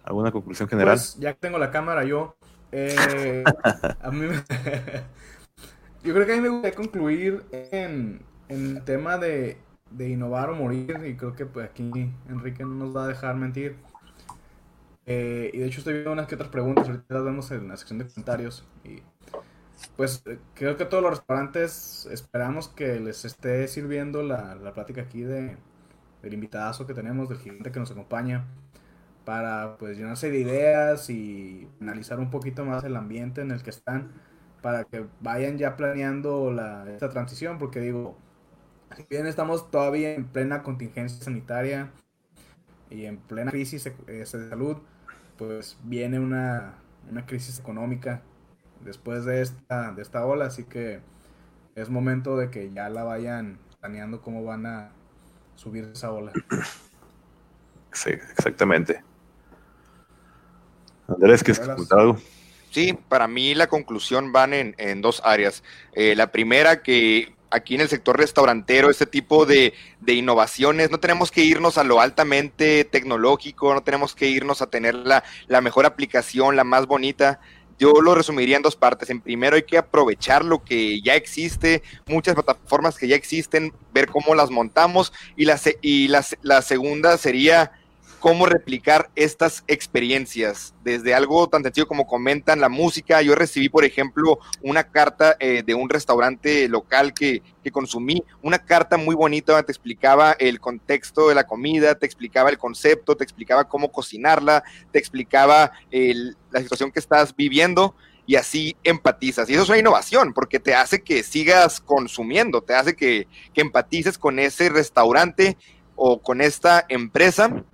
¿alguna 0.05 0.33
conclusión 0.33 0.69
general? 0.69 0.97
Pues, 0.97 1.17
ya 1.19 1.35
tengo 1.35 1.59
la 1.59 1.71
cámara 1.71 2.05
yo, 2.05 2.37
eh, 2.73 3.45
a 4.01 4.11
mí 4.11 4.27
me- 4.27 4.43
yo 6.05 6.15
creo 6.15 6.27
que 6.27 6.33
a 6.33 6.37
mí 6.37 6.43
me 6.43 6.49
gustaría 6.51 6.77
concluir 6.77 7.45
en, 7.53 8.23
en 8.49 8.77
el 8.77 8.85
tema 8.85 9.19
de, 9.19 9.59
de 9.91 10.09
innovar 10.11 10.51
o 10.51 10.55
morir 10.55 11.01
y 11.07 11.17
creo 11.17 11.35
que 11.35 11.47
pues 11.47 11.69
aquí 11.69 12.13
Enrique 12.29 12.65
no 12.65 12.75
nos 12.75 12.97
va 12.97 13.05
a 13.05 13.09
dejar 13.09 13.37
mentir. 13.37 13.77
Eh, 15.07 15.51
y 15.55 15.59
de 15.59 15.67
hecho 15.67 15.79
estoy 15.79 15.95
viendo 15.95 16.13
unas 16.13 16.27
que 16.27 16.35
otras 16.35 16.51
preguntas, 16.51 16.87
ahorita 16.87 17.15
las 17.15 17.25
vemos 17.25 17.51
en 17.51 17.69
la 17.69 17.77
sección 17.79 17.99
de 17.99 18.07
comentarios 18.09 18.67
y 18.85 19.03
pues 19.97 20.23
creo 20.55 20.77
que 20.77 20.85
todos 20.87 21.03
los 21.03 21.13
restaurantes 21.19 22.07
esperamos 22.13 22.69
que 22.69 23.01
les 23.01 23.25
esté 23.25 23.69
sirviendo 23.69 24.23
la, 24.23 24.55
la 24.57 24.73
plática 24.75 25.03
aquí 25.03 25.23
de, 25.23 25.57
del 26.23 26.35
invitadazo 26.35 26.87
que 26.87 26.95
tenemos, 26.95 27.29
del 27.29 27.39
gigante 27.39 27.71
que 27.71 27.81
nos 27.81 27.91
acompaña 27.91 28.47
para 29.29 29.77
pues 29.77 29.99
llenarse 29.99 30.31
de 30.31 30.39
ideas 30.39 31.11
y 31.11 31.69
analizar 31.83 32.19
un 32.19 32.31
poquito 32.31 32.65
más 32.65 32.83
el 32.85 32.97
ambiente 32.97 33.43
en 33.43 33.51
el 33.51 33.63
que 33.63 33.69
están 33.69 34.11
para 34.63 34.85
que 34.85 35.05
vayan 35.21 35.59
ya 35.59 35.77
planeando 35.77 36.51
la, 36.51 36.91
esta 36.91 37.11
transición 37.11 37.59
porque 37.59 37.81
digo 37.81 38.17
si 38.97 39.05
bien 39.11 39.27
estamos 39.27 39.71
todavía 39.71 40.15
en 40.15 40.25
plena 40.25 40.63
contingencia 40.63 41.23
sanitaria 41.23 41.91
y 42.89 43.05
en 43.05 43.19
plena 43.19 43.51
crisis 43.51 43.87
eh, 43.87 43.95
de 44.07 44.25
salud 44.25 44.79
pues 45.37 45.77
viene 45.85 46.19
una, 46.19 46.77
una 47.11 47.27
crisis 47.27 47.61
económica 47.61 48.23
después 48.83 49.27
de 49.27 49.43
esta, 49.43 49.93
de 49.93 50.01
esta 50.01 50.25
ola 50.25 50.47
así 50.47 50.65
que 50.65 51.01
es 51.75 51.91
momento 51.91 52.39
de 52.39 52.49
que 52.49 52.73
ya 52.73 52.89
la 52.89 53.05
vayan 53.05 53.59
planeando 53.79 54.23
cómo 54.23 54.43
van 54.43 54.65
a 54.65 54.93
subir 55.59 55.91
esa 55.93 56.13
ola 56.13 56.33
Sí, 57.93 58.11
exactamente. 58.11 59.03
Andrés, 61.09 61.43
¿quieres 61.43 61.61
Hola. 61.63 61.75
comentar 61.75 61.99
algo? 61.99 62.19
Sí, 62.71 62.97
para 63.09 63.27
mí 63.27 63.55
la 63.55 63.67
conclusión 63.67 64.31
van 64.31 64.53
en, 64.53 64.75
en 64.79 65.01
dos 65.01 65.21
áreas. 65.25 65.65
Eh, 65.95 66.15
la 66.15 66.31
primera, 66.31 66.83
que 66.83 67.35
aquí 67.51 67.75
en 67.75 67.81
el 67.81 67.89
sector 67.89 68.17
restaurantero, 68.19 68.91
este 68.91 69.07
tipo 69.07 69.47
de, 69.47 69.73
de 70.01 70.13
innovaciones, 70.13 70.91
no 70.91 71.01
tenemos 71.01 71.33
que 71.33 71.43
irnos 71.43 71.79
a 71.79 71.83
lo 71.83 72.01
altamente 72.01 72.85
tecnológico, 72.85 73.73
no 73.75 73.83
tenemos 73.83 74.15
que 74.15 74.27
irnos 74.29 74.63
a 74.63 74.69
tener 74.69 74.95
la, 74.95 75.25
la 75.49 75.61
mejor 75.61 75.87
aplicación, 75.87 76.57
la 76.57 76.65
más 76.65 76.87
bonita. 76.87 77.41
Yo 77.79 77.93
lo 78.03 78.15
resumiría 78.15 78.57
en 78.57 78.63
dos 78.63 78.77
partes. 78.77 79.11
En 79.11 79.21
primero 79.21 79.57
hay 79.57 79.63
que 79.63 79.79
aprovechar 79.79 80.45
lo 80.45 80.65
que 80.65 81.01
ya 81.01 81.15
existe, 81.15 81.83
muchas 82.07 82.35
plataformas 82.35 82.99
que 82.99 83.09
ya 83.09 83.17
existen, 83.17 83.73
ver 83.93 84.09
cómo 84.09 84.35
las 84.35 84.51
montamos 84.51 85.13
y 85.37 85.45
la, 85.45 85.61
y 85.81 86.09
la, 86.09 86.25
la 86.43 86.63
segunda 86.63 87.17
sería 87.19 87.73
cómo 88.19 88.47
replicar 88.47 89.11
estas 89.15 89.65
experiencias. 89.67 90.75
Desde 90.83 91.15
algo 91.15 91.49
tan 91.49 91.63
sencillo 91.63 91.87
como 91.87 92.07
comentan 92.07 92.61
la 92.61 92.69
música, 92.69 93.23
yo 93.23 93.35
recibí, 93.35 93.69
por 93.69 93.85
ejemplo, 93.85 94.39
una 94.63 94.85
carta 94.85 95.37
eh, 95.39 95.63
de 95.65 95.75
un 95.75 95.89
restaurante 95.89 96.69
local 96.69 97.15
que, 97.15 97.43
que, 97.63 97.71
consumí, 97.71 98.23
una 98.43 98.59
carta 98.59 98.97
muy 98.97 99.15
bonita 99.15 99.53
donde 99.53 99.67
te 99.67 99.73
explicaba 99.73 100.33
el 100.33 100.61
contexto 100.61 101.29
de 101.29 101.35
la 101.35 101.47
comida, 101.47 101.95
te 101.95 102.07
explicaba 102.07 102.51
el 102.51 102.59
concepto, 102.59 103.17
te 103.17 103.25
explicaba 103.25 103.69
cómo 103.69 103.93
cocinarla, 103.93 104.65
te 104.91 104.99
explicaba 104.99 105.73
la 105.91 106.61
situación 106.61 106.91
que 106.91 106.99
estás 106.99 107.35
viviendo 107.35 107.95
y 108.27 108.37
así 108.37 108.77
empatizas. 108.85 109.49
Y 109.49 109.55
eso 109.55 109.63
es 109.63 109.69
una 109.69 109.79
innovación 109.79 110.35
porque 110.35 110.61
te 110.61 110.75
hace 110.75 111.03
que 111.03 111.23
sigas 111.23 111.81
consumiendo, 111.81 112.63
te 112.63 112.75
hace 112.75 112.95
que 112.97 113.27
empatices 113.55 114.19
con 114.19 114.39
ese 114.39 114.69
restaurante 114.69 115.57
o 115.99 116.23
con 116.23 116.41
esta 116.41 116.87
empresa 116.89 117.65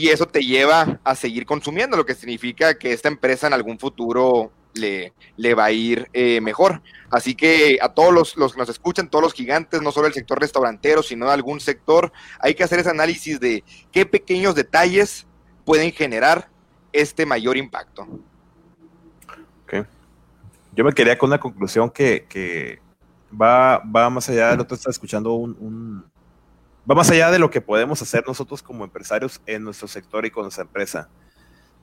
y 0.00 0.08
eso 0.08 0.24
te 0.24 0.40
lleva 0.40 0.98
a 1.04 1.14
seguir 1.14 1.44
consumiendo, 1.44 1.94
lo 1.94 2.06
que 2.06 2.14
significa 2.14 2.78
que 2.78 2.94
esta 2.94 3.08
empresa 3.08 3.46
en 3.46 3.52
algún 3.52 3.78
futuro 3.78 4.50
le, 4.72 5.12
le 5.36 5.52
va 5.52 5.66
a 5.66 5.72
ir 5.72 6.08
eh, 6.14 6.40
mejor. 6.40 6.80
Así 7.10 7.34
que 7.34 7.76
a 7.82 7.90
todos 7.90 8.10
los, 8.10 8.34
los, 8.38 8.54
que 8.54 8.60
nos 8.60 8.70
escuchan, 8.70 9.10
todos 9.10 9.22
los 9.22 9.34
gigantes, 9.34 9.82
no 9.82 9.92
solo 9.92 10.06
el 10.06 10.14
sector 10.14 10.40
restaurantero, 10.40 11.02
sino 11.02 11.28
algún 11.28 11.60
sector, 11.60 12.12
hay 12.38 12.54
que 12.54 12.64
hacer 12.64 12.78
ese 12.78 12.88
análisis 12.88 13.40
de 13.40 13.62
qué 13.92 14.06
pequeños 14.06 14.54
detalles 14.54 15.26
pueden 15.66 15.92
generar 15.92 16.48
este 16.94 17.26
mayor 17.26 17.58
impacto. 17.58 18.08
Okay. 19.64 19.82
Yo 20.74 20.82
me 20.82 20.94
quería 20.94 21.18
con 21.18 21.28
una 21.28 21.40
conclusión 21.40 21.90
que, 21.90 22.24
que 22.26 22.80
va, 23.38 23.80
va 23.80 24.08
más 24.08 24.30
allá 24.30 24.52
de 24.52 24.56
lo 24.56 24.66
que 24.66 24.76
está 24.76 24.88
escuchando 24.88 25.34
un 25.34 26.10
va 26.88 26.94
más 26.94 27.10
allá 27.10 27.30
de 27.30 27.38
lo 27.38 27.50
que 27.50 27.60
podemos 27.60 28.00
hacer 28.02 28.24
nosotros 28.26 28.62
como 28.62 28.84
empresarios 28.84 29.40
en 29.46 29.64
nuestro 29.64 29.88
sector 29.88 30.24
y 30.26 30.30
con 30.30 30.44
nuestra 30.44 30.64
empresa. 30.64 31.08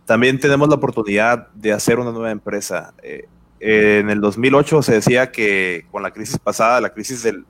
También 0.06 0.40
tenemos 0.40 0.70
la 0.70 0.76
oportunidad 0.76 1.50
de 1.54 1.74
hacer 1.74 2.00
una 2.00 2.12
nueva 2.12 2.32
empresa. 2.32 2.94
Eh, 3.04 3.28
en 3.60 4.10
el 4.10 4.22
2008 4.22 4.82
se 4.84 4.94
decía 4.94 5.32
que 5.32 5.86
con 5.92 6.04
la 6.04 6.12
crisis 6.12 6.38
pasada, 6.38 6.80
la 6.80 6.94
crisis 6.94 7.24
de 7.24 7.44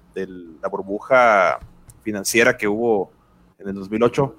la 0.61 0.69
burbuja 0.69 1.59
financiera 2.03 2.57
que 2.57 2.67
hubo 2.67 3.11
en 3.59 3.67
el 3.69 3.75
2008, 3.75 4.35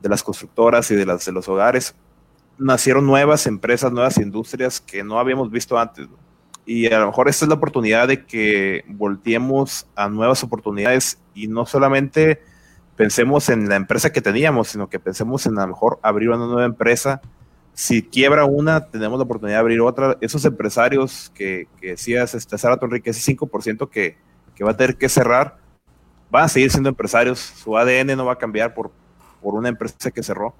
de 0.00 0.08
las 0.08 0.22
constructoras 0.22 0.90
y 0.90 0.96
de, 0.96 1.06
las, 1.06 1.24
de 1.24 1.32
los 1.32 1.48
hogares, 1.48 1.94
nacieron 2.58 3.06
nuevas 3.06 3.46
empresas, 3.46 3.92
nuevas 3.92 4.18
industrias 4.18 4.80
que 4.80 5.04
no 5.04 5.18
habíamos 5.18 5.50
visto 5.50 5.78
antes. 5.78 6.08
¿no? 6.08 6.16
Y 6.66 6.86
a 6.86 6.98
lo 6.98 7.06
mejor 7.06 7.28
esta 7.28 7.44
es 7.44 7.48
la 7.48 7.54
oportunidad 7.54 8.08
de 8.08 8.24
que 8.24 8.84
volteemos 8.88 9.86
a 9.94 10.08
nuevas 10.08 10.42
oportunidades 10.42 11.18
y 11.34 11.48
no 11.48 11.66
solamente 11.66 12.42
pensemos 12.96 13.48
en 13.48 13.68
la 13.68 13.76
empresa 13.76 14.12
que 14.12 14.20
teníamos, 14.20 14.68
sino 14.68 14.88
que 14.88 15.00
pensemos 15.00 15.46
en 15.46 15.58
a 15.58 15.62
lo 15.62 15.68
mejor 15.68 15.98
abrir 16.02 16.30
una 16.30 16.46
nueva 16.46 16.64
empresa. 16.64 17.20
Si 17.74 18.02
quiebra 18.02 18.44
una, 18.44 18.86
tenemos 18.86 19.18
la 19.18 19.24
oportunidad 19.24 19.56
de 19.56 19.60
abrir 19.60 19.80
otra. 19.80 20.18
Esos 20.20 20.44
empresarios 20.44 21.32
que, 21.34 21.68
que 21.80 21.90
decías, 21.90 22.34
este, 22.34 22.58
Sarato 22.58 22.84
Enrique, 22.84 23.10
ese 23.10 23.34
5% 23.34 23.88
que, 23.88 24.16
que 24.54 24.64
va 24.64 24.72
a 24.72 24.76
tener 24.76 24.96
que 24.96 25.08
cerrar, 25.08 25.56
van 26.30 26.44
a 26.44 26.48
seguir 26.48 26.70
siendo 26.70 26.88
empresarios. 26.90 27.38
Su 27.38 27.76
ADN 27.76 28.16
no 28.16 28.26
va 28.26 28.34
a 28.34 28.38
cambiar 28.38 28.74
por, 28.74 28.90
por 29.40 29.54
una 29.54 29.68
empresa 29.68 30.10
que 30.10 30.22
cerró. 30.22 30.54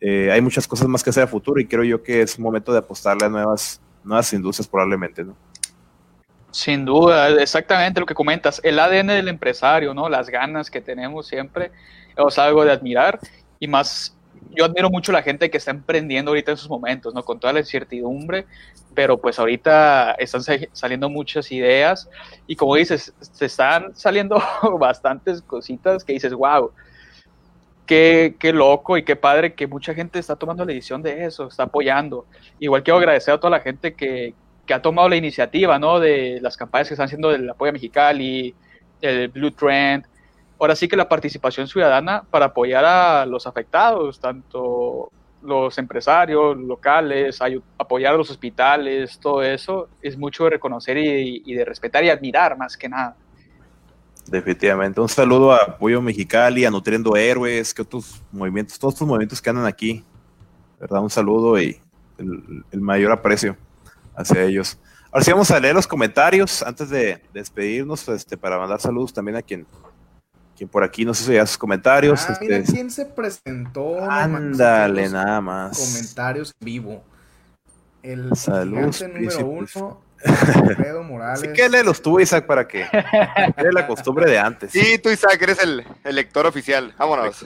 Eh, 0.00 0.30
hay 0.30 0.40
muchas 0.40 0.66
cosas 0.68 0.88
más 0.88 1.02
que 1.02 1.10
hacer 1.10 1.22
a 1.22 1.26
futuro 1.26 1.60
y 1.60 1.66
creo 1.66 1.84
yo 1.84 2.02
que 2.02 2.22
es 2.22 2.38
momento 2.38 2.72
de 2.72 2.78
apostarle 2.78 3.26
a 3.26 3.28
nuevas, 3.28 3.80
nuevas 4.04 4.32
industrias 4.32 4.68
probablemente, 4.68 5.24
¿no? 5.24 5.34
Sin 6.56 6.86
duda, 6.86 7.28
exactamente 7.28 8.00
lo 8.00 8.06
que 8.06 8.14
comentas, 8.14 8.62
el 8.64 8.78
ADN 8.78 9.08
del 9.08 9.28
empresario, 9.28 9.92
¿no? 9.92 10.08
Las 10.08 10.30
ganas 10.30 10.70
que 10.70 10.80
tenemos 10.80 11.26
siempre, 11.26 11.70
es 12.16 12.38
algo 12.38 12.64
de 12.64 12.72
admirar 12.72 13.18
y 13.60 13.68
más, 13.68 14.16
yo 14.52 14.64
admiro 14.64 14.88
mucho 14.88 15.12
la 15.12 15.20
gente 15.20 15.50
que 15.50 15.58
está 15.58 15.70
emprendiendo 15.70 16.30
ahorita 16.30 16.52
en 16.52 16.54
esos 16.54 16.70
momentos, 16.70 17.12
¿no? 17.12 17.22
Con 17.24 17.38
toda 17.38 17.52
la 17.52 17.58
incertidumbre, 17.58 18.46
pero 18.94 19.18
pues 19.18 19.38
ahorita 19.38 20.12
están 20.12 20.40
saliendo 20.72 21.10
muchas 21.10 21.52
ideas 21.52 22.08
y 22.46 22.56
como 22.56 22.76
dices, 22.76 23.12
se 23.20 23.44
están 23.44 23.94
saliendo 23.94 24.42
bastantes 24.80 25.42
cositas 25.42 26.04
que 26.04 26.14
dices, 26.14 26.32
wow, 26.32 26.72
Qué, 27.84 28.34
qué, 28.40 28.52
loco 28.52 28.96
y 28.96 29.04
qué 29.04 29.14
padre 29.14 29.54
que 29.54 29.68
mucha 29.68 29.94
gente 29.94 30.18
está 30.18 30.34
tomando 30.34 30.64
la 30.64 30.72
decisión 30.72 31.02
de 31.02 31.24
eso, 31.24 31.46
está 31.46 31.64
apoyando. 31.64 32.26
Igual 32.58 32.82
quiero 32.82 32.98
agradecer 32.98 33.34
a 33.34 33.38
toda 33.38 33.50
la 33.50 33.60
gente 33.60 33.94
que, 33.94 34.34
que 34.66 34.74
ha 34.74 34.82
tomado 34.82 35.08
la 35.08 35.16
iniciativa, 35.16 35.78
¿no? 35.78 36.00
De 36.00 36.38
las 36.42 36.56
campañas 36.56 36.88
que 36.88 36.94
están 36.94 37.06
haciendo 37.06 37.30
del 37.30 37.48
apoyo 37.48 37.70
a 37.70 37.72
Mexicali, 37.72 38.54
el 39.00 39.28
Blue 39.28 39.52
Trend. 39.52 40.04
Ahora 40.58 40.74
sí 40.74 40.88
que 40.88 40.96
la 40.96 41.08
participación 41.08 41.68
ciudadana 41.68 42.24
para 42.30 42.46
apoyar 42.46 42.84
a 42.84 43.26
los 43.26 43.46
afectados, 43.46 44.18
tanto 44.18 45.10
los 45.42 45.78
empresarios 45.78 46.56
locales, 46.56 47.38
apoyar 47.78 48.14
a 48.14 48.16
los 48.16 48.30
hospitales, 48.30 49.18
todo 49.20 49.42
eso, 49.42 49.88
es 50.02 50.18
mucho 50.18 50.44
de 50.44 50.50
reconocer 50.50 50.96
y, 50.96 51.42
y 51.44 51.54
de 51.54 51.64
respetar 51.64 52.02
y 52.04 52.10
admirar 52.10 52.58
más 52.58 52.76
que 52.76 52.88
nada. 52.88 53.14
Definitivamente. 54.26 55.00
Un 55.00 55.08
saludo 55.08 55.52
a 55.52 55.58
Apoyo 55.58 56.02
Mexicali, 56.02 56.64
a 56.64 56.70
Nutriendo 56.70 57.16
Héroes, 57.16 57.72
que 57.72 57.82
otros 57.82 58.20
movimientos, 58.32 58.76
todos 58.76 58.94
estos 58.94 59.06
movimientos 59.06 59.40
que 59.40 59.50
andan 59.50 59.66
aquí. 59.66 60.02
¿Verdad? 60.80 61.00
Un 61.00 61.10
saludo 61.10 61.60
y 61.60 61.78
el, 62.18 62.64
el 62.72 62.80
mayor 62.80 63.12
aprecio 63.12 63.56
hacia 64.16 64.42
ellos. 64.42 64.78
Ahora 65.10 65.24
sí 65.24 65.30
vamos 65.30 65.50
a 65.50 65.60
leer 65.60 65.74
los 65.74 65.86
comentarios 65.86 66.62
antes 66.62 66.90
de 66.90 67.22
despedirnos, 67.32 68.08
este, 68.08 68.36
para 68.36 68.58
mandar 68.58 68.80
saludos 68.80 69.12
también 69.12 69.36
a 69.36 69.42
quien, 69.42 69.66
quien 70.56 70.68
por 70.68 70.82
aquí 70.82 71.04
nos 71.04 71.20
hizo 71.20 71.32
ya 71.32 71.46
sus 71.46 71.58
comentarios. 71.58 72.24
Ah, 72.28 72.32
este, 72.32 72.44
mira 72.44 72.62
quién 72.62 72.90
se 72.90 73.06
presentó. 73.06 73.98
Ándale, 74.10 75.08
nada 75.08 75.40
más. 75.40 75.78
Comentarios 75.78 76.54
vivo. 76.60 77.02
El 78.02 78.36
saludos 78.36 79.02
número 79.02 79.46
uno, 79.46 80.00
Alfredo 80.24 81.02
Morales. 81.02 81.40
Sí 81.40 81.48
que 81.52 81.68
léelos 81.68 82.00
tú, 82.00 82.20
Isaac, 82.20 82.46
para 82.46 82.66
que 82.66 82.86
quede 83.56 83.72
la 83.72 83.86
costumbre 83.86 84.30
de 84.30 84.38
antes. 84.38 84.70
Sí, 84.70 84.98
tú, 84.98 85.08
Isaac, 85.10 85.40
eres 85.40 85.62
el, 85.62 85.84
el 86.04 86.14
lector 86.14 86.46
oficial. 86.46 86.94
Vámonos. 86.98 87.44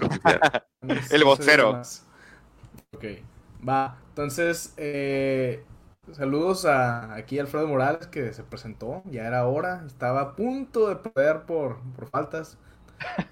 el 1.11 1.25
vocero. 1.25 1.81
Ok, 2.93 3.05
va. 3.67 3.97
Entonces, 4.09 4.75
eh, 4.77 5.65
Saludos 6.13 6.65
a 6.65 7.15
aquí 7.15 7.39
Alfredo 7.39 7.69
Morales 7.69 8.07
que 8.09 8.33
se 8.33 8.43
presentó, 8.43 9.03
ya 9.07 9.27
era 9.27 9.47
hora, 9.47 9.85
estaba 9.87 10.21
a 10.21 10.37
punto 10.37 10.89
de 10.89 10.97
perder 10.97 11.43
por, 11.43 11.79
por 11.97 12.09
faltas. 12.09 12.59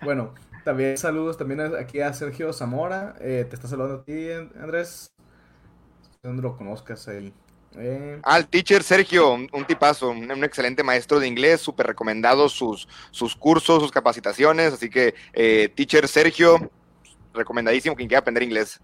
Bueno, 0.02 0.34
también 0.64 0.96
saludos 0.96 1.36
también 1.36 1.60
aquí 1.76 2.00
a 2.00 2.12
Sergio 2.12 2.52
Zamora, 2.52 3.16
eh, 3.20 3.46
te 3.48 3.56
está 3.56 3.68
saludando 3.68 3.96
a 3.96 4.04
ti 4.04 4.30
Andrés, 4.60 5.12
donde 6.22 6.42
lo 6.42 6.56
conozcas 6.56 7.08
él. 7.08 7.32
Eh... 7.76 8.18
Al 8.22 8.46
teacher 8.48 8.82
Sergio, 8.82 9.32
un, 9.34 9.48
un 9.52 9.64
tipazo, 9.64 10.10
un, 10.10 10.30
un, 10.30 10.44
excelente 10.44 10.82
maestro 10.82 11.20
de 11.20 11.26
inglés, 11.26 11.60
súper 11.60 11.86
recomendado 11.86 12.48
sus, 12.48 12.88
sus 13.10 13.36
cursos, 13.36 13.82
sus 13.82 13.92
capacitaciones, 13.92 14.72
así 14.72 14.88
que 14.88 15.14
eh, 15.32 15.68
teacher 15.74 16.08
Sergio, 16.08 16.70
recomendadísimo 17.34 17.94
quien 17.94 18.08
quiera 18.08 18.20
aprender 18.20 18.42
inglés. 18.42 18.80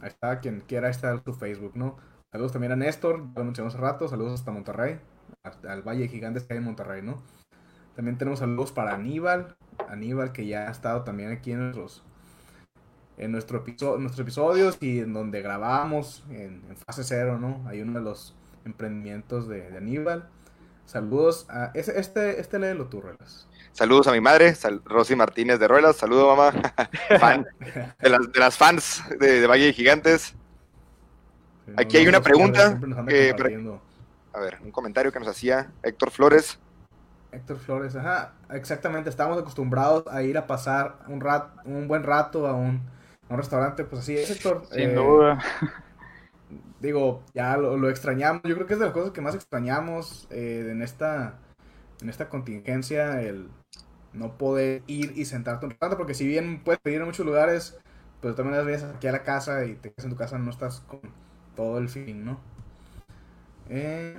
Ahí 0.00 0.08
está, 0.08 0.38
quien 0.40 0.60
quiera 0.60 0.90
está 0.90 1.12
en 1.12 1.24
su 1.24 1.32
Facebook, 1.32 1.72
¿no? 1.74 1.96
Saludos 2.34 2.50
también 2.50 2.72
a 2.72 2.76
Néstor, 2.76 3.28
ya 3.32 3.38
lo 3.38 3.44
mencionamos 3.44 3.76
hace 3.76 3.80
rato. 3.80 4.08
Saludos 4.08 4.32
hasta 4.34 4.50
Monterrey, 4.50 4.98
al 5.68 5.82
Valle 5.82 6.08
Gigantes 6.08 6.42
que 6.42 6.54
hay 6.54 6.58
en 6.58 6.64
Monterrey, 6.64 7.00
¿no? 7.00 7.22
También 7.94 8.18
tenemos 8.18 8.40
saludos 8.40 8.72
para 8.72 8.92
Aníbal. 8.92 9.54
Aníbal 9.88 10.32
que 10.32 10.44
ya 10.44 10.66
ha 10.66 10.72
estado 10.72 11.04
también 11.04 11.30
aquí 11.30 11.52
en 11.52 11.60
nuestros, 11.60 12.02
en 13.18 13.30
nuestro 13.30 13.58
episodio, 13.58 14.00
nuestros 14.00 14.24
episodios 14.24 14.78
y 14.80 14.98
en 14.98 15.12
donde 15.12 15.42
grabamos 15.42 16.24
en, 16.28 16.60
fase 16.84 17.04
cero, 17.04 17.38
¿no? 17.38 17.62
Hay 17.68 17.82
uno 17.82 18.00
de 18.00 18.04
los 18.04 18.34
emprendimientos 18.64 19.46
de, 19.46 19.68
Aníbal. 19.76 20.28
Saludos 20.86 21.46
a... 21.48 21.70
Este, 21.74 22.00
este, 22.00 22.40
este 22.40 22.58
léelo 22.58 22.86
tú, 22.86 23.00
Ruelas. 23.00 23.46
Saludos 23.70 24.08
a 24.08 24.12
mi 24.12 24.20
madre, 24.20 24.56
Sal 24.56 24.82
Rosy 24.84 25.14
Martínez 25.14 25.60
de 25.60 25.68
Ruelas. 25.68 25.94
Saludos, 25.94 26.36
mamá. 26.36 26.50
Fan 27.20 27.46
de, 28.00 28.40
las, 28.40 28.56
fans 28.56 29.04
de, 29.20 29.40
de 29.40 29.46
Valle 29.46 29.72
Gigantes. 29.72 30.34
Aquí 31.76 31.96
hay 31.96 32.06
una 32.06 32.20
pregunta. 32.20 32.78
Que, 33.08 33.34
a 34.32 34.40
ver, 34.40 34.58
un 34.62 34.70
comentario 34.70 35.12
que 35.12 35.18
nos 35.18 35.28
hacía 35.28 35.70
Héctor 35.82 36.10
Flores. 36.10 36.58
Héctor 37.32 37.58
Flores, 37.58 37.96
ajá, 37.96 38.32
exactamente. 38.50 39.10
Estamos 39.10 39.38
acostumbrados 39.38 40.04
a 40.08 40.22
ir 40.22 40.38
a 40.38 40.46
pasar 40.46 40.98
un, 41.08 41.20
rat, 41.20 41.50
un 41.64 41.88
buen 41.88 42.02
rato 42.02 42.46
a 42.46 42.54
un, 42.54 42.82
a 43.28 43.34
un 43.34 43.38
restaurante, 43.38 43.84
pues 43.84 44.02
así 44.02 44.16
es, 44.16 44.30
Héctor. 44.30 44.64
Sin 44.70 44.90
eh, 44.90 44.94
duda. 44.94 45.38
Digo, 46.80 47.22
ya 47.32 47.56
lo, 47.56 47.76
lo, 47.76 47.88
extrañamos. 47.88 48.42
Yo 48.44 48.54
creo 48.54 48.66
que 48.66 48.74
es 48.74 48.78
de 48.78 48.86
las 48.86 48.94
cosas 48.94 49.12
que 49.12 49.20
más 49.20 49.34
extrañamos 49.34 50.28
eh, 50.30 50.68
en 50.70 50.82
esta 50.82 51.38
en 52.04 52.10
esta 52.10 52.28
contingencia, 52.28 53.22
el 53.22 53.48
no 54.12 54.36
poder 54.36 54.82
ir 54.86 55.12
y 55.16 55.24
sentarte 55.24 55.66
un 55.66 55.76
rato, 55.80 55.96
porque 55.96 56.14
si 56.14 56.26
bien 56.26 56.62
puedes 56.62 56.80
pedir 56.80 57.00
en 57.00 57.06
muchos 57.06 57.24
lugares, 57.24 57.78
pues 58.20 58.36
también 58.36 58.56
las 58.56 58.66
vienes 58.66 58.84
aquí 58.84 59.06
a 59.06 59.12
la 59.12 59.22
casa 59.22 59.64
y 59.64 59.74
te 59.74 59.90
quedas 59.90 60.04
en 60.04 60.10
tu 60.10 60.16
casa, 60.16 60.38
no 60.38 60.50
estás 60.50 60.80
con 60.80 61.00
todo 61.54 61.78
el 61.78 61.88
fin, 61.88 62.24
¿no? 62.24 62.38
Eh, 63.68 64.18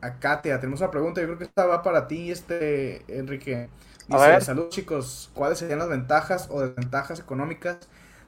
a 0.00 0.18
Katia, 0.18 0.60
tenemos 0.60 0.80
una 0.80 0.90
pregunta, 0.90 1.20
yo 1.20 1.26
creo 1.26 1.38
que 1.38 1.44
esta 1.44 1.66
va 1.66 1.82
para 1.82 2.06
ti, 2.06 2.30
este, 2.30 3.04
Enrique. 3.08 3.68
Dice, 4.06 4.26
ver. 4.28 4.42
salud 4.42 4.68
chicos, 4.68 5.30
¿cuáles 5.34 5.58
serían 5.58 5.78
las 5.78 5.88
ventajas 5.88 6.48
o 6.50 6.60
desventajas 6.60 7.20
económicas 7.20 7.78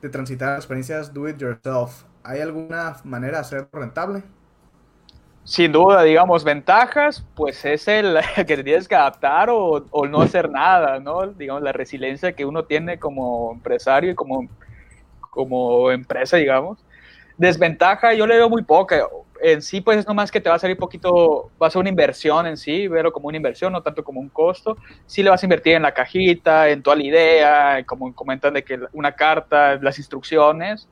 de 0.00 0.09
transitar 0.09 0.54
a 0.54 0.57
experiencias 0.57 1.12
do 1.12 1.28
it 1.28 1.36
yourself? 1.36 2.04
¿Hay 2.24 2.40
alguna 2.40 2.96
manera 3.04 3.34
de 3.34 3.40
hacerlo 3.40 3.68
rentable? 3.72 4.22
Sin 5.44 5.70
duda, 5.70 6.02
digamos, 6.02 6.42
ventajas, 6.42 7.24
pues 7.36 7.64
es 7.66 7.86
el 7.88 8.18
que 8.36 8.57
te 8.57 8.64
tienes 8.64 8.88
que 8.88 8.96
adaptar 8.96 9.50
o, 9.50 9.84
o 9.90 10.07
no 10.07 10.22
hacer 10.22 10.50
nada, 10.50 10.98
¿no? 10.98 11.26
Digamos, 11.28 11.62
la 11.62 11.72
resiliencia 11.72 12.32
que 12.32 12.44
uno 12.44 12.64
tiene 12.64 12.98
como 12.98 13.52
empresario 13.52 14.11
y 14.11 14.14
como, 14.14 14.48
como 15.30 15.90
empresa, 15.92 16.38
digamos. 16.38 16.86
Desventaja, 17.39 18.14
yo 18.14 18.26
le 18.26 18.37
veo 18.37 18.49
muy 18.49 18.62
poca. 18.62 19.07
En 19.43 19.61
sí, 19.61 19.82
pues 19.82 19.99
es 19.99 20.07
nomás 20.07 20.30
que 20.30 20.41
te 20.41 20.49
va 20.49 20.55
a 20.55 20.59
salir 20.59 20.78
poquito, 20.78 21.51
va 21.61 21.66
a 21.66 21.70
ser 21.70 21.80
una 21.80 21.91
inversión 21.91 22.47
en 22.47 22.57
sí, 22.57 22.89
verlo 22.89 23.12
como 23.12 23.28
una 23.28 23.37
inversión, 23.37 23.72
no 23.72 23.82
tanto 23.82 24.03
como 24.03 24.20
un 24.20 24.30
costo. 24.30 24.78
Sí 25.05 25.22
le 25.22 25.28
vas 25.28 25.43
a 25.43 25.47
invertir 25.47 25.74
en 25.74 25.82
la 25.82 25.93
cajita, 25.93 26.70
en 26.70 26.82
toda 26.82 26.97
la 26.97 27.03
idea, 27.03 27.84
como 27.84 28.14
comentan 28.14 28.55
de 28.55 28.64
que 28.64 28.80
una 28.95 29.12
carta, 29.12 29.76
las 29.76 29.99
instrucciones, 29.99 30.89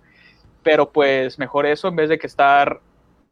pero 0.62 0.90
pues 0.90 1.38
mejor 1.38 1.64
eso 1.64 1.88
en 1.88 1.96
vez 1.96 2.10
de 2.10 2.18
que 2.18 2.26
estar 2.26 2.78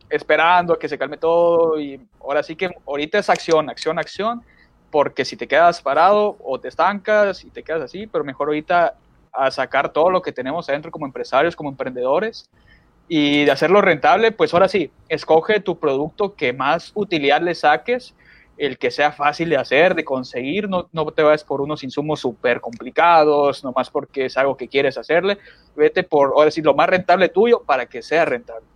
esperando 0.08 0.74
a 0.74 0.78
que 0.78 0.88
se 0.88 0.96
calme 0.96 1.18
todo 1.18 1.78
y 1.78 2.00
ahora 2.20 2.42
sí 2.42 2.56
que 2.56 2.70
ahorita 2.86 3.18
es 3.18 3.28
acción, 3.28 3.68
acción, 3.68 3.98
acción, 3.98 4.42
porque 4.90 5.26
si 5.26 5.36
te 5.36 5.46
quedas 5.46 5.82
parado 5.82 6.38
o 6.42 6.58
te 6.58 6.68
estancas 6.68 7.44
y 7.44 7.50
te 7.50 7.62
quedas 7.62 7.82
así, 7.82 8.06
pero 8.06 8.24
mejor 8.24 8.48
ahorita 8.48 8.94
a 9.32 9.50
sacar 9.50 9.92
todo 9.92 10.10
lo 10.10 10.22
que 10.22 10.32
tenemos 10.32 10.68
adentro 10.68 10.90
como 10.90 11.06
empresarios, 11.06 11.54
como 11.56 11.68
emprendedores 11.70 12.50
y 13.08 13.44
de 13.44 13.50
hacerlo 13.50 13.80
rentable, 13.80 14.32
pues 14.32 14.54
ahora 14.54 14.68
sí, 14.68 14.90
escoge 15.08 15.60
tu 15.60 15.78
producto 15.78 16.34
que 16.34 16.52
más 16.52 16.92
utilidad 16.94 17.42
le 17.42 17.54
saques, 17.54 18.14
el 18.56 18.78
que 18.78 18.90
sea 18.90 19.12
fácil 19.12 19.48
de 19.48 19.56
hacer, 19.56 19.94
de 19.94 20.04
conseguir, 20.04 20.68
no, 20.68 20.88
no 20.92 21.10
te 21.10 21.22
vayas 21.22 21.44
por 21.44 21.60
unos 21.60 21.82
insumos 21.82 22.20
súper 22.20 22.60
complicados, 22.60 23.64
nomás 23.64 23.90
porque 23.90 24.26
es 24.26 24.36
algo 24.36 24.56
que 24.56 24.68
quieres 24.68 24.96
hacerle, 24.98 25.38
vete 25.74 26.02
por, 26.02 26.32
ahora 26.36 26.50
sí, 26.50 26.62
lo 26.62 26.74
más 26.74 26.88
rentable 26.88 27.28
tuyo 27.28 27.62
para 27.62 27.86
que 27.86 28.02
sea 28.02 28.24
rentable. 28.24 28.66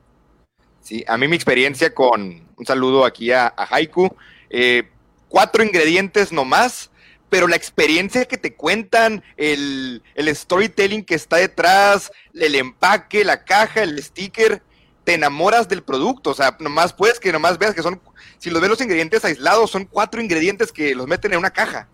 Sí, 0.80 1.04
a 1.06 1.16
mí 1.16 1.28
mi 1.28 1.36
experiencia 1.36 1.94
con 1.94 2.46
un 2.56 2.66
saludo 2.66 3.04
aquí 3.04 3.32
a, 3.32 3.52
Haiku, 3.56 4.08
eh, 4.50 4.84
cuatro 5.28 5.64
ingredientes 5.64 6.32
nomás, 6.32 6.90
pero 7.28 7.48
la 7.48 7.56
experiencia 7.56 8.24
que 8.24 8.36
te 8.36 8.54
cuentan, 8.54 9.22
el, 9.36 10.02
el 10.14 10.34
storytelling 10.34 11.04
que 11.04 11.14
está 11.14 11.36
detrás, 11.36 12.12
el 12.34 12.54
empaque, 12.54 13.24
la 13.24 13.44
caja, 13.44 13.82
el 13.82 14.02
sticker, 14.02 14.62
te 15.04 15.14
enamoras 15.14 15.68
del 15.68 15.82
producto, 15.82 16.30
o 16.30 16.34
sea, 16.34 16.56
nomás 16.58 16.92
puedes 16.92 17.20
que 17.20 17.30
nomás 17.30 17.58
veas 17.58 17.74
que 17.74 17.82
son, 17.82 18.00
si 18.38 18.50
los 18.50 18.60
ves 18.60 18.70
los 18.70 18.80
ingredientes 18.80 19.24
aislados, 19.24 19.70
son 19.70 19.84
cuatro 19.84 20.20
ingredientes 20.20 20.72
que 20.72 20.94
los 20.96 21.06
meten 21.06 21.32
en 21.32 21.38
una 21.38 21.50
caja. 21.50 21.88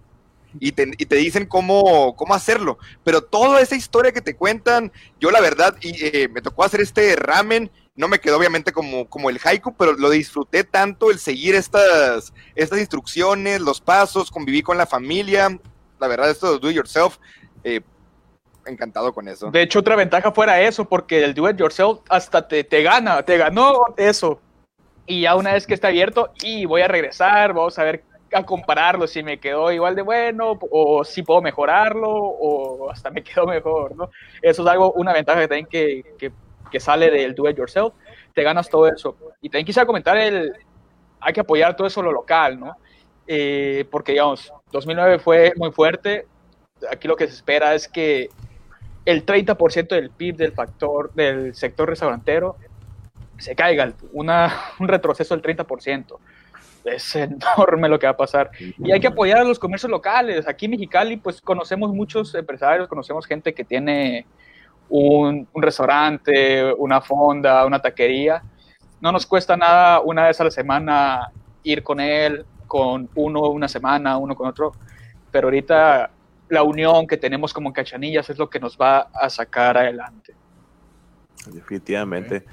Y 0.60 0.72
te, 0.72 0.90
y 0.98 1.06
te 1.06 1.16
dicen 1.16 1.46
cómo, 1.46 2.14
cómo 2.16 2.34
hacerlo. 2.34 2.78
Pero 3.04 3.22
toda 3.22 3.60
esa 3.60 3.76
historia 3.76 4.12
que 4.12 4.20
te 4.20 4.36
cuentan, 4.36 4.92
yo 5.20 5.30
la 5.30 5.40
verdad, 5.40 5.76
y, 5.80 5.94
eh, 6.04 6.28
me 6.28 6.42
tocó 6.42 6.64
hacer 6.64 6.80
este 6.80 7.16
ramen, 7.16 7.70
no 7.94 8.08
me 8.08 8.20
quedó 8.20 8.38
obviamente 8.38 8.72
como, 8.72 9.08
como 9.08 9.30
el 9.30 9.38
haiku, 9.42 9.74
pero 9.74 9.92
lo 9.92 10.10
disfruté 10.10 10.64
tanto 10.64 11.10
el 11.10 11.18
seguir 11.18 11.54
estas, 11.54 12.32
estas 12.54 12.78
instrucciones, 12.78 13.60
los 13.60 13.80
pasos, 13.80 14.30
conviví 14.30 14.62
con 14.62 14.78
la 14.78 14.86
familia. 14.86 15.58
La 16.00 16.08
verdad, 16.08 16.30
esto 16.30 16.52
de 16.52 16.58
do 16.58 16.70
it 16.70 16.76
yourself, 16.76 17.18
eh, 17.64 17.80
encantado 18.66 19.12
con 19.12 19.28
eso. 19.28 19.50
De 19.50 19.62
hecho, 19.62 19.80
otra 19.80 19.96
ventaja 19.96 20.32
fuera 20.32 20.60
eso, 20.60 20.88
porque 20.88 21.22
el 21.22 21.34
do 21.34 21.48
it 21.48 21.56
yourself 21.56 22.00
hasta 22.08 22.48
te, 22.48 22.64
te 22.64 22.82
gana, 22.82 23.22
te 23.22 23.36
ganó 23.36 23.84
eso. 23.96 24.40
Y 25.06 25.22
ya 25.22 25.34
una 25.34 25.52
vez 25.52 25.66
que 25.66 25.74
está 25.74 25.88
abierto, 25.88 26.32
y 26.42 26.64
voy 26.64 26.82
a 26.82 26.88
regresar, 26.88 27.52
vamos 27.52 27.78
a 27.78 27.84
ver, 27.84 28.04
a 28.32 28.44
compararlo, 28.44 29.06
si 29.06 29.22
me 29.22 29.38
quedó 29.38 29.70
igual 29.72 29.94
de 29.94 30.02
bueno, 30.02 30.58
o 30.70 31.04
si 31.04 31.22
puedo 31.22 31.42
mejorarlo, 31.42 32.10
o 32.10 32.90
hasta 32.90 33.10
me 33.10 33.22
quedó 33.24 33.46
mejor, 33.46 33.96
¿no? 33.96 34.10
Eso 34.40 34.62
es 34.62 34.68
algo, 34.68 34.92
una 34.92 35.12
ventaja 35.12 35.40
que 35.40 35.48
también 35.48 35.66
que, 35.66 36.02
que, 36.18 36.32
que 36.70 36.80
sale 36.80 37.10
del 37.10 37.34
do 37.34 37.48
it 37.48 37.56
yourself, 37.56 37.94
te 38.34 38.42
ganas 38.42 38.68
todo 38.68 38.88
eso. 38.88 39.16
Y 39.40 39.48
también 39.48 39.66
quisiera 39.66 39.86
comentar 39.86 40.16
el, 40.16 40.52
hay 41.20 41.32
que 41.32 41.40
apoyar 41.40 41.76
todo 41.76 41.86
eso 41.86 42.02
lo 42.02 42.12
local, 42.12 42.58
¿no? 42.58 42.76
Eh, 43.26 43.86
porque, 43.90 44.12
digamos, 44.12 44.52
2009 44.72 45.18
fue 45.18 45.52
muy 45.56 45.70
fuerte, 45.70 46.26
aquí 46.90 47.06
lo 47.06 47.16
que 47.16 47.26
se 47.28 47.34
espera 47.34 47.74
es 47.74 47.88
que 47.88 48.28
el 49.04 49.24
30% 49.24 49.88
del 49.88 50.10
PIB 50.10 50.36
del 50.36 50.52
factor 50.52 51.12
del 51.14 51.54
sector 51.54 51.88
restaurantero 51.88 52.56
se 53.38 53.54
caiga, 53.54 53.92
una, 54.12 54.52
un 54.78 54.88
retroceso 54.88 55.36
del 55.36 55.42
30%. 55.42 56.18
Es 56.84 57.14
enorme 57.16 57.88
lo 57.88 57.98
que 57.98 58.06
va 58.06 58.12
a 58.12 58.16
pasar. 58.16 58.50
Y 58.58 58.92
hay 58.92 59.00
que 59.00 59.06
apoyar 59.06 59.38
a 59.38 59.44
los 59.44 59.58
comercios 59.58 59.90
locales. 59.90 60.46
Aquí 60.48 60.66
en 60.66 60.72
Mexicali, 60.72 61.16
pues 61.16 61.40
conocemos 61.40 61.92
muchos 61.92 62.34
empresarios, 62.34 62.88
conocemos 62.88 63.26
gente 63.26 63.54
que 63.54 63.64
tiene 63.64 64.26
un, 64.88 65.46
un 65.52 65.62
restaurante, 65.62 66.72
una 66.74 67.00
fonda, 67.00 67.64
una 67.66 67.80
taquería. 67.80 68.42
No 69.00 69.12
nos 69.12 69.26
cuesta 69.26 69.56
nada 69.56 70.00
una 70.00 70.26
vez 70.26 70.40
a 70.40 70.44
la 70.44 70.50
semana 70.50 71.32
ir 71.62 71.82
con 71.82 72.00
él, 72.00 72.44
con 72.66 73.08
uno 73.14 73.48
una 73.48 73.68
semana, 73.68 74.16
uno 74.16 74.34
con 74.34 74.48
otro. 74.48 74.72
Pero 75.30 75.48
ahorita 75.48 76.10
la 76.48 76.62
unión 76.62 77.06
que 77.06 77.16
tenemos 77.16 77.52
como 77.52 77.72
cachanillas 77.72 78.28
es 78.28 78.38
lo 78.38 78.50
que 78.50 78.60
nos 78.60 78.76
va 78.76 79.08
a 79.14 79.30
sacar 79.30 79.78
adelante. 79.78 80.34
Definitivamente. 81.46 82.44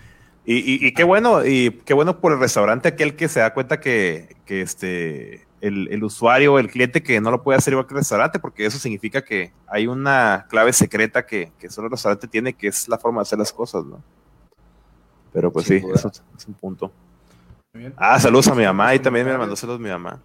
Y, 0.52 0.56
y, 0.56 0.88
y, 0.88 0.94
qué 0.94 1.04
bueno, 1.04 1.46
y 1.46 1.70
qué 1.86 1.94
bueno 1.94 2.20
por 2.20 2.32
el 2.32 2.40
restaurante 2.40 2.88
aquel 2.88 3.16
que 3.16 3.28
se 3.28 3.40
da 3.40 3.54
cuenta 3.54 3.80
que, 3.80 4.36
que 4.46 4.62
este 4.62 5.46
el, 5.62 5.88
el, 5.92 6.04
usuario, 6.04 6.58
el 6.58 6.72
cliente 6.72 7.04
que 7.04 7.22
no 7.22 7.30
lo 7.30 7.44
puede 7.44 7.60
hacer 7.60 7.74
igual 7.74 7.86
que 7.86 7.94
el 7.94 8.00
restaurante, 8.00 8.40
porque 8.40 8.66
eso 8.66 8.80
significa 8.80 9.24
que 9.24 9.54
hay 9.68 9.86
una 9.86 10.48
clave 10.50 10.74
secreta 10.74 11.24
que, 11.24 11.52
que 11.60 11.70
solo 11.70 11.86
el 11.86 11.92
restaurante 11.92 12.28
tiene, 12.28 12.54
que 12.54 12.68
es 12.68 12.90
la 12.90 12.98
forma 12.98 13.20
de 13.20 13.28
hacer 13.28 13.38
las 13.38 13.54
cosas, 13.54 13.86
¿no? 13.86 14.02
Pero 15.32 15.52
pues 15.52 15.68
Sin 15.68 15.82
sí, 15.82 15.86
duda. 15.86 15.94
eso 15.94 16.12
es 16.36 16.48
un 16.48 16.56
punto. 16.56 16.92
Ah, 17.96 18.20
saludos 18.20 18.48
a 18.48 18.56
mi 18.56 18.64
mamá 18.64 18.96
y 18.96 19.00
también 19.00 19.28
me 19.28 19.38
mandó 19.38 19.56
saludos 19.56 19.80
a 19.80 19.84
mi 19.84 19.90
mamá. 19.90 20.20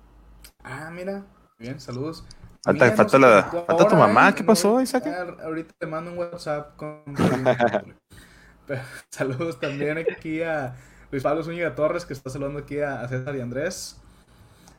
Ah, 0.62 0.91
mira, 0.91 1.22
bien, 1.59 1.79
saludos. 1.79 2.25
Falta, 2.62 2.87
Mira, 2.87 2.97
falta, 2.97 3.18
la, 3.18 3.43
falta 3.66 3.89
tu 3.89 3.95
mamá, 3.95 4.35
¿qué 4.35 4.43
pasó, 4.43 4.81
Isaac? 4.81 5.05
Ahorita 5.45 5.75
te 5.79 5.87
mando 5.87 6.12
un 6.12 6.16
WhatsApp 6.16 6.77
con... 6.77 7.03
Saludos 9.11 9.61
también 9.61 9.99
aquí 9.99 10.43
a 10.43 10.75
Luis 11.11 11.23
Pablo 11.23 11.43
Zúñiga 11.43 11.75
Torres, 11.75 12.05
que 12.05 12.12
está 12.12 12.31
saludando 12.31 12.61
aquí 12.61 12.81
a 12.81 13.07
César 13.09 13.37
y 13.37 13.41
Andrés. 13.41 13.97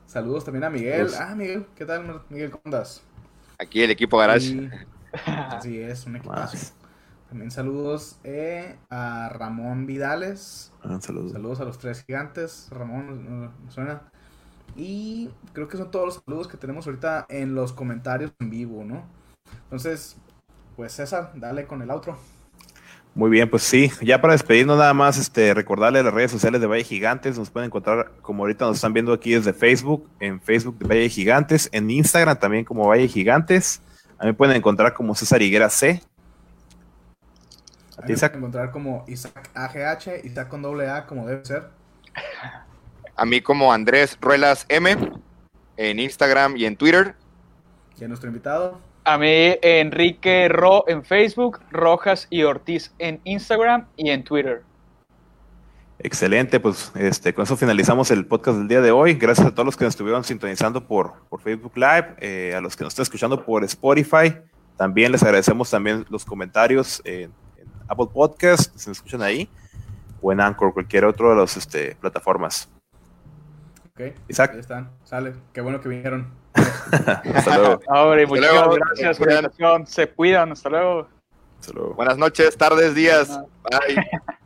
Saludos 0.07 0.45
también 0.45 0.63
a 0.63 0.69
Miguel. 0.69 1.07
Ah, 1.19 1.35
Miguel, 1.35 1.65
¿qué 1.75 1.85
tal, 1.85 2.21
Miguel? 2.29 2.51
¿Cómo 2.51 2.61
andas? 2.65 3.01
Aquí 3.57 3.81
el 3.81 3.91
equipo 3.91 4.17
Garage. 4.17 4.47
Y... 4.47 4.69
Así 5.25 5.79
es, 5.79 6.05
un 6.05 6.17
equipazo. 6.17 6.73
También 7.29 7.51
saludos 7.51 8.19
eh, 8.23 8.77
a 8.89 9.29
Ramón 9.29 9.85
Vidales. 9.85 10.71
Ah, 10.83 10.99
saludos. 11.01 11.31
saludos 11.31 11.59
a 11.59 11.65
los 11.65 11.77
tres 11.77 12.03
gigantes. 12.05 12.67
Ramón, 12.71 13.51
me 13.63 13.71
suena. 13.71 14.03
Y 14.75 15.29
creo 15.53 15.67
que 15.67 15.77
son 15.77 15.89
todos 15.89 16.05
los 16.05 16.23
saludos 16.23 16.47
que 16.47 16.57
tenemos 16.57 16.85
ahorita 16.85 17.25
en 17.29 17.55
los 17.55 17.73
comentarios 17.73 18.31
en 18.39 18.49
vivo, 18.49 18.83
¿no? 18.83 19.03
Entonces, 19.63 20.17
pues 20.75 20.93
César, 20.93 21.31
dale 21.35 21.65
con 21.65 21.81
el 21.81 21.89
outro. 21.89 22.17
Muy 23.15 23.29
bien, 23.29 23.49
pues 23.49 23.63
sí, 23.63 23.89
ya 24.01 24.19
para 24.19 24.33
despedirnos 24.33 24.77
nada 24.77 24.93
más, 24.93 25.17
este, 25.17 25.53
recordarle 25.53 26.03
las 26.03 26.13
redes 26.13 26.31
sociales 26.31 26.59
de 26.59 26.67
Valle 26.67 26.83
Gigantes, 26.83 27.37
nos 27.37 27.49
pueden 27.49 27.67
encontrar 27.67 28.11
como 28.21 28.43
ahorita 28.43 28.65
nos 28.65 28.75
están 28.75 28.91
viendo 28.91 29.13
aquí 29.13 29.33
desde 29.33 29.53
Facebook, 29.53 30.09
en 30.19 30.41
Facebook 30.41 30.77
de 30.79 30.85
Valle 30.85 31.09
Gigantes, 31.09 31.69
en 31.71 31.89
Instagram 31.89 32.37
también 32.37 32.65
como 32.65 32.89
Valle 32.89 33.07
Gigantes, 33.07 33.81
a 34.17 34.25
mí 34.25 34.33
pueden 34.33 34.57
encontrar 34.57 34.93
como 34.93 35.15
César 35.15 35.41
Higuera 35.41 35.69
C. 35.69 36.01
¿A 37.97 38.01
ti, 38.01 38.11
Isaac? 38.11 38.35
encontrar 38.35 38.71
como 38.71 39.05
Isaac 39.07 39.49
AGH, 39.53 40.25
Isaac 40.25 40.49
con 40.49 40.61
doble 40.61 40.89
A 40.89 41.05
como 41.05 41.25
debe 41.25 41.45
ser. 41.45 41.69
A 43.15 43.25
mí 43.25 43.39
como 43.39 43.71
Andrés 43.71 44.17
Ruelas 44.19 44.65
M 44.67 45.13
en 45.77 45.99
Instagram 45.99 46.57
y 46.57 46.65
en 46.65 46.75
Twitter. 46.75 47.15
¿Y 47.97 48.03
a 48.03 48.09
nuestro 48.09 48.27
invitado? 48.27 48.81
A 49.07 49.19
mí, 49.19 49.55
Enrique 49.61 50.47
Ro 50.49 50.83
en 50.87 51.05
Facebook, 51.05 51.59
Rojas 51.69 52.25
y 52.31 52.41
Ortiz 52.41 52.91
en 52.97 53.21
Instagram 53.23 53.85
y 53.97 54.09
en 54.09 54.23
Twitter. 54.23 54.63
Excelente, 55.99 56.59
pues 56.59 56.91
este, 56.95 57.31
con 57.31 57.43
eso 57.43 57.55
finalizamos 57.55 58.09
el 58.09 58.25
podcast 58.25 58.57
del 58.57 58.67
día 58.67 58.81
de 58.81 58.89
hoy. 58.89 59.13
Gracias 59.13 59.45
a 59.45 59.51
todos 59.51 59.63
los 59.67 59.77
que 59.77 59.83
nos 59.83 59.93
estuvieron 59.93 60.23
sintonizando 60.23 60.87
por, 60.87 61.13
por 61.29 61.39
Facebook 61.39 61.73
Live, 61.75 62.15
eh, 62.17 62.55
a 62.55 62.61
los 62.61 62.75
que 62.75 62.83
nos 62.83 62.93
están 62.93 63.03
escuchando 63.03 63.45
por 63.45 63.63
Spotify. 63.63 64.37
También 64.75 65.11
les 65.11 65.21
agradecemos 65.21 65.69
también 65.69 66.03
los 66.09 66.25
comentarios 66.25 66.99
en, 67.05 67.31
en 67.57 67.67
Apple 67.87 68.07
Podcast, 68.11 68.75
si 68.75 68.89
nos 68.89 68.97
escuchan 68.97 69.21
ahí, 69.21 69.47
o 70.19 70.31
en 70.31 70.41
Anchor, 70.41 70.73
cualquier 70.73 71.05
otra 71.05 71.29
de 71.29 71.35
las 71.35 71.55
este, 71.57 71.95
plataformas. 72.01 72.71
Ok, 73.91 74.15
Isaac. 74.27 74.49
Ahí 74.53 74.59
están, 74.61 74.89
sale. 75.03 75.33
Qué 75.53 75.61
bueno 75.61 75.79
que 75.79 75.89
vinieron. 75.89 76.44
hasta 77.35 77.57
luego. 77.57 77.79
Ahora, 77.87 78.27
muchas 78.27 78.53
luego. 78.53 78.75
gracias 78.75 79.17
por 79.17 79.27
la 79.27 79.35
invitación. 79.35 79.87
Se 79.87 80.09
cuidan. 80.09 80.51
Hasta 80.51 80.69
luego. 80.69 81.07
Hasta 81.59 81.73
luego. 81.73 81.93
Buenas 81.93 82.17
noches, 82.17 82.57
tardes, 82.57 82.95
días. 82.95 83.39
Bye. 83.63 83.95